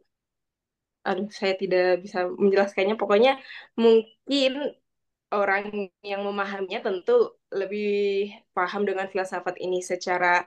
aduh 1.06 1.28
saya 1.30 1.54
tidak 1.54 2.02
bisa 2.04 2.26
menjelaskannya. 2.26 2.94
Pokoknya 2.98 3.38
mungkin 3.78 4.74
orang 5.34 5.90
yang 6.06 6.22
memahaminya 6.22 6.80
tentu 6.86 7.34
lebih 7.50 7.86
paham 8.54 8.86
dengan 8.86 9.06
filsafat 9.10 9.58
ini 9.58 9.82
secara 9.82 10.46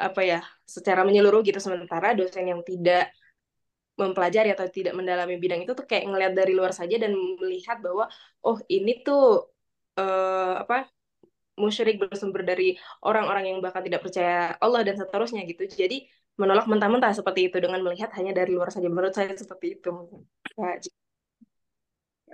apa 0.00 0.20
ya, 0.24 0.40
secara 0.64 1.04
menyeluruh 1.04 1.44
gitu 1.44 1.60
sementara 1.60 2.16
dosen 2.16 2.48
yang 2.48 2.64
tidak 2.64 3.12
mempelajari 4.00 4.48
atau 4.56 4.64
tidak 4.72 4.96
mendalami 4.96 5.36
bidang 5.36 5.60
itu 5.60 5.76
tuh 5.76 5.84
kayak 5.84 6.08
ngelihat 6.08 6.32
dari 6.32 6.52
luar 6.56 6.72
saja 6.72 6.96
dan 6.96 7.12
melihat 7.12 7.76
bahwa 7.84 8.08
oh 8.40 8.56
ini 8.72 9.04
tuh 9.04 9.44
uh, 10.00 10.64
apa 10.64 10.88
musyrik 11.60 12.00
bersumber 12.00 12.40
dari 12.50 12.80
orang-orang 13.04 13.52
yang 13.52 13.58
bahkan 13.60 13.84
tidak 13.84 14.00
percaya 14.00 14.56
Allah 14.64 14.80
dan 14.86 14.96
seterusnya 14.96 15.44
gitu. 15.44 15.68
Jadi 15.68 16.08
menolak 16.40 16.64
mentah-mentah 16.64 17.12
seperti 17.12 17.52
itu 17.52 17.56
dengan 17.60 17.84
melihat 17.84 18.08
hanya 18.16 18.32
dari 18.32 18.50
luar 18.56 18.72
saja. 18.72 18.88
Menurut 18.88 19.12
saya 19.12 19.36
seperti 19.36 19.76
itu. 19.76 19.92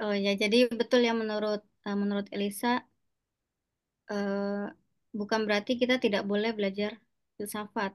Oh 0.02 0.12
ya, 0.12 0.30
jadi 0.42 0.56
betul 0.80 1.00
ya 1.08 1.12
menurut 1.16 1.60
uh, 1.86 1.96
menurut 2.02 2.26
Elisa 2.34 2.84
uh, 4.12 4.68
bukan 5.18 5.40
berarti 5.46 5.72
kita 5.80 5.96
tidak 6.04 6.22
boleh 6.30 6.50
belajar 6.58 7.00
filsafat. 7.36 7.92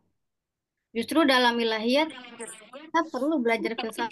Justru 0.97 1.23
dalam 1.23 1.55
ilahiyat 1.61 2.09
kita 2.73 2.99
perlu 3.13 3.35
belajar 3.43 3.71
filsafat 3.77 4.11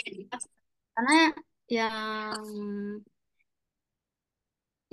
karena 0.95 1.17
yang 1.69 2.41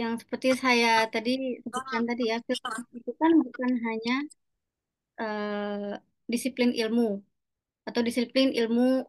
yang 0.00 0.12
seperti 0.20 0.48
saya 0.56 1.08
tadi 1.08 1.60
sebutkan 1.64 2.02
tadi 2.08 2.22
ya 2.32 2.36
filsafat 2.46 2.86
itu 2.96 3.10
kan 3.20 3.32
bukan 3.44 3.70
hanya 3.86 4.16
uh, 5.20 5.92
disiplin 6.32 6.72
ilmu 6.72 7.20
atau 7.88 8.00
disiplin 8.08 8.52
ilmu 8.52 9.04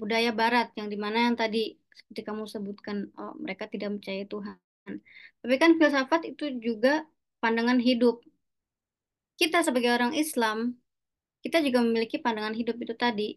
budaya 0.00 0.30
Barat 0.30 0.70
yang 0.78 0.88
di 0.92 0.96
mana 1.00 1.28
yang 1.28 1.36
tadi 1.36 1.79
seperti 1.94 2.20
kamu 2.26 2.44
sebutkan 2.46 3.10
oh, 3.18 3.34
mereka 3.38 3.66
tidak 3.66 3.98
percaya 3.98 4.22
Tuhan. 4.26 4.56
Tapi 5.40 5.54
kan 5.60 5.70
filsafat 5.78 6.20
itu 6.30 6.44
juga 6.58 7.04
pandangan 7.42 7.78
hidup. 7.78 8.22
Kita 9.40 9.64
sebagai 9.64 9.90
orang 9.96 10.12
Islam, 10.12 10.76
kita 11.40 11.64
juga 11.64 11.80
memiliki 11.80 12.20
pandangan 12.20 12.52
hidup 12.52 12.76
itu 12.80 12.94
tadi. 12.96 13.28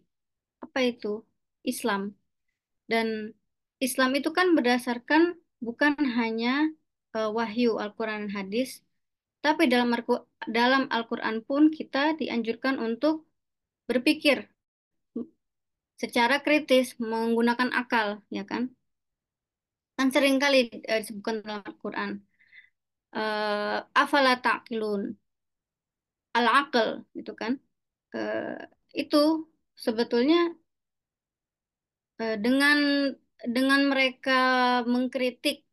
Apa 0.59 0.83
itu? 0.83 1.23
Islam. 1.63 2.15
Dan 2.87 3.31
Islam 3.79 4.11
itu 4.19 4.29
kan 4.35 4.51
berdasarkan 4.55 5.39
bukan 5.63 5.95
hanya 6.19 6.67
uh, 7.15 7.31
wahyu 7.31 7.79
Al-Quran 7.79 8.27
dan 8.27 8.31
hadis, 8.35 8.83
tapi 9.39 9.67
dalam 9.71 9.91
dalam 10.47 10.83
Al-Quran 10.91 11.43
pun 11.43 11.71
kita 11.71 12.15
dianjurkan 12.19 12.79
untuk 12.79 13.27
berpikir 13.87 14.52
secara 16.03 16.43
kritis 16.43 16.99
menggunakan 16.99 17.71
akal, 17.71 18.19
ya 18.27 18.43
kan? 18.43 18.63
Kan 19.95 20.11
sering 20.11 20.35
kali 20.43 20.67
uh, 20.91 20.99
disebutkan 20.99 21.35
dalam 21.47 21.63
Al-Quran. 21.63 22.11
Uh, 23.15 23.77
afala 23.95 24.35
ta'qilun. 24.43 25.15
Al-aql, 26.35 27.07
gitu 27.15 27.31
kan? 27.39 27.55
Uh, 28.11 28.59
itu 28.91 29.47
sebetulnya 29.79 30.51
uh, 32.19 32.35
dengan 32.35 32.77
dengan 33.47 33.81
mereka 33.91 34.41
mengkritik 34.83 35.63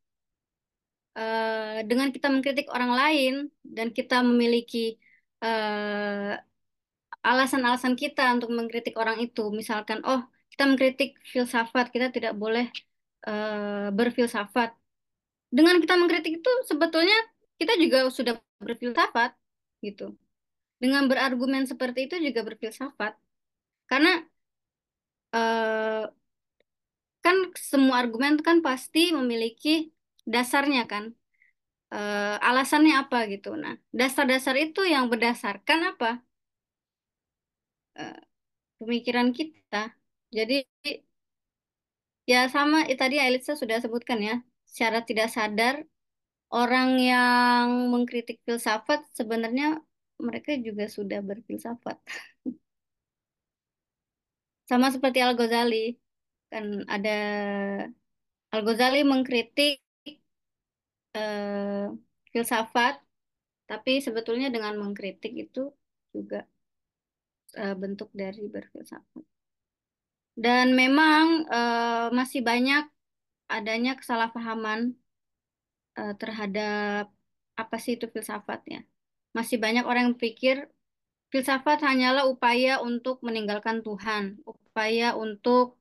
uh, 1.19 1.83
dengan 1.91 2.09
kita 2.15 2.27
mengkritik 2.31 2.69
orang 2.71 2.93
lain 2.95 3.35
dan 3.63 3.91
kita 3.91 4.23
memiliki 4.23 4.99
uh, 5.43 6.35
alasan-alasan 7.21 7.95
kita 7.97 8.23
untuk 8.37 8.51
mengkritik 8.53 8.97
orang 8.97 9.21
itu. 9.21 9.53
Misalkan, 9.53 10.01
oh 10.05 10.21
kita 10.53 10.65
mengkritik 10.69 11.17
filsafat, 11.25 11.93
kita 11.95 12.13
tidak 12.13 12.33
boleh 12.37 12.69
uh, 13.29 13.89
berfilsafat. 13.93 14.77
Dengan 15.51 15.83
kita 15.83 15.95
mengkritik 15.99 16.41
itu 16.41 16.51
sebetulnya 16.71 17.17
kita 17.59 17.75
juga 17.77 18.09
sudah 18.09 18.35
berfilsafat 18.63 19.35
gitu. 19.85 20.17
Dengan 20.81 21.05
berargumen 21.11 21.69
seperti 21.69 22.09
itu 22.09 22.17
juga 22.21 22.41
berfilsafat. 22.47 23.13
Karena 23.91 24.25
uh, 25.37 26.05
kan 27.21 27.37
semua 27.57 28.01
argumen 28.01 28.41
kan 28.41 28.65
pasti 28.65 29.13
memiliki 29.13 29.93
dasarnya 30.25 30.89
kan. 30.89 31.13
Uh, 31.91 32.39
alasannya 32.39 33.03
apa 33.03 33.27
gitu. 33.27 33.59
Nah, 33.59 33.75
dasar-dasar 33.91 34.55
itu 34.55 34.87
yang 34.87 35.11
berdasarkan 35.11 35.91
apa? 35.91 36.23
Pemikiran 38.81 39.29
kita. 39.39 39.93
Jadi 40.37 40.55
ya 42.31 42.47
sama 42.55 42.87
ya, 42.91 42.97
tadi 43.03 43.17
Elisa 43.19 43.53
sudah 43.59 43.77
sebutkan 43.85 44.19
ya, 44.29 44.35
secara 44.71 44.99
tidak 45.09 45.29
sadar 45.37 45.75
orang 46.51 46.89
yang 47.11 47.67
mengkritik 47.93 48.39
filsafat 48.47 49.01
sebenarnya 49.19 49.67
mereka 50.27 50.51
juga 50.67 50.85
sudah 50.97 51.19
berfilsafat. 51.25 51.97
Sama 54.71 54.87
seperti 54.95 55.19
Al-Ghazali, 55.19 55.99
kan 56.53 56.67
ada 56.87 57.11
Al-Ghazali 58.55 59.03
mengkritik 59.03 59.83
uh, 61.17 61.91
filsafat, 62.31 62.95
tapi 63.67 63.99
sebetulnya 64.07 64.49
dengan 64.55 64.79
mengkritik 64.79 65.33
itu 65.35 65.75
juga 66.15 66.47
uh, 67.57 67.75
bentuk 67.75 68.11
dari 68.15 68.47
berfilsafat. 68.47 69.25
Dan 70.41 70.73
memang 70.73 71.45
eh, 71.53 72.09
masih 72.17 72.41
banyak 72.41 72.89
adanya 73.51 73.93
kesalahpahaman 73.99 74.97
eh, 76.01 76.15
terhadap 76.17 77.13
apa 77.61 77.77
sih 77.83 78.01
itu 78.01 78.07
filsafat 78.09 78.61
ya. 78.65 78.81
Masih 79.37 79.61
banyak 79.61 79.85
orang 79.85 80.03
yang 80.11 80.19
pikir 80.19 80.57
filsafat 81.29 81.85
hanyalah 81.85 82.25
upaya 82.25 82.81
untuk 82.81 83.21
meninggalkan 83.27 83.85
Tuhan, 83.85 84.41
upaya 84.49 85.13
untuk 85.19 85.77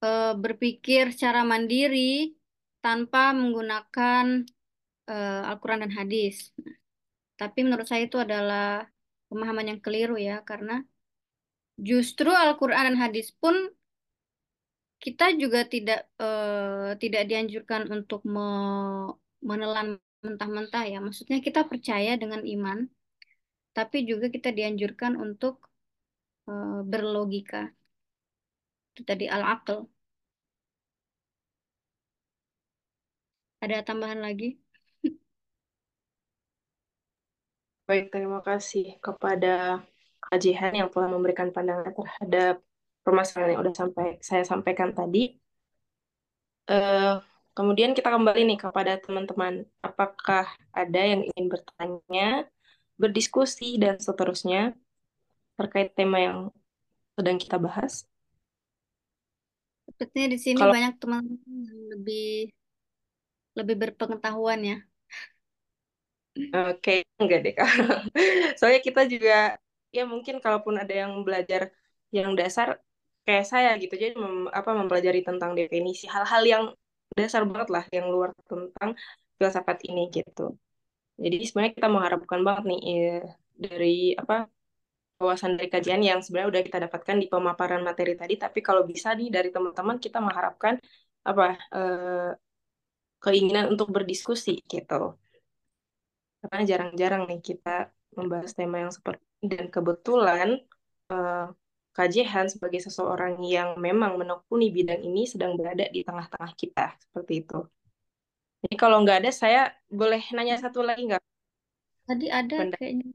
eh, 0.00 0.32
berpikir 0.32 1.12
secara 1.12 1.44
mandiri 1.44 2.32
tanpa 2.80 3.36
menggunakan 3.36 4.48
eh, 5.10 5.42
Al-Quran 5.50 5.84
dan 5.84 5.92
hadis. 5.98 6.56
Nah, 6.56 6.76
tapi 7.36 7.66
menurut 7.66 7.84
saya 7.84 8.08
itu 8.08 8.16
adalah 8.16 8.86
pemahaman 9.28 9.66
yang 9.70 9.80
keliru 9.84 10.14
ya, 10.28 10.34
karena 10.50 10.72
justru 11.88 12.30
Al-Quran 12.44 12.84
dan 12.94 12.96
hadis 13.02 13.26
pun 13.40 13.54
kita 15.02 15.24
juga 15.42 15.60
tidak 15.72 15.98
eh, 16.22 16.90
tidak 17.02 17.22
dianjurkan 17.30 17.82
untuk 17.96 18.20
me- 18.34 19.14
menelan 19.48 19.88
mentah-mentah 20.24 20.82
ya. 20.92 20.96
Maksudnya 21.06 21.38
kita 21.46 21.60
percaya 21.70 22.10
dengan 22.22 22.40
iman, 22.54 22.78
tapi 23.76 23.96
juga 24.10 24.26
kita 24.36 24.48
dianjurkan 24.58 25.12
untuk 25.26 25.54
eh, 26.50 26.80
berlogika. 26.92 27.58
Itu 28.92 29.02
tadi 29.08 29.24
al-aql. 29.36 29.78
Ada 33.64 33.78
tambahan 33.88 34.20
lagi? 34.26 34.48
Baik, 37.84 38.08
terima 38.08 38.40
kasih 38.40 38.96
kepada 38.96 39.84
Kak 40.16 40.40
Jihan 40.40 40.72
yang 40.72 40.88
telah 40.88 41.04
memberikan 41.04 41.52
pandangan 41.52 41.92
terhadap 41.92 42.64
permasalahan 43.04 43.52
yang 43.52 43.60
sudah 43.60 43.76
sampai 43.76 44.06
saya 44.24 44.40
sampaikan 44.48 44.96
tadi. 44.96 45.36
Eh, 46.64 47.14
kemudian 47.52 47.92
kita 47.92 48.08
kembali 48.08 48.40
nih 48.48 48.58
kepada 48.64 48.96
teman-teman. 48.96 49.68
Apakah 49.84 50.48
ada 50.72 51.00
yang 51.04 51.28
ingin 51.28 51.52
bertanya, 51.52 52.48
berdiskusi, 52.96 53.76
dan 53.76 54.00
seterusnya 54.00 54.72
terkait 55.60 55.92
tema 55.92 56.24
yang 56.24 56.38
sedang 57.20 57.36
kita 57.36 57.60
bahas? 57.60 58.08
Sepertinya 59.92 60.28
di 60.32 60.38
sini 60.40 60.56
Kalau 60.56 60.72
banyak 60.72 60.94
teman-teman 60.96 61.56
yang 61.68 61.80
lebih 61.92 62.48
lebih 63.60 63.76
berpengetahuan 63.76 64.60
ya. 64.64 64.78
Oke, 66.34 66.90
enggak 67.20 67.38
deh 67.44 67.52
Kak. 67.58 67.68
Soalnya 68.58 68.80
kita 68.88 69.00
juga, 69.12 69.32
ya 69.96 70.02
mungkin 70.12 70.34
kalaupun 70.44 70.74
ada 70.82 70.90
yang 71.02 71.12
belajar 71.26 71.70
yang 72.16 72.30
dasar 72.38 72.68
kayak 73.26 73.46
saya 73.52 73.70
gitu, 73.82 73.94
jadi 74.02 74.12
mem- 74.22 74.50
apa 74.58 74.70
mempelajari 74.80 75.20
tentang 75.28 75.50
definisi 75.58 76.04
hal-hal 76.14 76.42
yang 76.52 76.62
dasar 77.18 77.42
banget 77.50 77.68
lah, 77.74 77.84
yang 77.96 78.06
luar 78.14 78.30
tentang 78.50 78.90
filsafat 79.38 79.78
ini 79.88 80.00
gitu. 80.16 80.42
Jadi 81.24 81.36
sebenarnya 81.46 81.74
kita 81.78 81.88
mengharapkan 81.94 82.40
banget 82.46 82.64
nih 82.70 82.80
eh, 82.90 83.12
dari 83.64 83.88
apa 84.22 84.34
wawasan 85.22 85.52
dari 85.58 85.68
kajian 85.74 86.02
yang 86.10 86.20
sebenarnya 86.24 86.50
udah 86.54 86.64
kita 86.68 86.78
dapatkan 86.86 87.16
di 87.22 87.26
pemaparan 87.32 87.82
materi 87.88 88.12
tadi, 88.20 88.34
tapi 88.44 88.60
kalau 88.66 88.82
bisa 88.92 89.08
nih 89.18 89.28
dari 89.36 89.48
teman-teman 89.54 89.98
kita 90.04 90.18
mengharapkan 90.26 90.74
apa 91.28 91.44
eh, 91.76 92.30
keinginan 93.24 93.64
untuk 93.72 93.88
berdiskusi 93.96 94.52
gitu. 94.72 94.94
Karena 96.44 96.60
jarang-jarang 96.68 97.22
nih 97.24 97.40
kita 97.40 97.88
membahas 98.12 98.52
tema 98.52 98.76
yang 98.84 98.92
seperti 98.92 99.24
ini. 99.24 99.46
dan 99.48 99.64
kebetulan 99.72 100.48
eh, 101.12 101.46
Kak 101.94 102.08
Jehan 102.10 102.46
sebagai 102.50 102.82
seseorang 102.82 103.40
yang 103.46 103.78
memang 103.78 104.18
menekuni 104.20 104.68
bidang 104.68 105.00
ini 105.00 105.24
sedang 105.24 105.56
berada 105.56 105.86
di 105.88 106.02
tengah-tangah 106.04 106.52
kita 106.58 106.92
seperti 107.00 107.32
itu. 107.46 107.58
Jadi 108.66 108.76
kalau 108.80 109.00
nggak 109.04 109.18
ada, 109.24 109.30
saya 109.30 109.70
boleh 109.88 110.20
nanya 110.34 110.58
satu 110.58 110.82
lagi 110.82 111.06
nggak? 111.06 111.22
Tadi 112.04 112.26
ada 112.28 112.56
Benda. 112.60 112.76
kayaknya 112.76 113.06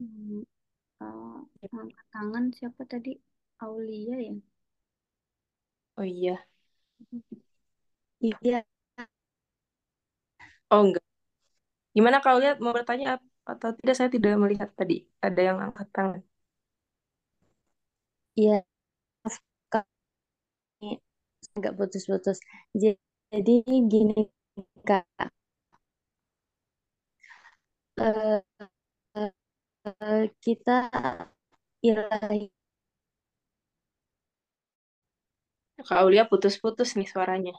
angkat 1.70 2.06
tangan 2.10 2.44
siapa 2.56 2.82
tadi? 2.88 3.12
Aulia 3.60 4.16
ya. 4.16 4.34
Oh 5.96 6.04
iya, 6.04 6.46
Iya, 8.20 8.64
oh 10.70 10.80
enggak. 10.84 11.09
Gimana 11.96 12.18
kalau 12.24 12.38
lihat 12.42 12.56
mau 12.62 12.72
bertanya 12.78 13.06
atau 13.52 13.68
tidak? 13.78 13.94
Saya 13.98 14.10
tidak 14.16 14.30
melihat 14.42 14.68
tadi 14.78 14.94
ada 15.26 15.40
yang 15.48 15.58
angkat 15.66 15.86
tangan. 15.96 16.20
iya, 18.38 18.64
agak 21.56 21.72
putus-putus. 21.78 22.38
Jadi 22.82 23.54
gini 23.92 24.18
Kak, 24.88 25.04
Eh, 27.98 28.40
eh, 30.02 30.24
kita 30.44 30.76
ilahi 31.88 32.44
Kak 35.86 35.98
Aulia 36.02 36.24
putus-putus 36.30 36.90
nih 36.98 37.08
suaranya. 37.12 37.52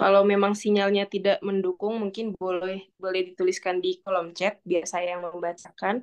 Kalau 0.00 0.22
memang 0.32 0.52
sinyalnya 0.62 1.04
tidak 1.14 1.38
mendukung, 1.48 1.94
mungkin 2.02 2.26
boleh 2.42 2.78
boleh 3.02 3.20
dituliskan 3.28 3.76
di 3.84 3.90
kolom 4.02 4.28
chat 4.38 4.54
biar 4.68 4.84
saya 4.92 5.06
yang 5.18 5.22
membacakan. 5.26 5.96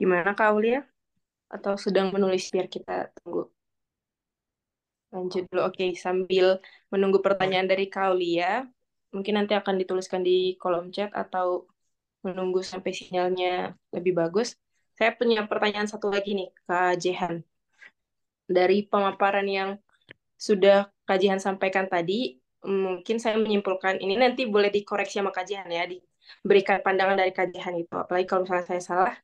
Gimana 0.00 0.30
Kak 0.38 0.48
Aulia? 0.52 0.80
Atau 1.56 1.74
sedang 1.84 2.08
menulis 2.14 2.44
biar 2.54 2.68
kita 2.74 2.94
tunggu 3.16 3.42
lanjut 5.14 5.42
dulu. 5.50 5.60
Oke, 5.68 5.84
sambil 6.04 6.46
menunggu 6.92 7.18
pertanyaan 7.26 7.68
dari 7.72 7.84
Kak 7.92 8.04
Aulia, 8.12 8.64
mungkin 9.14 9.34
nanti 9.38 9.52
akan 9.60 9.74
dituliskan 9.80 10.22
di 10.28 10.56
kolom 10.60 10.88
chat 10.94 11.10
atau 11.22 11.46
menunggu 12.22 12.62
sampai 12.62 12.90
sinyalnya 12.94 13.74
lebih 13.94 14.14
bagus. 14.16 14.54
Saya 14.98 15.12
punya 15.18 15.44
pertanyaan 15.50 15.90
satu 15.90 16.08
lagi 16.08 16.34
nih, 16.38 16.48
Kak 16.66 16.94
Jehan. 17.02 17.42
Dari 18.46 18.86
pemaparan 18.86 19.46
yang 19.46 19.70
sudah 20.38 20.90
Kak 21.06 21.18
Jihan 21.18 21.42
sampaikan 21.42 21.86
tadi, 21.90 22.38
mungkin 22.62 23.18
saya 23.18 23.38
menyimpulkan 23.38 23.98
ini 23.98 24.14
nanti 24.14 24.46
boleh 24.46 24.70
dikoreksi 24.70 25.18
sama 25.18 25.34
Kak 25.34 25.46
Jihan 25.50 25.70
ya, 25.70 25.84
diberikan 25.90 26.78
pandangan 26.82 27.18
dari 27.18 27.34
Kak 27.34 27.50
Jihan 27.50 27.74
itu. 27.78 27.94
Apalagi 27.94 28.26
kalau 28.30 28.46
misalnya 28.46 28.66
saya 28.66 28.82
salah, 28.82 29.14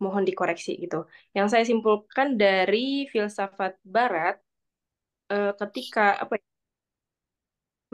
mohon 0.00 0.24
dikoreksi 0.24 0.76
gitu. 0.76 1.08
Yang 1.36 1.46
saya 1.52 1.64
simpulkan 1.68 2.36
dari 2.36 3.08
filsafat 3.12 3.80
Barat, 3.84 4.40
eh, 5.32 5.52
ketika 5.60 6.16
apa 6.16 6.40
ya, 6.40 6.55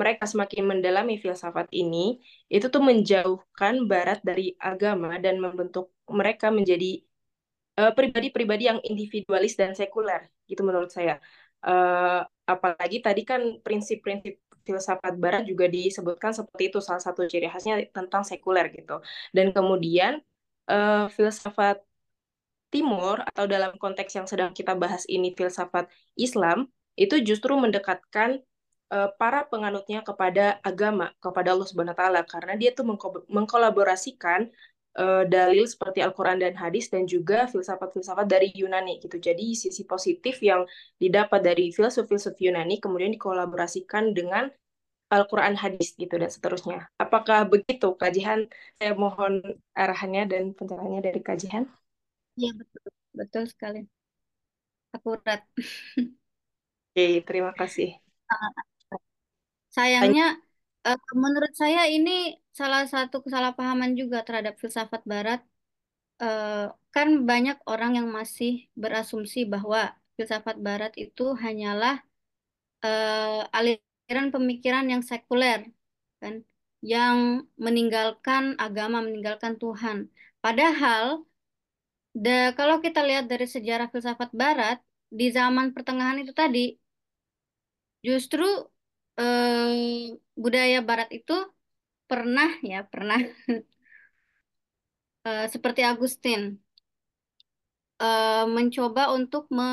mereka 0.01 0.25
semakin 0.33 0.63
mendalami 0.71 1.15
filsafat 1.21 1.69
ini, 1.73 2.19
itu 2.49 2.67
tuh 2.75 2.83
menjauhkan 2.83 3.75
Barat 3.91 4.19
dari 4.25 4.57
agama 4.57 5.21
dan 5.25 5.37
membentuk 5.45 5.93
mereka 6.09 6.49
menjadi 6.49 7.05
eh, 7.81 7.93
pribadi-pribadi 7.97 8.63
yang 8.71 8.81
individualis 8.91 9.55
dan 9.61 9.73
sekuler, 9.79 10.23
gitu 10.51 10.63
menurut 10.69 10.91
saya. 10.97 11.21
Eh, 11.67 12.21
apalagi 12.49 12.99
tadi 13.07 13.23
kan 13.31 13.41
prinsip-prinsip 13.65 14.35
filsafat 14.67 15.15
Barat 15.19 15.43
juga 15.51 15.67
disebutkan 15.67 16.33
seperti 16.39 16.63
itu, 16.71 16.79
salah 16.83 17.03
satu 17.03 17.27
ciri 17.31 17.47
khasnya 17.53 17.75
tentang 17.97 18.23
sekuler 18.27 18.67
gitu. 18.77 19.01
Dan 19.37 19.47
kemudian 19.57 20.13
eh, 20.71 21.05
filsafat 21.17 21.77
Timur 22.73 23.21
atau 23.21 23.45
dalam 23.45 23.77
konteks 23.77 24.17
yang 24.17 24.25
sedang 24.25 24.57
kita 24.57 24.73
bahas 24.73 25.05
ini 25.05 25.37
filsafat 25.37 25.93
Islam 26.17 26.73
itu 26.97 27.21
justru 27.21 27.53
mendekatkan 27.53 28.41
para 29.21 29.41
penganutnya 29.51 30.01
kepada 30.09 30.61
agama, 30.65 31.13
kepada 31.25 31.49
Allah 31.55 31.67
Subhanahu 31.69 31.95
wa 31.97 32.01
taala 32.03 32.21
karena 32.29 32.53
dia 32.61 32.71
tuh 32.77 32.85
mengko- 32.89 33.25
mengkolaborasikan 33.37 34.41
eh, 35.01 35.25
dalil 35.35 35.65
seperti 35.73 35.99
Al-Qur'an 36.05 36.39
dan 36.45 36.55
hadis 36.63 36.87
dan 36.93 37.05
juga 37.09 37.49
filsafat-filsafat 37.53 38.27
dari 38.29 38.49
Yunani 38.61 39.01
gitu. 39.05 39.17
Jadi 39.29 39.57
sisi 39.57 39.83
positif 39.89 40.37
yang 40.45 40.63
didapat 41.03 41.41
dari 41.49 41.73
filsuf-filsuf 41.77 42.37
Yunani 42.45 42.77
kemudian 42.85 43.13
dikolaborasikan 43.17 44.13
dengan 44.19 44.53
Al-Qur'an 45.17 45.55
hadis 45.63 45.95
gitu 46.01 46.15
dan 46.23 46.31
seterusnya. 46.33 46.79
Apakah 47.05 47.45
begitu 47.53 47.89
kajian? 48.03 48.41
Saya 48.81 48.93
mohon 49.05 49.33
arahannya 49.77 50.23
dan 50.33 50.43
pencerahannya 50.59 51.01
dari 51.09 51.21
kajian. 51.29 51.65
Iya 52.39 52.51
betul, 52.61 52.85
betul 53.19 53.45
sekali. 53.53 53.79
Akurat. 54.95 55.43
Oke, 56.91 57.05
terima 57.29 57.53
kasih. 57.61 57.89
Sayangnya, 59.77 60.25
eh, 60.87 60.99
menurut 61.25 61.53
saya 61.63 61.81
ini 61.95 62.11
salah 62.61 62.83
satu 62.93 63.17
kesalahpahaman 63.25 63.93
juga 64.01 64.19
terhadap 64.27 64.55
filsafat 64.61 65.03
Barat. 65.13 65.41
Eh, 66.23 66.65
kan 66.95 67.09
banyak 67.31 67.57
orang 67.73 67.93
yang 67.99 68.09
masih 68.19 68.51
berasumsi 68.83 69.39
bahwa 69.53 69.81
filsafat 70.17 70.57
Barat 70.67 70.93
itu 71.05 71.23
hanyalah 71.45 71.95
eh, 72.85 73.43
pemikiran-pemikiran 73.53 74.85
yang 74.93 75.03
sekuler, 75.11 75.61
kan, 76.21 76.35
yang 76.93 77.19
meninggalkan 77.65 78.43
agama, 78.65 78.99
meninggalkan 79.07 79.55
Tuhan. 79.63 79.99
Padahal, 80.45 81.05
da, 82.25 82.31
kalau 82.59 82.77
kita 82.85 83.01
lihat 83.09 83.25
dari 83.33 83.47
sejarah 83.55 83.87
filsafat 83.93 84.31
Barat, 84.43 84.79
di 85.19 85.25
zaman 85.37 85.67
pertengahan 85.77 86.19
itu 86.23 86.33
tadi, 86.43 86.61
justru 88.07 88.45
eh, 89.19 89.73
budaya 90.43 90.77
Barat 90.89 91.09
itu 91.19 91.33
pernah 92.11 92.49
ya 92.71 92.77
pernah 92.93 93.19
eh, 95.29 95.47
seperti 95.53 95.81
Agustin 95.85 96.41
eh, 98.01 98.45
mencoba 98.57 99.03
untuk 99.17 99.45
me, 99.57 99.65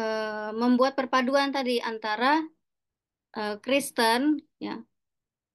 eh, 0.00 0.50
membuat 0.60 0.92
perpaduan 0.98 1.50
tadi 1.56 1.74
antara 1.90 2.30
eh, 3.36 3.54
Kristen 3.64 4.20
ya 4.66 4.74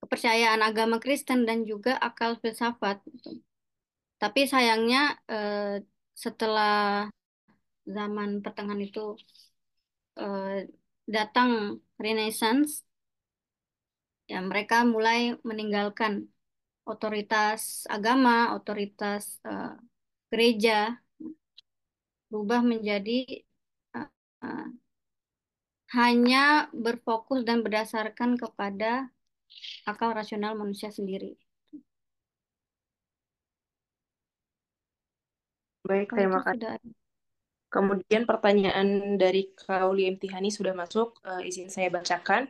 kepercayaan 0.01 0.61
agama 0.69 0.97
Kristen 1.03 1.39
dan 1.49 1.59
juga 1.71 1.91
akal 2.07 2.31
filsafat 2.43 2.97
gitu. 3.13 3.29
Tapi 4.21 4.41
sayangnya 4.53 4.99
eh, 5.31 5.81
setelah 6.23 7.07
zaman 7.95 8.29
pertengahan 8.43 8.81
itu 8.87 8.99
eh, 10.15 10.67
datang 11.09 11.81
Renaissance 11.97 12.85
ya 14.29 14.39
mereka 14.45 14.85
mulai 14.85 15.33
meninggalkan 15.41 16.29
otoritas 16.85 17.89
agama, 17.89 18.53
otoritas 18.53 19.41
uh, 19.41 19.73
gereja 20.29 21.01
berubah 22.29 22.61
menjadi 22.61 23.41
uh, 23.97 24.09
uh, 24.45 24.69
hanya 25.97 26.69
berfokus 26.69 27.41
dan 27.41 27.65
berdasarkan 27.65 28.37
kepada 28.37 29.09
akal 29.89 30.13
rasional 30.13 30.53
manusia 30.53 30.93
sendiri. 30.93 31.33
Baik, 35.89 36.13
terima 36.13 36.45
kasih. 36.45 36.77
Kemudian 37.69 38.23
pertanyaan 38.29 38.87
dari 39.21 39.53
Kauli 39.53 40.09
Imtihani 40.09 40.49
sudah 40.49 40.73
masuk, 40.73 41.21
eh, 41.29 41.49
izin 41.49 41.69
saya 41.69 41.89
bacakan. 41.93 42.49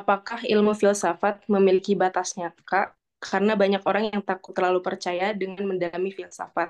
Apakah 0.00 0.40
ilmu 0.44 0.72
filsafat 0.80 1.46
memiliki 1.54 1.92
batasnya, 2.02 2.52
Kak? 2.70 2.98
Karena 3.26 3.52
banyak 3.62 3.82
orang 3.90 4.04
yang 4.12 4.22
takut 4.30 4.52
terlalu 4.56 4.80
percaya 4.84 5.32
dengan 5.32 5.64
mendalami 5.70 6.10
filsafat. 6.18 6.68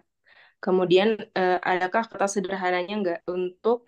Kemudian, 0.64 1.08
eh, 1.40 1.58
adakah 1.72 2.04
kata 2.10 2.26
sederhananya 2.34 2.94
nggak 3.02 3.20
untuk 3.36 3.78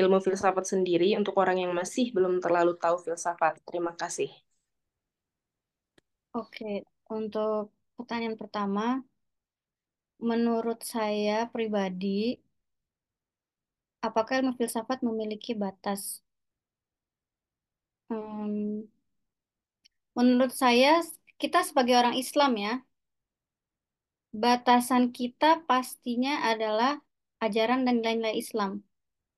ilmu 0.00 0.18
filsafat 0.26 0.64
sendiri 0.72 1.08
untuk 1.20 1.34
orang 1.42 1.58
yang 1.64 1.72
masih 1.80 2.06
belum 2.16 2.34
terlalu 2.44 2.72
tahu 2.82 2.96
filsafat? 3.06 3.54
Terima 3.68 3.92
kasih. 3.94 4.30
Oke, 6.34 6.82
untuk 7.16 7.70
pertanyaan 7.96 8.36
pertama, 8.40 8.86
menurut 10.28 10.80
saya 10.82 11.46
pribadi, 11.54 12.38
apakah 14.06 14.34
ilmu 14.40 14.52
filsafat 14.58 14.98
memiliki 15.06 15.52
batas? 15.64 16.20
Hmm, 18.08 18.84
menurut 20.16 20.52
saya, 20.52 21.00
kita 21.40 21.58
sebagai 21.68 21.94
orang 22.00 22.16
Islam 22.24 22.52
ya, 22.64 22.72
batasan 24.44 25.04
kita 25.18 25.64
pastinya 25.68 26.32
adalah 26.50 27.00
ajaran 27.44 27.80
dan 27.86 27.94
nilai-nilai 28.00 28.36
Islam, 28.44 28.72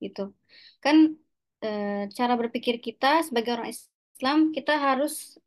gitu. 0.05 0.35
Kan 0.85 0.97
eh, 1.65 2.11
cara 2.17 2.35
berpikir 2.41 2.75
kita 2.87 3.23
sebagai 3.27 3.51
orang 3.57 3.71
Islam, 3.73 4.39
kita 4.57 4.75
harus 4.87 5.39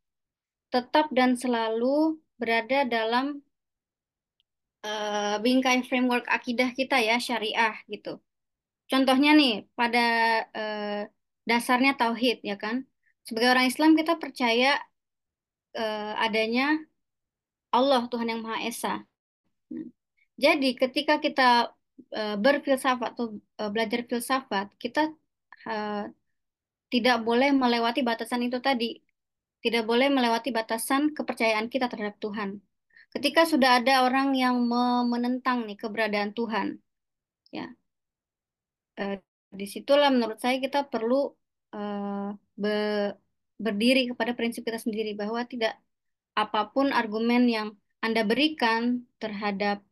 tetap 0.74 1.10
dan 1.18 1.34
selalu 1.34 2.22
berada 2.40 2.86
dalam 2.86 3.42
uh, 4.86 5.36
bingkai 5.44 5.82
framework 5.90 6.26
akidah 6.30 6.70
kita 6.78 7.02
ya, 7.02 7.18
syariah 7.18 7.76
gitu. 7.90 8.22
Contohnya 8.90 9.38
nih, 9.38 9.70
pada 9.78 10.06
uh, 10.50 11.02
dasarnya 11.46 11.94
tauhid 11.94 12.42
ya 12.42 12.58
kan. 12.58 12.90
Sebagai 13.22 13.54
orang 13.54 13.70
Islam 13.70 13.94
kita 13.94 14.18
percaya 14.18 14.82
uh, 15.78 16.14
adanya 16.18 16.82
Allah 17.70 18.10
Tuhan 18.10 18.34
yang 18.34 18.42
Maha 18.42 18.66
Esa. 18.66 19.06
Nah, 19.70 19.88
jadi 20.42 20.74
ketika 20.74 21.22
kita 21.22 21.70
uh, 22.18 22.36
berfilsafat 22.42 23.14
atau 23.14 23.38
uh, 23.62 23.70
belajar 23.70 24.02
filsafat, 24.10 24.74
kita 24.82 25.14
uh, 25.70 26.10
tidak 26.90 27.22
boleh 27.22 27.54
melewati 27.54 28.02
batasan 28.02 28.50
itu 28.50 28.58
tadi. 28.58 28.98
Tidak 29.60 29.84
boleh 29.86 30.08
melewati 30.10 30.50
batasan 30.50 31.14
kepercayaan 31.14 31.70
kita 31.70 31.92
terhadap 31.92 32.18
Tuhan. 32.18 32.64
Ketika 33.14 33.44
sudah 33.44 33.84
ada 33.84 34.08
orang 34.08 34.32
yang 34.34 34.56
menentang 35.10 35.68
nih 35.68 35.76
keberadaan 35.76 36.32
Tuhan, 36.32 36.80
ya, 37.52 37.68
eh, 39.00 39.16
di 39.60 39.66
situlah 39.74 40.10
menurut 40.16 40.38
saya 40.44 40.56
kita 40.66 40.80
perlu 40.92 41.16
eh, 41.76 42.28
be 42.62 42.70
berdiri 43.66 44.02
kepada 44.12 44.32
prinsip 44.40 44.62
kita 44.68 44.80
sendiri 44.86 45.12
bahwa 45.22 45.42
tidak 45.52 45.74
apa 46.42 46.60
pun 46.74 46.88
argumen 47.00 47.44
yang 47.56 47.68
Anda 48.06 48.22
berikan 48.24 48.82
terhadap 49.22 49.84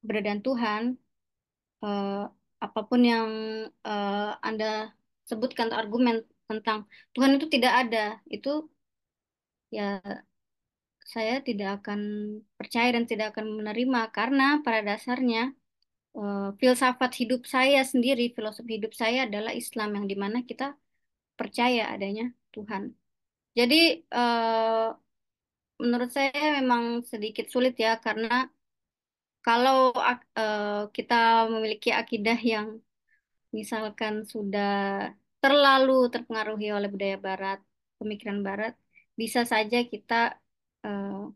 keberadaan 0.00 0.40
Tuhan, 0.46 0.82
eh, 1.84 2.24
apa 2.66 2.80
pun 2.88 3.00
yang 3.12 3.28
eh, 3.88 4.30
Anda 4.48 4.66
sebutkan 5.28 5.68
argumen 5.80 6.16
tentang 6.48 6.78
Tuhan 7.14 7.30
itu 7.36 7.46
tidak 7.54 7.72
ada, 7.82 7.98
itu 8.34 8.48
ya 9.76 10.00
saya 11.12 11.34
tidak 11.48 11.68
akan 11.82 12.00
percaya 12.58 12.88
dan 12.96 13.04
tidak 13.10 13.26
akan 13.36 13.46
menerima 13.58 14.00
karena 14.16 14.44
pada 14.64 14.80
dasarnya 14.88 15.52
uh, 16.18 16.52
filsafat 16.60 17.12
hidup 17.20 17.40
saya 17.54 17.80
sendiri, 17.92 18.32
filosofi 18.36 18.72
hidup 18.78 18.92
saya 19.02 19.18
adalah 19.28 19.52
Islam 19.62 19.88
yang 19.96 20.06
di 20.10 20.16
mana 20.22 20.38
kita 20.50 20.76
percaya 21.38 21.80
adanya 21.94 22.24
Tuhan. 22.54 22.82
Jadi 23.58 23.76
uh, 24.12 24.88
menurut 25.82 26.10
saya 26.16 26.32
memang 26.60 26.84
sedikit 27.04 27.46
sulit 27.52 27.74
ya 27.84 27.98
karena 28.06 28.48
kalau 29.46 29.90
uh, 29.92 30.88
kita 30.96 31.14
memiliki 31.52 31.90
akidah 31.90 32.38
yang 32.38 32.78
misalkan 33.50 34.14
sudah 34.32 35.10
terlalu 35.42 36.08
terpengaruhi 36.14 36.70
oleh 36.76 36.88
budaya 36.94 37.16
Barat, 37.18 37.58
pemikiran 37.98 38.40
Barat, 38.46 38.72
bisa 39.20 39.40
saja 39.52 39.76
kita 39.92 40.14
uh, 40.86 41.26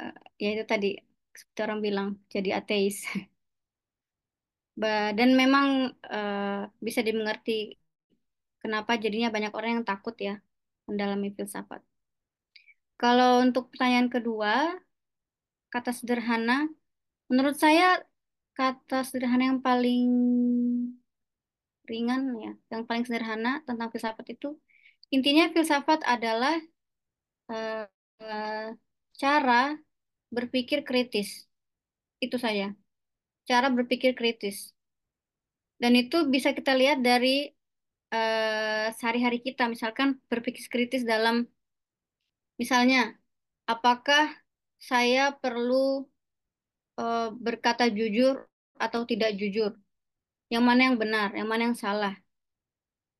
uh, 0.00 0.14
ya 0.42 0.48
itu 0.54 0.64
tadi 0.72 0.88
seperti 1.32 1.60
orang 1.64 1.80
bilang 1.80 2.08
jadi 2.28 2.60
ateis 2.60 3.04
dan 5.18 5.28
memang 5.36 5.92
uh, 6.08 6.64
bisa 6.80 7.04
dimengerti 7.04 7.76
kenapa 8.62 8.96
jadinya 8.96 9.28
banyak 9.28 9.52
orang 9.52 9.70
yang 9.80 9.86
takut 9.86 10.16
ya 10.16 10.40
mendalami 10.88 11.34
filsafat. 11.34 11.82
Kalau 12.96 13.42
untuk 13.42 13.74
pertanyaan 13.74 14.06
kedua, 14.06 14.70
kata 15.74 15.90
sederhana, 15.90 16.70
menurut 17.26 17.58
saya 17.58 17.98
kata 18.54 19.02
sederhana 19.02 19.50
yang 19.50 19.60
paling 19.60 20.06
ringan 21.90 22.22
ya, 22.38 22.52
yang 22.70 22.86
paling 22.86 23.02
sederhana 23.02 23.60
tentang 23.66 23.90
filsafat 23.90 24.26
itu 24.30 24.54
intinya 25.12 25.50
filsafat 25.52 26.00
adalah 26.08 26.56
uh, 27.52 27.84
cara 29.18 29.76
berpikir 30.32 30.82
kritis. 30.88 31.44
Itu 32.18 32.40
saja. 32.40 32.72
Cara 33.44 33.68
berpikir 33.68 34.16
kritis. 34.16 34.72
Dan 35.76 35.92
itu 35.98 36.24
bisa 36.30 36.56
kita 36.56 36.72
lihat 36.72 37.04
dari 37.04 37.52
uh, 38.14 38.88
sehari-hari 38.96 39.44
kita. 39.44 39.68
Misalkan 39.68 40.16
berpikir 40.32 40.64
kritis 40.72 41.02
dalam, 41.04 41.44
misalnya, 42.56 43.12
apakah 43.68 44.32
saya 44.80 45.36
perlu 45.36 46.08
uh, 46.96 47.28
berkata 47.36 47.90
jujur 47.92 48.48
atau 48.80 49.04
tidak 49.04 49.36
jujur? 49.36 49.76
Yang 50.48 50.64
mana 50.64 50.80
yang 50.88 50.96
benar, 50.96 51.28
yang 51.36 51.48
mana 51.50 51.62
yang 51.70 51.76
salah? 51.76 52.14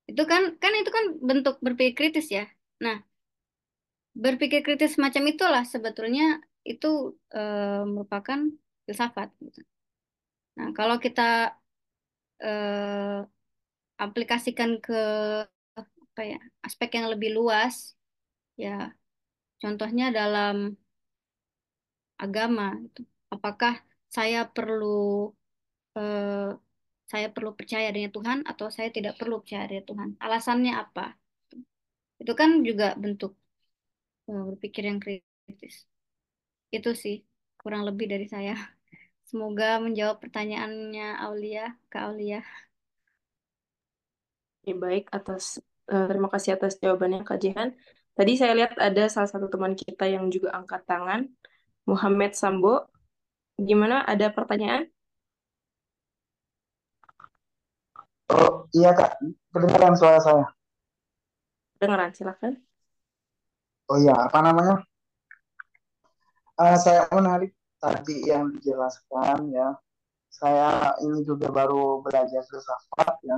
Itu 0.07 0.23
kan, 0.25 0.55
kan 0.63 0.73
itu 0.79 0.91
kan 0.93 1.05
bentuk 1.19 1.59
berpikir 1.59 1.95
kritis 1.99 2.31
ya. 2.31 2.47
Nah, 2.79 3.03
berpikir 4.15 4.61
kritis 4.63 4.95
semacam 4.95 5.23
itulah 5.33 5.65
sebetulnya 5.65 6.39
itu 6.63 7.17
uh, 7.35 7.83
merupakan 7.87 8.41
filsafat. 8.87 9.29
Gitu. 9.43 9.61
Nah, 10.59 10.69
kalau 10.77 10.97
kita 11.01 11.57
uh, 12.43 13.21
aplikasikan 13.99 14.79
ke 14.83 15.01
apa 15.79 16.23
ya 16.29 16.41
aspek 16.67 16.91
yang 16.99 17.09
lebih 17.13 17.31
luas, 17.39 17.97
ya 18.59 18.93
contohnya 19.63 20.13
dalam 20.13 20.77
agama, 22.21 22.79
itu 22.87 23.01
apakah 23.35 23.81
saya 24.13 24.45
perlu 24.45 25.33
uh, 25.97 26.53
saya 27.13 27.29
perlu 27.35 27.53
percaya 27.59 27.89
dengan 27.93 28.11
Tuhan 28.17 28.39
atau 28.51 28.67
saya 28.73 28.89
tidak 28.97 29.21
perlu 29.21 29.41
percaya 29.43 29.69
dengan 29.69 29.85
Tuhan. 29.91 30.09
Alasannya 30.25 30.73
apa? 30.77 31.13
Itu 32.21 32.33
kan 32.41 32.51
juga 32.69 32.95
bentuk 32.97 33.37
berpikir 34.25 34.83
yang 34.89 34.99
kritis. 35.03 35.92
Itu 36.77 36.91
sih 37.03 37.17
kurang 37.61 37.83
lebih 37.89 38.07
dari 38.13 38.27
saya. 38.35 38.53
Semoga 39.29 39.79
menjawab 39.85 40.17
pertanyaannya 40.25 41.07
Aulia, 41.25 41.65
Kak 41.93 42.03
Aulia. 42.09 42.41
Ya, 44.67 44.75
baik 44.85 45.05
atas 45.19 45.59
eh, 45.93 46.07
terima 46.11 46.29
kasih 46.33 46.51
atas 46.57 46.73
jawabannya 46.83 47.21
Kak 47.29 47.39
Jihan. 47.43 47.71
Tadi 48.17 48.33
saya 48.41 48.53
lihat 48.59 48.73
ada 48.77 49.05
salah 49.15 49.31
satu 49.33 49.47
teman 49.53 49.73
kita 49.73 50.05
yang 50.15 50.29
juga 50.35 50.49
angkat 50.59 50.83
tangan, 50.91 51.21
Muhammad 51.91 52.33
Sambo. 52.41 52.89
Gimana? 53.69 54.05
Ada 54.13 54.27
pertanyaan? 54.37 54.85
Oh, 58.33 58.65
iya 58.77 58.91
Kak, 58.99 59.11
kedengaran 59.53 59.95
suara 60.01 60.21
saya. 60.27 60.45
Dengaran, 61.81 62.11
silakan. 62.17 62.53
Oh 63.91 63.99
iya, 64.03 64.15
apa 64.27 64.39
namanya? 64.47 64.75
Eh, 66.61 66.77
saya 66.85 67.09
menarik 67.13 67.53
tadi 67.81 68.29
yang 68.29 68.53
dijelaskan 68.53 69.49
ya. 69.53 69.73
Saya 70.33 70.97
ini 71.05 71.21
juga 71.29 71.53
baru 71.53 72.01
belajar 72.01 72.41
filsafat 72.49 73.21
ya, 73.25 73.37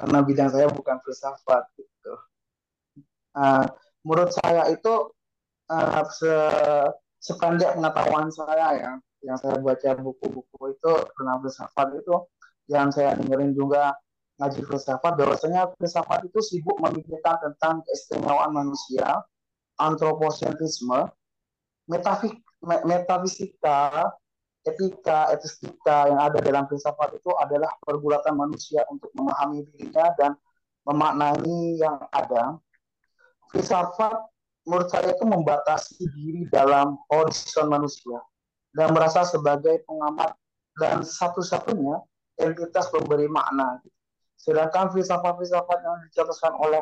karena 0.00 0.18
bidang 0.24 0.48
saya 0.48 0.66
bukan 0.72 0.96
filsafat 1.04 1.68
gitu. 1.76 2.12
Eh, 3.36 3.64
menurut 4.06 4.30
saya 4.34 4.66
itu 4.72 4.94
eh, 5.70 6.02
se 6.18 6.34
sependek 7.20 7.76
pengetahuan 7.76 8.28
saya 8.32 8.68
ya, 8.80 8.92
yang 9.26 9.36
saya 9.36 9.60
baca 9.60 9.90
buku-buku 10.00 10.62
itu 10.72 10.92
tentang 11.16 11.38
filsafat 11.44 11.88
itu, 12.00 12.16
yang 12.72 12.88
saya 12.88 13.12
dengerin 13.20 13.52
juga 13.52 13.92
ngaji 14.40 14.60
filsafat, 14.64 15.12
bahwasanya 15.20 15.68
filsafat 15.76 16.24
itu 16.24 16.40
sibuk 16.40 16.80
memikirkan 16.80 17.36
tentang 17.44 17.84
keistimewaan 17.84 18.56
manusia, 18.56 19.20
antroposentrisme, 19.76 21.12
metafik, 21.90 22.38
me- 22.62 22.84
metafisika, 22.86 24.06
etika, 24.62 25.34
etistika 25.34 26.06
yang 26.06 26.20
ada 26.22 26.38
dalam 26.38 26.64
filsafat 26.70 27.18
itu 27.18 27.30
adalah 27.34 27.74
pergulatan 27.82 28.38
manusia 28.38 28.86
untuk 28.86 29.10
memahami 29.18 29.66
dirinya 29.66 30.14
dan 30.14 30.30
memaknai 30.86 31.80
yang 31.82 31.98
ada. 32.14 32.56
Filsafat 33.50 34.30
menurut 34.68 34.88
saya 34.92 35.10
itu 35.10 35.26
membatasi 35.26 36.06
diri 36.14 36.46
dalam 36.54 36.94
horizon 37.10 37.66
manusia 37.66 38.22
dan 38.70 38.94
merasa 38.94 39.26
sebagai 39.26 39.82
pengamat 39.88 40.30
dan 40.78 41.02
satu-satunya 41.02 41.98
entitas 42.38 42.86
pemberi 42.94 43.26
makna. 43.26 43.82
Sedangkan 44.38 44.94
filsafat-filsafat 44.94 45.78
yang 45.82 45.96
dicetuskan 46.08 46.54
oleh 46.56 46.80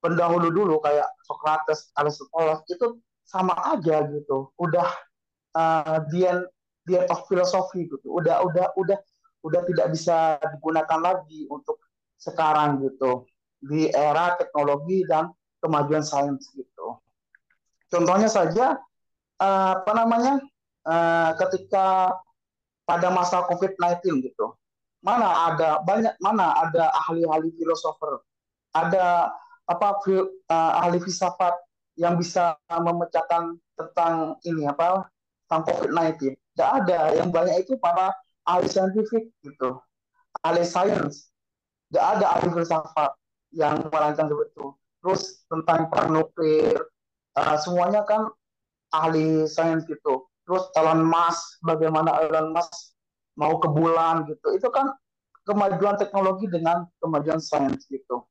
pendahulu 0.00 0.48
dulu 0.48 0.80
kayak 0.80 1.06
Socrates, 1.28 1.92
Aristoteles 1.94 2.64
itu 2.66 2.98
sama 3.30 3.54
aja 3.70 4.02
gitu. 4.10 4.50
Udah 4.58 4.90
uh, 5.54 6.02
dia 6.10 6.42
dia 6.82 7.06
of 7.06 7.22
filosofi 7.30 7.86
gitu. 7.86 8.10
Udah 8.10 8.42
udah 8.42 8.74
udah 8.74 8.98
udah 9.46 9.60
tidak 9.70 9.86
bisa 9.94 10.36
digunakan 10.58 11.00
lagi 11.00 11.46
untuk 11.46 11.78
sekarang 12.18 12.82
gitu 12.84 13.24
di 13.62 13.88
era 13.88 14.36
teknologi 14.36 15.06
dan 15.06 15.30
kemajuan 15.62 16.02
sains 16.02 16.50
gitu. 16.52 16.98
Contohnya 17.86 18.26
saja 18.26 18.76
uh, 19.38 19.72
apa 19.78 19.92
namanya 19.94 20.34
uh, 20.88 21.30
ketika 21.46 22.16
pada 22.84 23.08
masa 23.14 23.46
COVID-19 23.46 24.26
gitu, 24.26 24.56
mana 25.04 25.52
ada 25.52 25.78
banyak 25.86 26.12
mana 26.18 26.50
ada 26.58 26.90
ahli-ahli 27.06 27.54
filosofer, 27.54 28.18
ada 28.74 29.30
apa 29.70 29.88
uh, 30.02 30.72
ahli 30.82 30.98
filsafat 30.98 31.54
yang 31.98 32.18
bisa 32.18 32.56
memecahkan 32.70 33.58
tentang 33.74 34.38
ini 34.46 34.68
apa 34.68 35.08
tentang 35.46 35.62
COVID-19. 35.66 36.38
Tidak 36.54 36.70
ada. 36.84 37.00
Yang 37.16 37.28
banyak 37.34 37.56
itu 37.66 37.72
para 37.80 38.14
ahli 38.46 38.66
saintifik 38.70 39.30
gitu, 39.42 39.80
ahli 40.46 40.62
sains. 40.62 41.30
Tidak 41.90 42.04
ada 42.04 42.38
ahli 42.38 42.54
filsafat 42.54 43.10
yang 43.50 43.82
merancang 43.90 44.30
seperti 44.30 44.54
itu. 44.54 44.66
Terus 45.00 45.22
tentang 45.50 45.90
nuklir, 46.12 46.78
uh, 47.34 47.56
semuanya 47.58 48.06
kan 48.06 48.30
ahli 48.94 49.48
sains 49.50 49.82
gitu. 49.90 50.30
Terus 50.46 50.66
Elon 50.78 51.02
Musk, 51.02 51.62
bagaimana 51.62 52.22
Elon 52.26 52.54
Musk 52.54 52.94
mau 53.34 53.58
ke 53.58 53.66
bulan 53.70 54.26
gitu. 54.30 54.54
Itu 54.54 54.70
kan 54.70 54.94
kemajuan 55.46 55.98
teknologi 55.98 56.46
dengan 56.46 56.86
kemajuan 57.02 57.42
sains 57.42 57.86
gitu. 57.90 58.22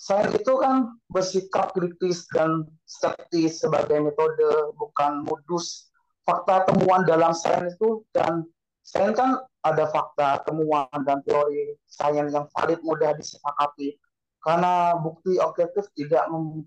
Sains 0.00 0.32
itu 0.32 0.56
kan 0.56 0.96
bersikap 1.12 1.76
kritis 1.76 2.24
dan 2.32 2.64
skeptis 2.88 3.60
sebagai 3.60 4.00
metode, 4.00 4.72
bukan 4.80 5.28
modus. 5.28 5.92
Fakta 6.24 6.64
temuan 6.64 7.04
dalam 7.04 7.36
sains 7.36 7.76
itu 7.76 8.00
dan 8.16 8.48
sains 8.80 9.12
kan 9.12 9.44
ada 9.60 9.84
fakta, 9.92 10.40
temuan, 10.48 10.88
dan 11.04 11.20
teori 11.28 11.76
sains 11.84 12.32
yang 12.32 12.48
valid 12.56 12.80
mudah 12.80 13.12
disepakati. 13.12 14.00
Karena 14.40 14.96
bukti 14.96 15.36
objektif 15.36 15.84
tidak 15.92 16.24
mem 16.32 16.64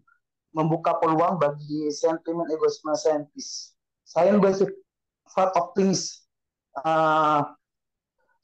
membuka 0.53 0.93
peluang 1.01 1.41
bagi 1.41 1.89
sentimen 1.89 2.45
egoisme 2.53 2.93
saintis. 2.93 3.73
Sains 4.05 4.37
bersifat 4.37 5.49
optimis, 5.57 6.21
uh, 6.85 7.41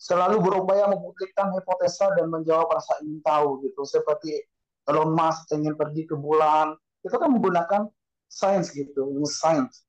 selalu 0.02 0.42
berupaya 0.42 0.90
membuktikan 0.90 1.54
hipotesa 1.54 2.10
dan 2.18 2.34
menjawab 2.34 2.74
rasa 2.74 2.98
ingin 3.06 3.22
tahu 3.22 3.62
gitu. 3.62 3.86
Seperti 3.86 4.42
Elon 4.90 5.14
Musk 5.14 5.54
ingin 5.54 5.78
pergi 5.78 6.10
ke 6.10 6.18
bulan, 6.18 6.74
itu 7.06 7.16
kan 7.16 7.30
menggunakan 7.30 7.82
sains 8.26 8.74
gitu, 8.74 9.06
sains. 9.30 9.86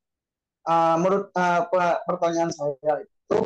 Uh, 0.68 1.00
menurut 1.00 1.32
uh, 1.34 1.64
pertanyaan 2.04 2.52
saya 2.52 3.00
itu, 3.00 3.38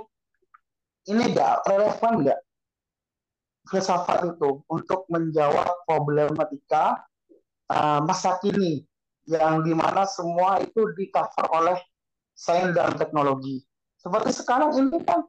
ini 1.14 1.30
enggak 1.30 1.62
relevan 1.70 2.26
enggak 2.26 2.40
filsafat 3.68 4.36
itu 4.36 4.60
untuk 4.68 5.08
menjawab 5.08 5.88
problematika 5.88 7.00
uh, 7.72 8.00
masa 8.04 8.36
kini 8.44 8.84
yang 9.24 9.64
di 9.64 9.72
mana 9.72 10.04
semua 10.04 10.60
itu 10.60 10.84
di 10.92 11.08
cover 11.08 11.48
oleh 11.48 11.78
sains 12.36 12.76
dan 12.76 12.92
teknologi. 13.00 13.64
Seperti 13.96 14.36
sekarang 14.36 14.76
ini 14.76 15.00
kan 15.00 15.24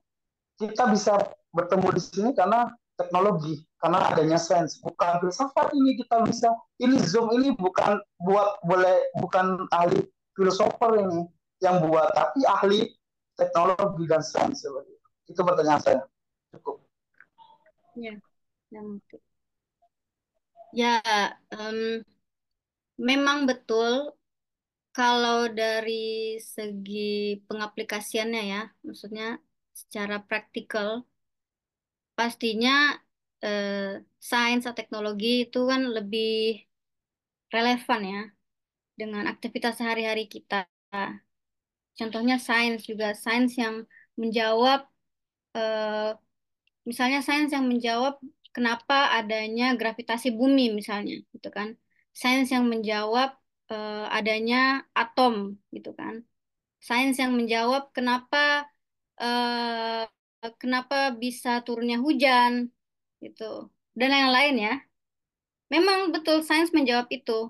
kita 0.59 0.91
bisa 0.91 1.15
bertemu 1.55 1.87
di 1.95 2.01
sini 2.03 2.29
karena 2.35 2.67
teknologi, 2.99 3.63
karena 3.85 4.01
adanya 4.09 4.41
sains. 4.41 4.81
Bukan 4.81 5.21
filsafat 5.21 5.69
ini 5.77 5.93
kita 6.01 6.25
bisa. 6.25 6.49
Ini 6.81 6.97
Zoom 7.05 7.29
ini 7.37 7.53
bukan 7.53 8.01
buat 8.25 8.57
boleh 8.65 9.13
bukan 9.21 9.69
ahli 9.69 10.01
filosofer 10.33 11.05
ini 11.05 11.29
yang 11.61 11.85
buat, 11.85 12.09
tapi 12.17 12.41
ahli 12.49 12.89
teknologi 13.37 14.09
dan 14.09 14.25
sains 14.25 14.65
seperti 14.65 14.89
itu. 14.89 15.07
Itu 15.29 15.41
pertanyaan 15.45 15.81
saya. 15.85 16.01
Cukup. 16.49 16.81
Ya, 17.93 18.17
yang 18.73 18.97
ya 20.73 20.97
um, 21.53 22.01
memang 22.97 23.45
betul 23.45 24.17
kalau 24.97 25.45
dari 25.45 26.41
segi 26.41 27.37
pengaplikasiannya 27.45 28.43
ya, 28.49 28.61
maksudnya 28.81 29.37
secara 29.77 30.25
praktikal, 30.25 31.05
pastinya 32.17 33.04
eh, 33.45 34.01
sains 34.31 34.63
atau 34.65 34.77
teknologi 34.79 35.27
itu 35.45 35.59
kan 35.71 35.81
lebih 35.97 36.29
relevan 37.53 38.01
ya 38.13 38.21
dengan 38.99 39.23
aktivitas 39.33 39.73
sehari-hari 39.79 40.23
kita. 40.33 40.57
Contohnya 41.99 42.35
sains 42.47 42.81
juga, 42.89 43.07
sains 43.15 43.53
yang 43.63 43.75
menjawab, 44.21 44.79
eh, 45.57 46.11
misalnya 46.89 47.19
sains 47.27 47.51
yang 47.55 47.65
menjawab 47.71 48.13
kenapa 48.55 48.95
adanya 49.19 49.63
gravitasi 49.79 50.27
bumi 50.39 50.71
misalnya, 50.79 51.15
gitu 51.33 51.49
kan. 51.57 51.69
Sains 52.15 52.47
yang 52.55 52.65
menjawab 52.71 53.35
uh, 53.71 54.07
adanya 54.17 54.87
atom 54.95 55.59
gitu 55.75 55.91
kan. 55.99 56.23
Sains 56.79 57.17
yang 57.19 57.33
menjawab 57.35 57.91
kenapa 57.91 58.69
uh, 59.19 60.05
kenapa 60.61 61.11
bisa 61.17 61.59
turunnya 61.65 61.97
hujan 61.99 62.69
gitu. 63.25 63.73
Dan 63.97 64.13
yang 64.13 64.31
lain 64.31 64.55
ya. 64.59 64.73
Memang 65.73 66.13
betul 66.13 66.45
sains 66.45 66.69
menjawab 66.69 67.09
itu. 67.09 67.49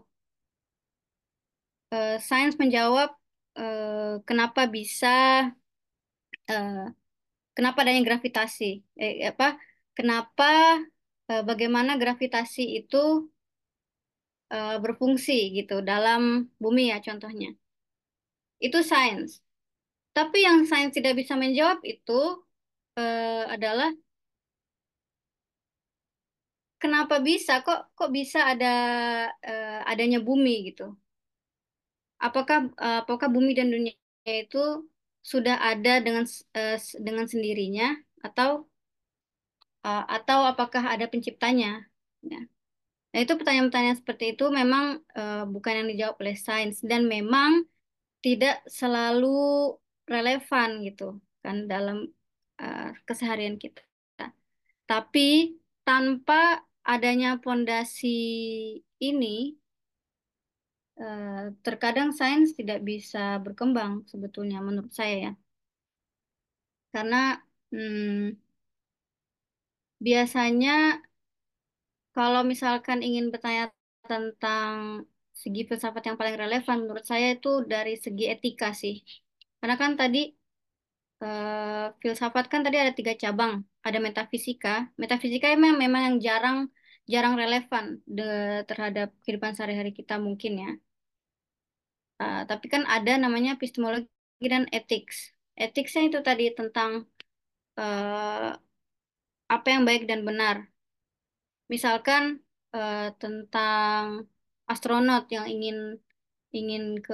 Uh, 1.92 2.18
sains 2.24 2.56
menjawab 2.56 3.12
uh, 3.60 4.24
kenapa 4.24 4.68
bisa 4.72 5.48
uh, 6.48 6.86
kenapa 7.56 7.78
adanya 7.84 8.04
gravitasi. 8.08 8.84
Eh, 8.96 9.28
apa? 9.32 9.60
Kenapa 9.96 10.80
uh, 11.32 11.44
bagaimana 11.44 12.00
gravitasi 12.00 12.84
itu 12.84 13.32
uh, 14.52 14.78
berfungsi 14.84 15.56
gitu 15.56 15.84
dalam 15.84 16.52
bumi 16.60 16.92
ya 16.92 17.00
contohnya. 17.04 17.56
Itu 18.60 18.84
sains. 18.84 19.44
Tapi 20.16 20.48
yang 20.48 20.64
sains 20.64 20.96
tidak 20.96 21.20
bisa 21.20 21.36
menjawab 21.36 21.84
itu 21.84 22.40
uh, 22.96 23.44
adalah 23.52 23.92
kenapa 26.86 27.16
bisa 27.30 27.52
kok 27.66 27.80
kok 27.98 28.10
bisa 28.18 28.40
ada 28.54 28.68
eh, 29.50 29.80
adanya 29.92 30.20
bumi 30.28 30.52
gitu? 30.70 30.84
Apakah 32.26 32.58
eh, 32.86 32.98
apakah 33.04 33.28
bumi 33.36 33.52
dan 33.58 33.68
dunia 33.74 33.94
itu 34.26 34.58
sudah 35.32 35.56
ada 35.72 35.92
dengan 36.06 36.26
s- 36.30 36.98
dengan 37.06 37.26
sendirinya 37.32 37.88
atau 38.28 38.50
eh, 39.86 40.04
atau 40.16 40.40
apakah 40.52 40.84
ada 40.94 41.06
penciptanya? 41.12 41.68
Ya. 42.32 42.40
Nah, 43.12 43.20
itu 43.24 43.34
pertanyaan-pertanyaan 43.40 44.00
seperti 44.02 44.26
itu 44.36 44.46
memang 44.62 44.86
eh, 45.20 45.44
bukan 45.54 45.74
yang 45.84 45.88
dijawab 45.92 46.16
oleh 46.24 46.36
sains 46.48 46.78
dan 46.92 47.02
memang 47.16 47.52
tidak 48.26 48.56
selalu 48.80 49.28
relevan 50.14 50.70
gitu 50.88 51.04
kan 51.44 51.58
dalam 51.72 51.98
eh, 52.62 52.90
keseharian 53.08 53.58
kita. 53.64 53.82
Tapi 54.90 55.58
tanpa 55.86 56.62
adanya 56.94 57.30
pondasi 57.44 58.08
ini, 59.08 59.58
eh, 61.02 61.44
terkadang 61.66 62.10
sains 62.20 62.50
tidak 62.60 62.80
bisa 62.90 63.20
berkembang 63.46 63.92
sebetulnya 64.12 64.58
menurut 64.68 64.94
saya 65.00 65.16
ya. 65.26 65.32
Karena 66.94 67.18
hmm, 67.72 68.36
biasanya 70.06 70.72
kalau 72.16 72.42
misalkan 72.52 73.00
ingin 73.08 73.26
bertanya 73.34 73.64
tentang 74.12 74.74
segi 75.42 75.62
filsafat 75.68 76.04
yang 76.08 76.18
paling 76.20 76.38
relevan 76.44 76.78
menurut 76.84 77.06
saya 77.12 77.28
itu 77.36 77.50
dari 77.74 77.94
segi 78.06 78.24
etika 78.34 78.68
sih. 78.82 78.96
Karena 79.60 79.76
kan 79.82 79.92
tadi 80.00 80.20
eh, 81.24 81.86
filsafat 82.02 82.46
kan 82.52 82.62
tadi 82.66 82.78
ada 82.84 82.94
tiga 83.00 83.14
cabang. 83.22 83.54
Ada 83.88 83.98
metafisika. 84.06 84.70
Metafisika 85.02 85.46
memang 85.56 85.76
memang 85.84 86.02
yang 86.08 86.18
jarang 86.28 86.58
jarang 87.14 87.36
relevan 87.42 87.86
de- 88.18 88.64
terhadap 88.70 89.08
kehidupan 89.24 89.54
sehari-hari 89.56 89.92
kita 90.00 90.14
mungkin 90.28 90.52
ya. 90.64 90.70
Eh, 92.22 92.38
tapi 92.50 92.66
kan 92.74 92.84
ada 92.96 93.12
namanya 93.24 93.50
epistemologi 93.56 94.46
dan 94.54 94.64
ethics. 94.78 95.18
Ethicsnya 95.64 96.02
itu 96.08 96.20
tadi 96.28 96.44
tentang 96.58 96.92
eh, 97.80 98.48
apa 99.56 99.68
yang 99.74 99.84
baik 99.88 100.04
dan 100.10 100.22
benar. 100.28 100.58
Misalkan 101.74 102.24
eh, 102.76 102.98
tentang 103.22 104.04
astronot 104.72 105.24
yang 105.36 105.46
ingin 105.54 105.78
ingin 106.58 106.84
ke 107.06 107.14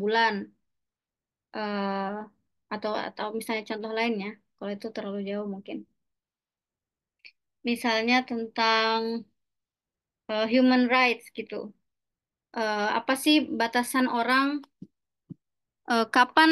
bulan 0.00 0.34
eh, 1.56 1.98
atau 2.74 2.90
atau 3.08 3.26
misalnya 3.38 3.64
contoh 3.70 3.90
lainnya. 3.98 4.28
Kalau 4.56 4.70
itu 4.76 4.86
terlalu 4.96 5.18
jauh 5.28 5.46
mungkin. 5.54 5.78
Misalnya 7.68 8.16
tentang 8.28 9.00
eh, 10.30 10.46
human 10.52 10.82
rights 10.94 11.24
gitu. 11.38 11.54
Eh, 12.58 12.88
apa 12.98 13.14
sih 13.24 13.36
batasan 13.60 14.06
orang 14.18 14.46
eh, 15.90 16.04
kapan 16.14 16.50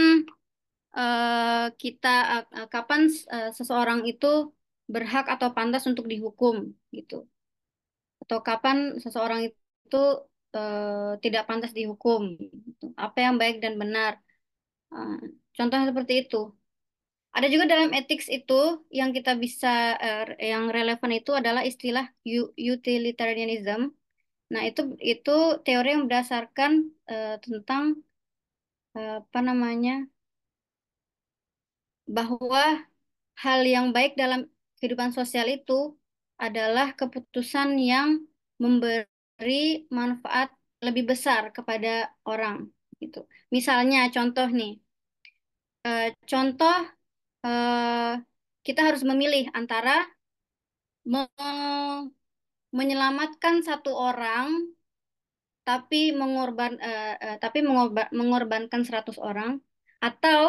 eh, 0.98 1.64
kita 1.82 2.08
eh, 2.56 2.66
kapan 2.74 3.00
eh, 3.34 3.48
seseorang 3.58 4.00
itu 4.10 4.26
berhak 4.94 5.24
atau 5.34 5.48
pantas 5.56 5.84
untuk 5.90 6.04
dihukum 6.12 6.56
gitu. 6.96 7.14
Atau 8.22 8.38
kapan 8.48 8.76
seseorang 9.04 9.40
itu 9.48 9.96
eh, 10.56 11.12
tidak 11.24 11.42
pantas 11.48 11.72
dihukum 11.78 12.20
gitu. 12.66 12.84
Apa 13.04 13.18
yang 13.24 13.34
baik 13.40 13.56
dan 13.64 13.74
benar. 13.82 14.12
Eh, 14.94 15.12
contohnya 15.56 15.86
seperti 15.92 16.14
itu. 16.22 16.36
Ada 17.36 17.46
juga 17.52 17.64
dalam 17.72 17.90
ethics 17.98 18.28
itu 18.36 18.84
yang 18.98 19.10
kita 19.16 19.32
bisa 19.44 19.68
eh, 20.04 20.22
yang 20.52 20.64
relevan 20.76 21.12
itu 21.18 21.30
adalah 21.40 21.62
istilah 21.70 22.04
utilitarianism. 22.72 23.80
Nah, 24.52 24.62
itu 24.68 24.80
itu 25.12 25.30
teori 25.64 25.88
yang 25.94 26.04
berdasarkan 26.08 26.72
eh, 27.12 27.34
tentang 27.44 27.84
eh, 28.96 29.10
apa 29.20 29.38
namanya? 29.48 29.92
bahwa 32.16 32.62
hal 33.42 33.60
yang 33.74 33.86
baik 33.96 34.12
dalam 34.22 34.40
kehidupan 34.78 35.10
sosial 35.18 35.46
itu 35.56 35.96
adalah 36.46 36.86
keputusan 36.98 37.78
yang 37.78 38.08
memberi 38.62 39.86
manfaat 39.98 40.48
lebih 40.86 41.04
besar 41.10 41.42
kepada 41.56 42.10
orang 42.26 42.56
gitu. 43.02 43.18
Misalnya 43.54 43.98
contoh 44.14 44.46
nih, 44.58 44.72
eh, 45.86 46.06
contoh 46.30 46.74
eh, 47.46 48.12
kita 48.66 48.80
harus 48.86 49.02
memilih 49.10 49.44
antara 49.58 49.90
me- 51.04 51.28
menyelamatkan 52.78 53.56
satu 53.68 53.92
orang 54.08 54.48
tapi 55.68 55.96
mengorban 56.20 56.72
eh, 56.82 57.14
eh, 57.24 57.36
tapi 57.44 57.58
mengorba- 57.68 58.10
mengorbankan 58.20 58.82
100 58.88 59.16
orang 59.28 59.50
atau 60.02 60.42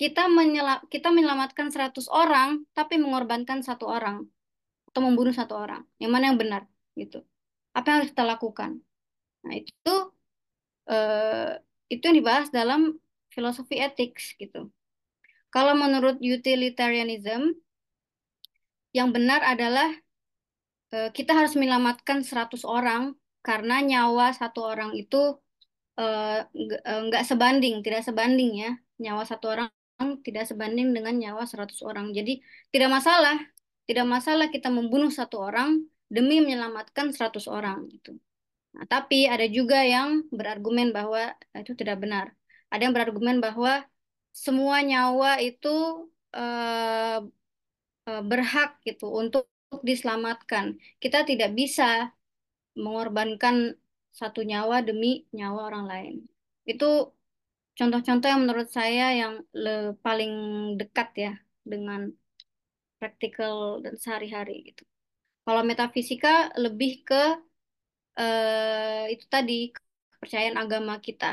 kita 0.00 0.20
menyela 0.36 0.72
kita 0.92 1.08
menyelamatkan 1.16 1.68
100 1.74 2.06
orang 2.12 2.50
tapi 2.76 2.94
mengorbankan 3.04 3.58
satu 3.68 3.84
orang 3.96 4.16
atau 4.88 5.00
membunuh 5.06 5.34
satu 5.40 5.54
orang. 5.64 5.82
Yang 6.02 6.10
mana 6.14 6.24
yang 6.30 6.38
benar 6.42 6.62
gitu. 7.00 7.18
Apa 7.76 7.86
yang 7.90 7.96
harus 8.02 8.12
kita 8.14 8.26
lakukan? 8.32 8.70
Nah, 9.44 9.54
itu 9.60 9.90
eh, 10.90 11.50
itu 11.92 12.02
yang 12.06 12.16
dibahas 12.20 12.48
dalam 12.58 12.80
filosofi 13.34 13.74
etik 13.86 14.10
gitu. 14.40 14.58
Kalau 15.50 15.74
menurut 15.74 16.22
utilitarianism 16.22 17.54
yang 18.94 19.10
benar 19.14 19.42
adalah 19.42 19.90
eh, 20.94 21.10
kita 21.10 21.34
harus 21.34 21.54
menyelamatkan 21.58 22.22
100 22.22 22.62
orang 22.66 23.14
karena 23.42 23.82
nyawa 23.82 24.30
satu 24.34 24.62
orang 24.66 24.94
itu 24.94 25.38
eh, 25.98 26.46
nggak 26.46 26.82
eh, 26.86 27.00
nggak 27.10 27.24
sebanding, 27.26 27.74
tidak 27.82 28.02
sebanding 28.06 28.50
ya. 28.62 28.70
Nyawa 29.00 29.22
satu 29.26 29.46
orang 29.54 29.68
tidak 30.26 30.48
sebanding 30.48 30.94
dengan 30.96 31.14
nyawa 31.18 31.44
100 31.44 31.82
orang. 31.84 32.14
Jadi 32.16 32.40
tidak 32.72 32.90
masalah, 32.96 33.36
tidak 33.84 34.06
masalah 34.06 34.46
kita 34.54 34.68
membunuh 34.72 35.10
satu 35.12 35.42
orang 35.42 35.82
demi 36.10 36.42
menyelamatkan 36.42 37.10
100 37.14 37.46
orang 37.50 37.86
gitu. 37.90 38.18
Nah, 38.74 38.86
tapi 38.86 39.26
ada 39.26 39.46
juga 39.50 39.82
yang 39.82 40.26
berargumen 40.30 40.94
bahwa 40.94 41.34
itu 41.58 41.74
tidak 41.74 41.98
benar. 42.02 42.34
Ada 42.70 42.86
yang 42.86 42.94
berargumen 42.94 43.42
bahwa 43.42 43.82
semua 44.32 44.76
nyawa 44.88 45.28
itu 45.42 45.68
eh, 46.36 47.16
eh, 48.08 48.22
berhak 48.30 48.70
gitu 48.86 49.04
untuk 49.22 49.44
diselamatkan. 49.88 50.66
Kita 51.02 51.18
tidak 51.30 51.50
bisa 51.60 51.84
mengorbankan 52.82 53.56
satu 54.20 54.40
nyawa 54.50 54.76
demi 54.88 55.08
nyawa 55.36 55.60
orang 55.70 55.84
lain. 55.92 56.14
Itu 56.70 56.86
contoh-contoh 57.78 58.28
yang 58.32 58.42
menurut 58.44 58.68
saya 58.78 59.04
yang 59.20 59.34
le- 59.64 59.94
paling 60.04 60.32
dekat 60.80 61.08
ya 61.24 61.30
dengan 61.72 62.00
praktikal 63.00 63.80
dan 63.84 63.94
sehari-hari 64.02 64.52
gitu. 64.72 64.82
Kalau 65.46 65.62
metafisika 65.70 66.52
lebih 66.64 66.92
ke 67.08 67.16
eh, 68.18 69.04
itu 69.14 69.24
tadi 69.34 69.52
kepercayaan 70.16 70.56
agama 70.62 70.94
kita. 71.06 71.26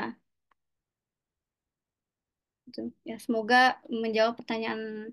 Gitu. 2.68 2.92
Ya, 3.08 3.16
semoga 3.16 3.80
menjawab 3.88 4.36
pertanyaan 4.36 5.08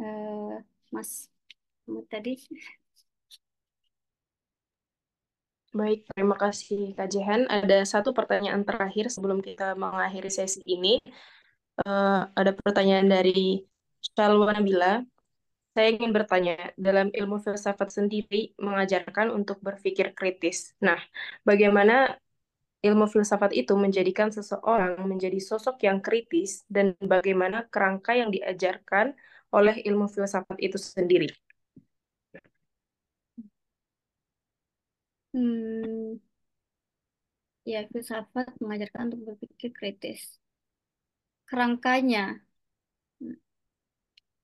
eh, 0.00 0.54
Mas 0.88 1.28
Ahmad 1.84 2.08
tadi. 2.08 2.40
Baik, 5.76 6.08
terima 6.08 6.36
kasih 6.40 6.96
Kak 6.96 7.08
Jehan. 7.12 7.44
Ada 7.52 7.84
satu 7.84 8.16
pertanyaan 8.16 8.64
terakhir 8.64 9.12
sebelum 9.12 9.44
kita 9.44 9.76
mengakhiri 9.76 10.32
sesi 10.32 10.64
ini. 10.64 10.96
Eh, 11.84 12.20
ada 12.40 12.50
pertanyaan 12.56 13.06
dari 13.12 13.60
Shalwa 14.00 14.56
Nabila. 14.56 15.04
Saya 15.76 15.94
ingin 15.94 16.10
bertanya, 16.16 16.72
dalam 16.74 17.12
ilmu 17.12 17.38
filsafat 17.44 17.92
sendiri 17.92 18.56
mengajarkan 18.58 19.30
untuk 19.30 19.60
berpikir 19.60 20.16
kritis. 20.16 20.74
Nah, 20.80 20.98
bagaimana 21.44 22.18
ilmu 22.86 23.04
filsafat 23.14 23.52
itu 23.60 23.72
menjadikan 23.84 24.28
seseorang 24.36 24.92
menjadi 25.10 25.38
sosok 25.42 25.76
yang 25.86 25.98
kritis 26.06 26.62
dan 26.70 26.94
bagaimana 27.12 27.66
kerangka 27.72 28.12
yang 28.20 28.30
diajarkan 28.36 29.06
oleh 29.54 29.74
ilmu 29.88 30.06
filsafat 30.14 30.56
itu 30.62 30.78
sendiri? 30.78 31.28
Hmm, 35.32 36.18
ya, 37.72 37.80
filsafat 37.92 38.46
mengajarkan 38.62 39.02
untuk 39.06 39.20
berpikir 39.28 39.70
kritis. 39.78 40.20
Kerangkanya, 41.48 42.24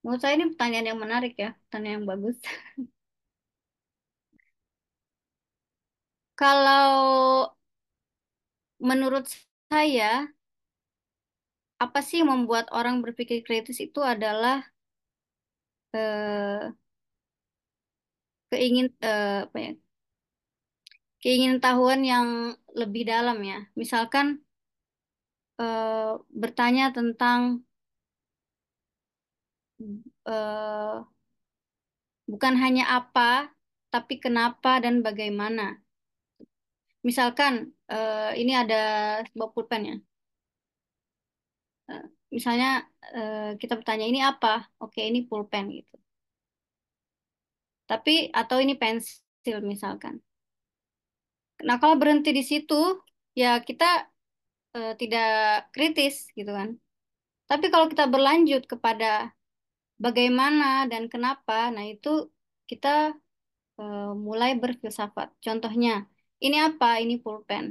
menurut 0.02 0.20
saya 0.22 0.34
ini 0.36 0.44
pertanyaan 0.52 0.88
yang 0.90 1.00
menarik 1.04 1.32
ya, 1.42 1.48
pertanyaan 1.66 1.94
yang 1.98 2.06
bagus. 2.12 2.36
Kalau 6.40 7.53
menurut 8.88 9.24
saya, 9.72 10.28
apa 11.84 12.00
sih 12.06 12.16
yang 12.22 12.30
membuat 12.34 12.66
orang 12.78 12.96
berpikir 13.04 13.38
kritis 13.46 13.78
itu 13.86 14.00
adalah 14.14 14.56
eh, 15.92 16.74
keingin 18.50 18.86
eh, 19.06 19.36
apa 19.44 19.56
ya 19.64 19.70
keingin 21.22 21.54
tahuan 21.64 22.00
yang 22.12 22.28
lebih 22.80 23.02
dalam 23.12 23.38
ya. 23.50 23.58
Misalkan 23.80 24.26
eh, 25.62 26.10
bertanya 26.40 26.84
tentang 26.96 27.40
eh, 30.26 31.04
bukan 32.30 32.54
hanya 32.62 32.84
apa, 33.00 33.48
tapi 33.92 34.14
kenapa 34.24 34.70
dan 34.84 35.00
bagaimana. 35.06 35.83
Misalkan 37.08 37.52
eh, 37.92 38.30
ini 38.40 38.52
ada 38.62 38.76
sebuah 39.28 39.50
pulpen 39.54 39.82
ya. 39.90 39.96
Eh, 41.90 42.02
misalnya 42.34 42.66
eh, 43.16 43.36
kita 43.60 43.72
bertanya 43.78 44.04
ini 44.10 44.20
apa? 44.30 44.48
Oke, 44.82 45.00
ini 45.08 45.18
pulpen 45.28 45.64
gitu. 45.76 45.94
Tapi 47.90 48.14
atau 48.40 48.56
ini 48.64 48.74
pensil 48.82 49.58
misalkan. 49.72 50.14
Nah, 51.66 51.76
kalau 51.80 51.96
berhenti 52.00 52.30
di 52.38 52.42
situ, 52.50 52.74
ya 53.40 53.48
kita 53.68 53.84
eh, 54.76 54.92
tidak 55.00 55.26
kritis 55.74 56.14
gitu 56.38 56.50
kan. 56.58 56.70
Tapi 57.50 57.66
kalau 57.72 57.86
kita 57.92 58.04
berlanjut 58.14 58.62
kepada 58.72 59.06
bagaimana 60.04 60.64
dan 60.92 61.04
kenapa, 61.12 61.54
nah 61.74 61.84
itu 61.94 62.08
kita 62.70 62.88
eh, 63.80 64.10
mulai 64.26 64.50
berfilsafat. 64.62 65.28
Contohnya, 65.46 65.92
ini 66.46 66.56
apa? 66.68 66.86
Ini 67.02 67.14
pulpen. 67.24 67.64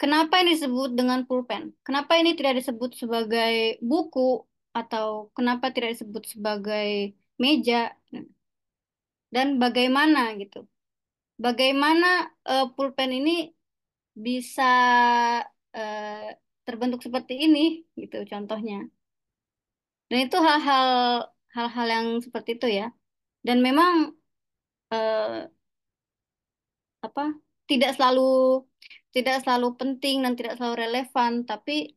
Kenapa 0.00 0.34
ini 0.42 0.50
disebut 0.56 0.90
dengan 0.98 1.20
pulpen? 1.28 1.62
Kenapa 1.86 2.12
ini 2.20 2.30
tidak 2.38 2.54
disebut 2.58 2.90
sebagai 3.00 3.52
buku 3.90 4.20
atau 4.80 5.06
kenapa 5.36 5.64
tidak 5.74 5.90
disebut 5.94 6.22
sebagai 6.34 7.14
meja? 7.42 7.94
Dan 9.34 9.46
bagaimana 9.62 10.20
gitu? 10.40 10.58
Bagaimana 11.44 12.06
eh, 12.50 12.66
pulpen 12.74 13.10
ini 13.18 13.30
bisa 14.26 14.62
eh, 15.76 16.38
terbentuk 16.66 17.00
seperti 17.06 17.32
ini 17.44 17.58
gitu 18.00 18.16
contohnya. 18.30 18.74
Dan 20.08 20.18
itu 20.26 20.36
hal-hal 20.46 20.88
hal-hal 21.54 21.86
yang 21.94 22.06
seperti 22.24 22.50
itu 22.56 22.66
ya. 22.78 22.84
Dan 23.46 23.58
memang 23.66 23.92
eh, 24.92 25.50
apa 27.04 27.36
tidak 27.68 27.96
selalu 27.96 28.64
tidak 29.14 29.46
selalu 29.46 29.78
penting 29.78 30.26
dan 30.26 30.34
tidak 30.34 30.58
selalu 30.58 30.76
relevan, 30.90 31.32
tapi 31.46 31.94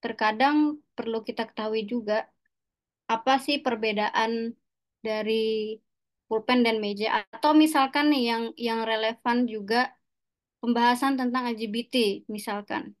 terkadang 0.00 0.80
perlu 0.96 1.20
kita 1.20 1.44
ketahui 1.44 1.84
juga 1.84 2.24
apa 3.04 3.36
sih 3.36 3.60
perbedaan 3.60 4.56
dari 5.04 5.76
pulpen 6.24 6.64
dan 6.64 6.80
meja 6.80 7.28
atau 7.28 7.52
misalkan 7.52 8.08
yang 8.16 8.56
yang 8.56 8.80
relevan 8.88 9.44
juga 9.44 9.92
pembahasan 10.64 11.20
tentang 11.20 11.52
LGBT 11.52 12.24
misalkan. 12.32 12.96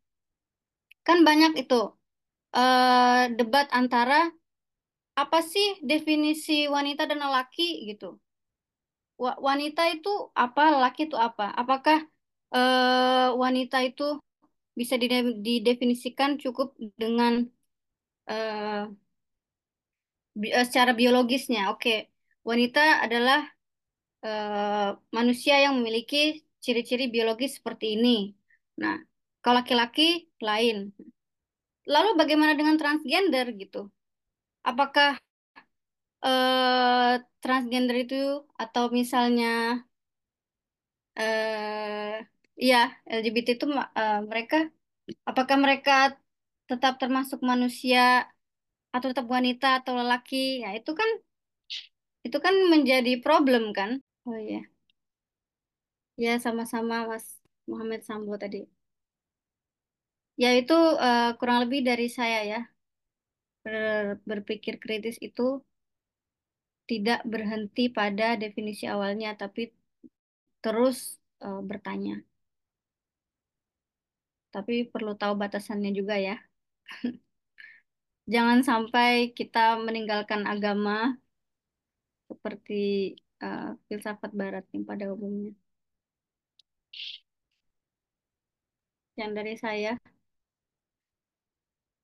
Kan 1.00 1.24
banyak 1.24 1.56
itu 1.56 1.96
eh, 2.52 3.32
debat 3.32 3.72
antara 3.72 4.28
apa 5.16 5.40
sih 5.40 5.80
definisi 5.80 6.68
wanita 6.68 7.08
dan 7.08 7.24
lelaki 7.24 7.88
gitu. 7.88 8.20
Wa- 9.22 9.38
Wanita 9.48 9.82
itu 9.94 10.08
apa, 10.42 10.60
lelaki 10.74 11.00
itu 11.06 11.16
apa? 11.26 11.44
Apakah 11.60 11.96
eh, 12.54 13.26
wanita 13.42 13.76
itu 13.88 14.02
bisa 14.80 14.94
dide- 15.02 15.38
didefinisikan 15.46 16.30
cukup 16.44 16.68
dengan 17.02 17.32
eh, 18.30 18.82
eh, 20.56 20.64
secara 20.68 20.92
biologisnya? 21.00 21.60
Oke, 21.72 21.90
wanita 22.48 22.80
adalah 23.04 23.38
eh, 24.26 24.88
manusia 25.18 25.54
yang 25.64 25.74
memiliki 25.80 26.18
ciri-ciri 26.64 27.04
biologis 27.14 27.52
seperti 27.58 27.86
ini. 27.96 28.10
Nah, 28.82 28.94
kalau 29.42 29.58
laki-laki 29.62 30.02
lain. 30.48 30.76
Lalu 31.94 32.08
bagaimana 32.20 32.52
dengan 32.58 32.76
transgender 32.80 33.46
gitu? 33.62 33.88
Apakah 34.70 35.10
eh, 36.26 37.12
transgender 37.42 37.96
itu 38.04 38.14
atau 38.62 38.84
misalnya 38.98 39.46
eh 41.18 42.12
ya 42.68 42.76
LGBT 43.20 43.48
itu 43.56 43.64
eh, 43.98 44.14
mereka 44.30 44.56
apakah 45.30 45.56
mereka 45.64 45.92
tetap 46.70 46.92
termasuk 47.02 47.40
manusia 47.52 48.00
atau 48.94 49.08
tetap 49.12 49.28
wanita 49.36 49.66
atau 49.78 49.92
lelaki? 50.00 50.36
Ya, 50.64 50.68
itu 50.78 50.90
kan 51.00 51.10
itu 52.26 52.38
kan 52.44 52.54
menjadi 52.72 53.12
problem 53.24 53.62
kan? 53.78 53.90
Oh 54.28 54.36
iya. 54.46 54.60
Ya, 56.24 56.32
sama-sama 56.44 56.96
Mas 57.10 57.26
Muhammad 57.70 58.00
Sambo 58.06 58.34
tadi. 58.42 58.58
Ya, 60.42 60.48
itu 60.60 60.74
eh, 61.04 61.24
kurang 61.38 61.58
lebih 61.62 61.80
dari 61.88 62.06
saya 62.18 62.38
ya. 62.50 62.58
Ber- 63.64 64.20
berpikir 64.30 64.74
kritis 64.84 65.16
itu 65.28 65.42
tidak 66.90 67.18
berhenti 67.32 67.82
pada 67.98 68.24
definisi 68.42 68.84
awalnya, 68.94 69.28
tapi 69.42 69.60
terus 70.62 70.96
eh, 71.44 71.60
bertanya. 71.70 72.12
Tapi 74.54 74.74
perlu 74.92 75.12
tahu 75.20 75.34
batasannya 75.42 75.90
juga 75.98 76.14
ya. 76.26 76.34
Jangan 78.32 78.58
sampai 78.68 79.08
kita 79.38 79.58
meninggalkan 79.86 80.42
agama 80.52 80.92
seperti 82.28 82.74
eh, 83.44 83.62
filsafat 83.88 84.30
barat 84.40 84.64
yang 84.74 84.84
pada 84.90 85.04
umumnya. 85.14 85.52
Yang 89.18 89.30
dari 89.38 89.54
saya. 89.58 89.90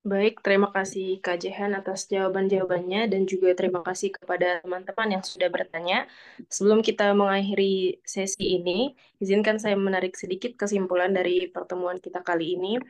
Baik, 0.01 0.41
terima 0.41 0.73
kasih 0.73 1.21
Kak 1.21 1.45
Jehan 1.45 1.77
atas 1.77 2.09
jawaban-jawabannya 2.09 3.13
dan 3.13 3.29
juga 3.29 3.53
terima 3.53 3.85
kasih 3.85 4.09
kepada 4.17 4.65
teman-teman 4.65 5.21
yang 5.21 5.25
sudah 5.25 5.53
bertanya. 5.53 6.09
Sebelum 6.49 6.81
kita 6.81 7.13
mengakhiri 7.13 8.01
sesi 8.01 8.57
ini, 8.57 8.97
izinkan 9.21 9.61
saya 9.61 9.77
menarik 9.77 10.17
sedikit 10.17 10.57
kesimpulan 10.57 11.13
dari 11.13 11.53
pertemuan 11.53 12.01
kita 12.01 12.25
kali 12.25 12.57
ini. 12.57 12.81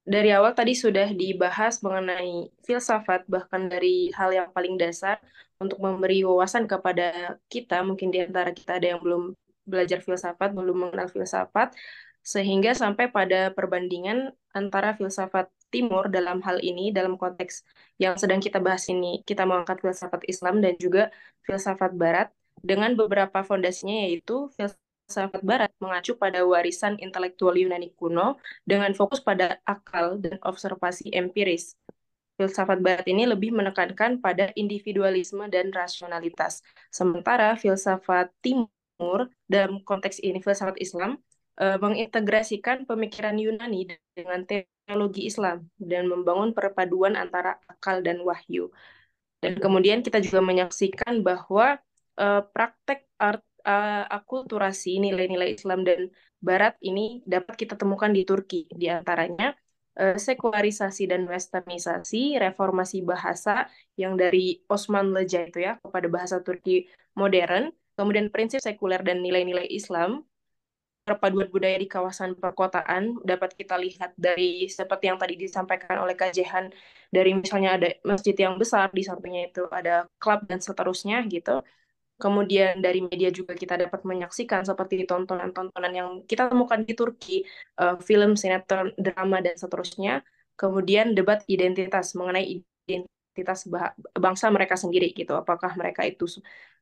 Dari 0.00 0.32
awal 0.32 0.56
tadi 0.56 0.72
sudah 0.72 1.12
dibahas 1.12 1.84
mengenai 1.84 2.48
filsafat, 2.64 3.28
bahkan 3.28 3.68
dari 3.68 4.08
hal 4.16 4.32
yang 4.32 4.48
paling 4.56 4.80
dasar 4.80 5.20
untuk 5.60 5.76
memberi 5.84 6.24
wawasan 6.24 6.64
kepada 6.64 7.36
kita, 7.52 7.84
mungkin 7.84 8.08
di 8.08 8.24
antara 8.24 8.56
kita 8.56 8.80
ada 8.80 8.96
yang 8.96 9.04
belum 9.04 9.36
belajar 9.68 10.00
filsafat, 10.00 10.56
belum 10.56 10.88
mengenal 10.88 11.12
filsafat, 11.12 11.76
sehingga 12.24 12.72
sampai 12.72 13.12
pada 13.12 13.52
perbandingan 13.52 14.32
antara 14.56 14.96
filsafat 14.96 15.52
timur 15.72 16.08
dalam 16.08 16.38
hal 16.46 16.58
ini, 16.62 16.94
dalam 16.94 17.14
konteks 17.18 17.66
yang 18.02 18.14
sedang 18.16 18.40
kita 18.40 18.58
bahas 18.62 18.86
ini, 18.88 19.22
kita 19.28 19.42
mengangkat 19.48 19.82
filsafat 19.82 20.22
Islam 20.30 20.62
dan 20.64 20.74
juga 20.78 21.10
filsafat 21.46 21.92
barat, 21.94 22.28
dengan 22.62 22.96
beberapa 22.96 23.44
fondasinya 23.44 24.08
yaitu 24.08 24.48
filsafat 24.56 25.42
barat 25.44 25.70
mengacu 25.78 26.16
pada 26.16 26.42
warisan 26.42 26.96
intelektual 26.98 27.54
Yunani 27.54 27.92
kuno 27.94 28.40
dengan 28.64 28.92
fokus 28.96 29.20
pada 29.20 29.60
akal 29.68 30.18
dan 30.20 30.40
observasi 30.42 31.12
empiris. 31.12 31.76
Filsafat 32.36 32.84
barat 32.84 33.06
ini 33.08 33.24
lebih 33.24 33.48
menekankan 33.48 34.20
pada 34.20 34.52
individualisme 34.60 35.48
dan 35.48 35.72
rasionalitas. 35.72 36.60
Sementara 36.92 37.56
filsafat 37.56 38.28
timur 38.44 39.32
dalam 39.48 39.80
konteks 39.80 40.20
ini 40.20 40.44
filsafat 40.44 40.76
Islam 40.76 41.16
uh, 41.56 41.80
mengintegrasikan 41.80 42.84
pemikiran 42.84 43.40
Yunani 43.40 43.96
dengan 44.12 44.44
teologi 44.86 45.26
Islam 45.26 45.66
dan 45.76 46.06
membangun 46.06 46.54
perpaduan 46.54 47.18
antara 47.18 47.58
akal 47.66 48.00
dan 48.00 48.22
wahyu. 48.22 48.70
Dan 49.42 49.58
kemudian 49.58 50.00
kita 50.00 50.22
juga 50.22 50.40
menyaksikan 50.40 51.20
bahwa 51.20 51.76
uh, 52.16 52.42
praktek 52.54 53.04
art 53.18 53.44
uh, 53.66 54.06
akulturasi 54.08 55.02
nilai-nilai 55.02 55.58
Islam 55.58 55.82
dan 55.82 56.08
Barat 56.38 56.78
ini 56.80 57.26
dapat 57.26 57.58
kita 57.58 57.74
temukan 57.74 58.12
di 58.12 58.22
Turki, 58.22 58.70
di 58.70 58.86
antaranya 58.86 59.56
sekularisasi 59.96 61.08
dan 61.08 61.24
westernisasi, 61.24 62.36
reformasi 62.36 63.00
bahasa 63.00 63.64
yang 63.96 64.12
dari 64.20 64.60
Osman 64.68 65.16
Leja 65.16 65.48
itu 65.48 65.64
ya 65.64 65.80
kepada 65.80 66.04
bahasa 66.12 66.36
Turki 66.44 66.84
modern, 67.16 67.72
kemudian 67.96 68.28
prinsip 68.28 68.60
sekuler 68.60 69.00
dan 69.00 69.24
nilai-nilai 69.24 69.64
Islam, 69.72 70.28
perpaduan 71.06 71.48
budaya 71.54 71.78
di 71.78 71.88
kawasan 71.94 72.34
perkotaan 72.42 73.22
dapat 73.22 73.54
kita 73.54 73.78
lihat 73.78 74.10
dari 74.18 74.66
seperti 74.66 75.04
yang 75.10 75.18
tadi 75.22 75.34
disampaikan 75.38 76.02
oleh 76.02 76.18
Kajehan 76.18 76.74
dari 77.14 77.30
misalnya 77.38 77.70
ada 77.78 77.88
masjid 78.02 78.34
yang 78.34 78.54
besar 78.58 78.90
di 78.90 79.02
sampingnya 79.06 79.42
itu 79.54 79.62
ada 79.70 80.10
klub 80.18 80.40
dan 80.50 80.58
seterusnya 80.58 81.22
gitu. 81.30 81.62
Kemudian 82.16 82.80
dari 82.80 83.04
media 83.04 83.28
juga 83.30 83.52
kita 83.52 83.76
dapat 83.76 84.00
menyaksikan 84.10 84.64
seperti 84.64 85.04
tontonan-tontonan 85.04 85.92
yang 85.92 86.08
kita 86.24 86.48
temukan 86.50 86.80
di 86.82 86.92
Turki, 86.96 87.44
uh, 87.78 88.00
film, 88.00 88.34
sinetron, 88.40 88.90
drama 88.96 89.38
dan 89.44 89.54
seterusnya. 89.60 90.24
Kemudian 90.56 91.12
debat 91.12 91.44
identitas 91.46 92.16
mengenai 92.18 92.44
identitas 92.88 93.14
identitas 93.36 93.68
bangsa 94.16 94.48
mereka 94.48 94.80
sendiri 94.80 95.12
gitu. 95.12 95.36
Apakah 95.36 95.76
mereka 95.76 96.08
itu 96.08 96.24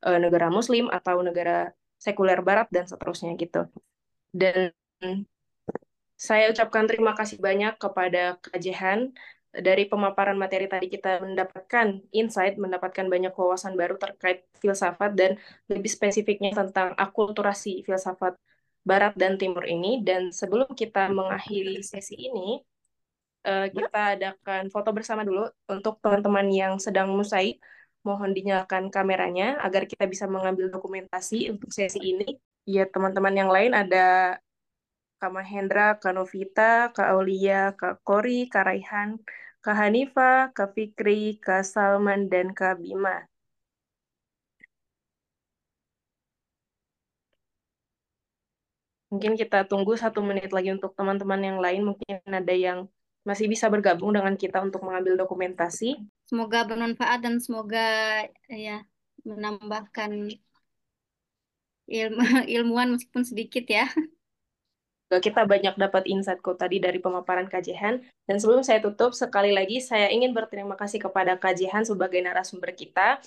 uh, 0.06 0.18
negara 0.22 0.46
Muslim 0.54 0.86
atau 0.86 1.18
negara 1.18 1.74
sekuler 1.98 2.38
Barat 2.46 2.70
dan 2.70 2.86
seterusnya 2.86 3.34
gitu. 3.34 3.66
Dan 4.34 4.74
saya 6.18 6.50
ucapkan 6.50 6.84
terima 6.90 7.14
kasih 7.14 7.38
banyak 7.38 7.78
kepada 7.78 8.34
Kajehan 8.42 9.14
dari 9.54 9.86
pemaparan 9.86 10.34
materi 10.34 10.66
tadi 10.66 10.90
kita 10.90 11.22
mendapatkan 11.22 12.02
insight, 12.10 12.58
mendapatkan 12.58 13.06
banyak 13.06 13.30
wawasan 13.30 13.78
baru 13.78 13.94
terkait 13.94 14.42
filsafat 14.58 15.14
dan 15.14 15.38
lebih 15.70 15.86
spesifiknya 15.86 16.50
tentang 16.50 16.98
akulturasi 16.98 17.86
filsafat 17.86 18.34
Barat 18.82 19.14
dan 19.14 19.38
Timur 19.38 19.62
ini. 19.62 20.02
Dan 20.02 20.34
sebelum 20.34 20.74
kita 20.74 21.06
mengakhiri 21.14 21.78
sesi 21.86 22.18
ini, 22.18 22.58
eh, 23.46 23.70
kita 23.70 24.18
adakan 24.18 24.62
foto 24.74 24.90
bersama 24.90 25.22
dulu 25.22 25.46
untuk 25.70 26.02
teman-teman 26.02 26.46
yang 26.50 26.74
sedang 26.82 27.14
musai. 27.14 27.62
Mohon 28.04 28.30
dinyalakan 28.36 28.92
kameranya 28.92 29.62
agar 29.64 29.88
kita 29.88 30.04
bisa 30.10 30.26
mengambil 30.28 30.68
dokumentasi 30.74 31.48
untuk 31.54 31.70
sesi 31.72 32.00
ini. 32.02 32.36
Ya, 32.64 32.88
teman-teman 32.88 33.34
yang 33.36 33.50
lain 33.52 33.72
ada 33.76 34.40
Kak 35.20 35.32
Mahendra, 35.36 36.00
Kak 36.00 36.16
Novita, 36.16 36.88
Kak 36.96 37.08
Aulia, 37.12 37.76
Kak 37.76 38.00
Kori, 38.04 38.48
Kak 38.52 38.64
Raihan, 38.68 39.20
Kak 39.64 39.76
Hanifa, 39.76 40.48
Kak 40.56 40.72
Fikri, 40.72 41.36
Kak 41.44 41.64
Salman, 41.64 42.32
dan 42.32 42.56
Kak 42.56 42.80
Bima. 42.80 43.28
Mungkin 49.12 49.36
kita 49.36 49.68
tunggu 49.68 49.94
satu 49.94 50.24
menit 50.24 50.50
lagi 50.50 50.72
untuk 50.72 50.96
teman-teman 50.96 51.40
yang 51.44 51.58
lain. 51.60 51.84
Mungkin 51.84 52.24
ada 52.24 52.54
yang 52.56 52.88
masih 53.28 53.48
bisa 53.48 53.68
bergabung 53.68 54.12
dengan 54.16 54.36
kita 54.36 54.60
untuk 54.64 54.84
mengambil 54.84 55.20
dokumentasi. 55.20 56.00
Semoga 56.28 56.64
bermanfaat 56.64 57.24
dan 57.24 57.40
semoga 57.40 58.24
ya 58.48 58.84
menambahkan 59.24 60.32
ilmu 61.88 62.20
ilmuwan 62.56 62.96
meskipun 62.96 63.24
sedikit 63.24 63.64
ya. 63.68 63.88
kita 65.14 65.46
banyak 65.46 65.78
dapat 65.78 66.10
insight 66.10 66.42
kok 66.42 66.58
tadi 66.58 66.82
dari 66.82 66.98
pemaparan 66.98 67.46
kajian. 67.46 68.02
Dan 68.26 68.36
sebelum 68.42 68.66
saya 68.66 68.82
tutup, 68.82 69.14
sekali 69.14 69.54
lagi 69.54 69.78
saya 69.78 70.10
ingin 70.10 70.34
berterima 70.34 70.74
kasih 70.74 70.98
kepada 70.98 71.38
kajian 71.38 71.86
sebagai 71.86 72.18
narasumber 72.18 72.74
kita 72.74 73.22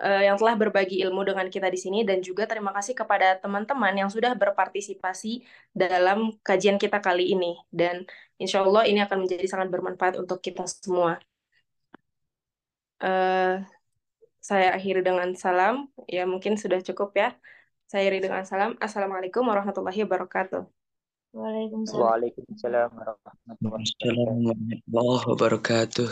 uh, 0.00 0.22
yang 0.24 0.36
telah 0.40 0.56
berbagi 0.56 1.00
ilmu 1.04 1.28
dengan 1.28 1.46
kita 1.48 1.68
di 1.68 1.76
sini 1.76 2.08
dan 2.08 2.20
juga 2.20 2.44
terima 2.48 2.72
kasih 2.72 2.96
kepada 2.96 3.36
teman-teman 3.36 3.92
yang 3.92 4.08
sudah 4.08 4.32
berpartisipasi 4.32 5.44
dalam 5.76 6.32
kajian 6.40 6.80
kita 6.80 7.04
kali 7.04 7.32
ini. 7.36 7.56
Dan 7.68 8.04
insya 8.40 8.64
Allah 8.64 8.88
ini 8.88 9.00
akan 9.04 9.28
menjadi 9.28 9.46
sangat 9.48 9.68
bermanfaat 9.68 10.16
untuk 10.20 10.40
kita 10.40 10.64
semua. 10.64 11.20
Uh, 12.96 13.60
saya 14.40 14.72
akhiri 14.78 15.02
dengan 15.02 15.34
salam. 15.34 15.90
Ya 16.06 16.24
mungkin 16.24 16.54
sudah 16.56 16.80
cukup 16.80 17.12
ya. 17.18 17.34
Saya 17.86 18.10
dengan 18.18 18.42
salam. 18.42 18.74
Assalamualaikum 18.82 19.46
warahmatullahi 19.46 20.02
wabarakatuh. 20.02 20.66
Waalaikumsalam. 21.30 22.02
Waalaikumsalam 22.02 22.90
warahmatullahi 22.90 25.22
wabarakatuh. 25.30 26.10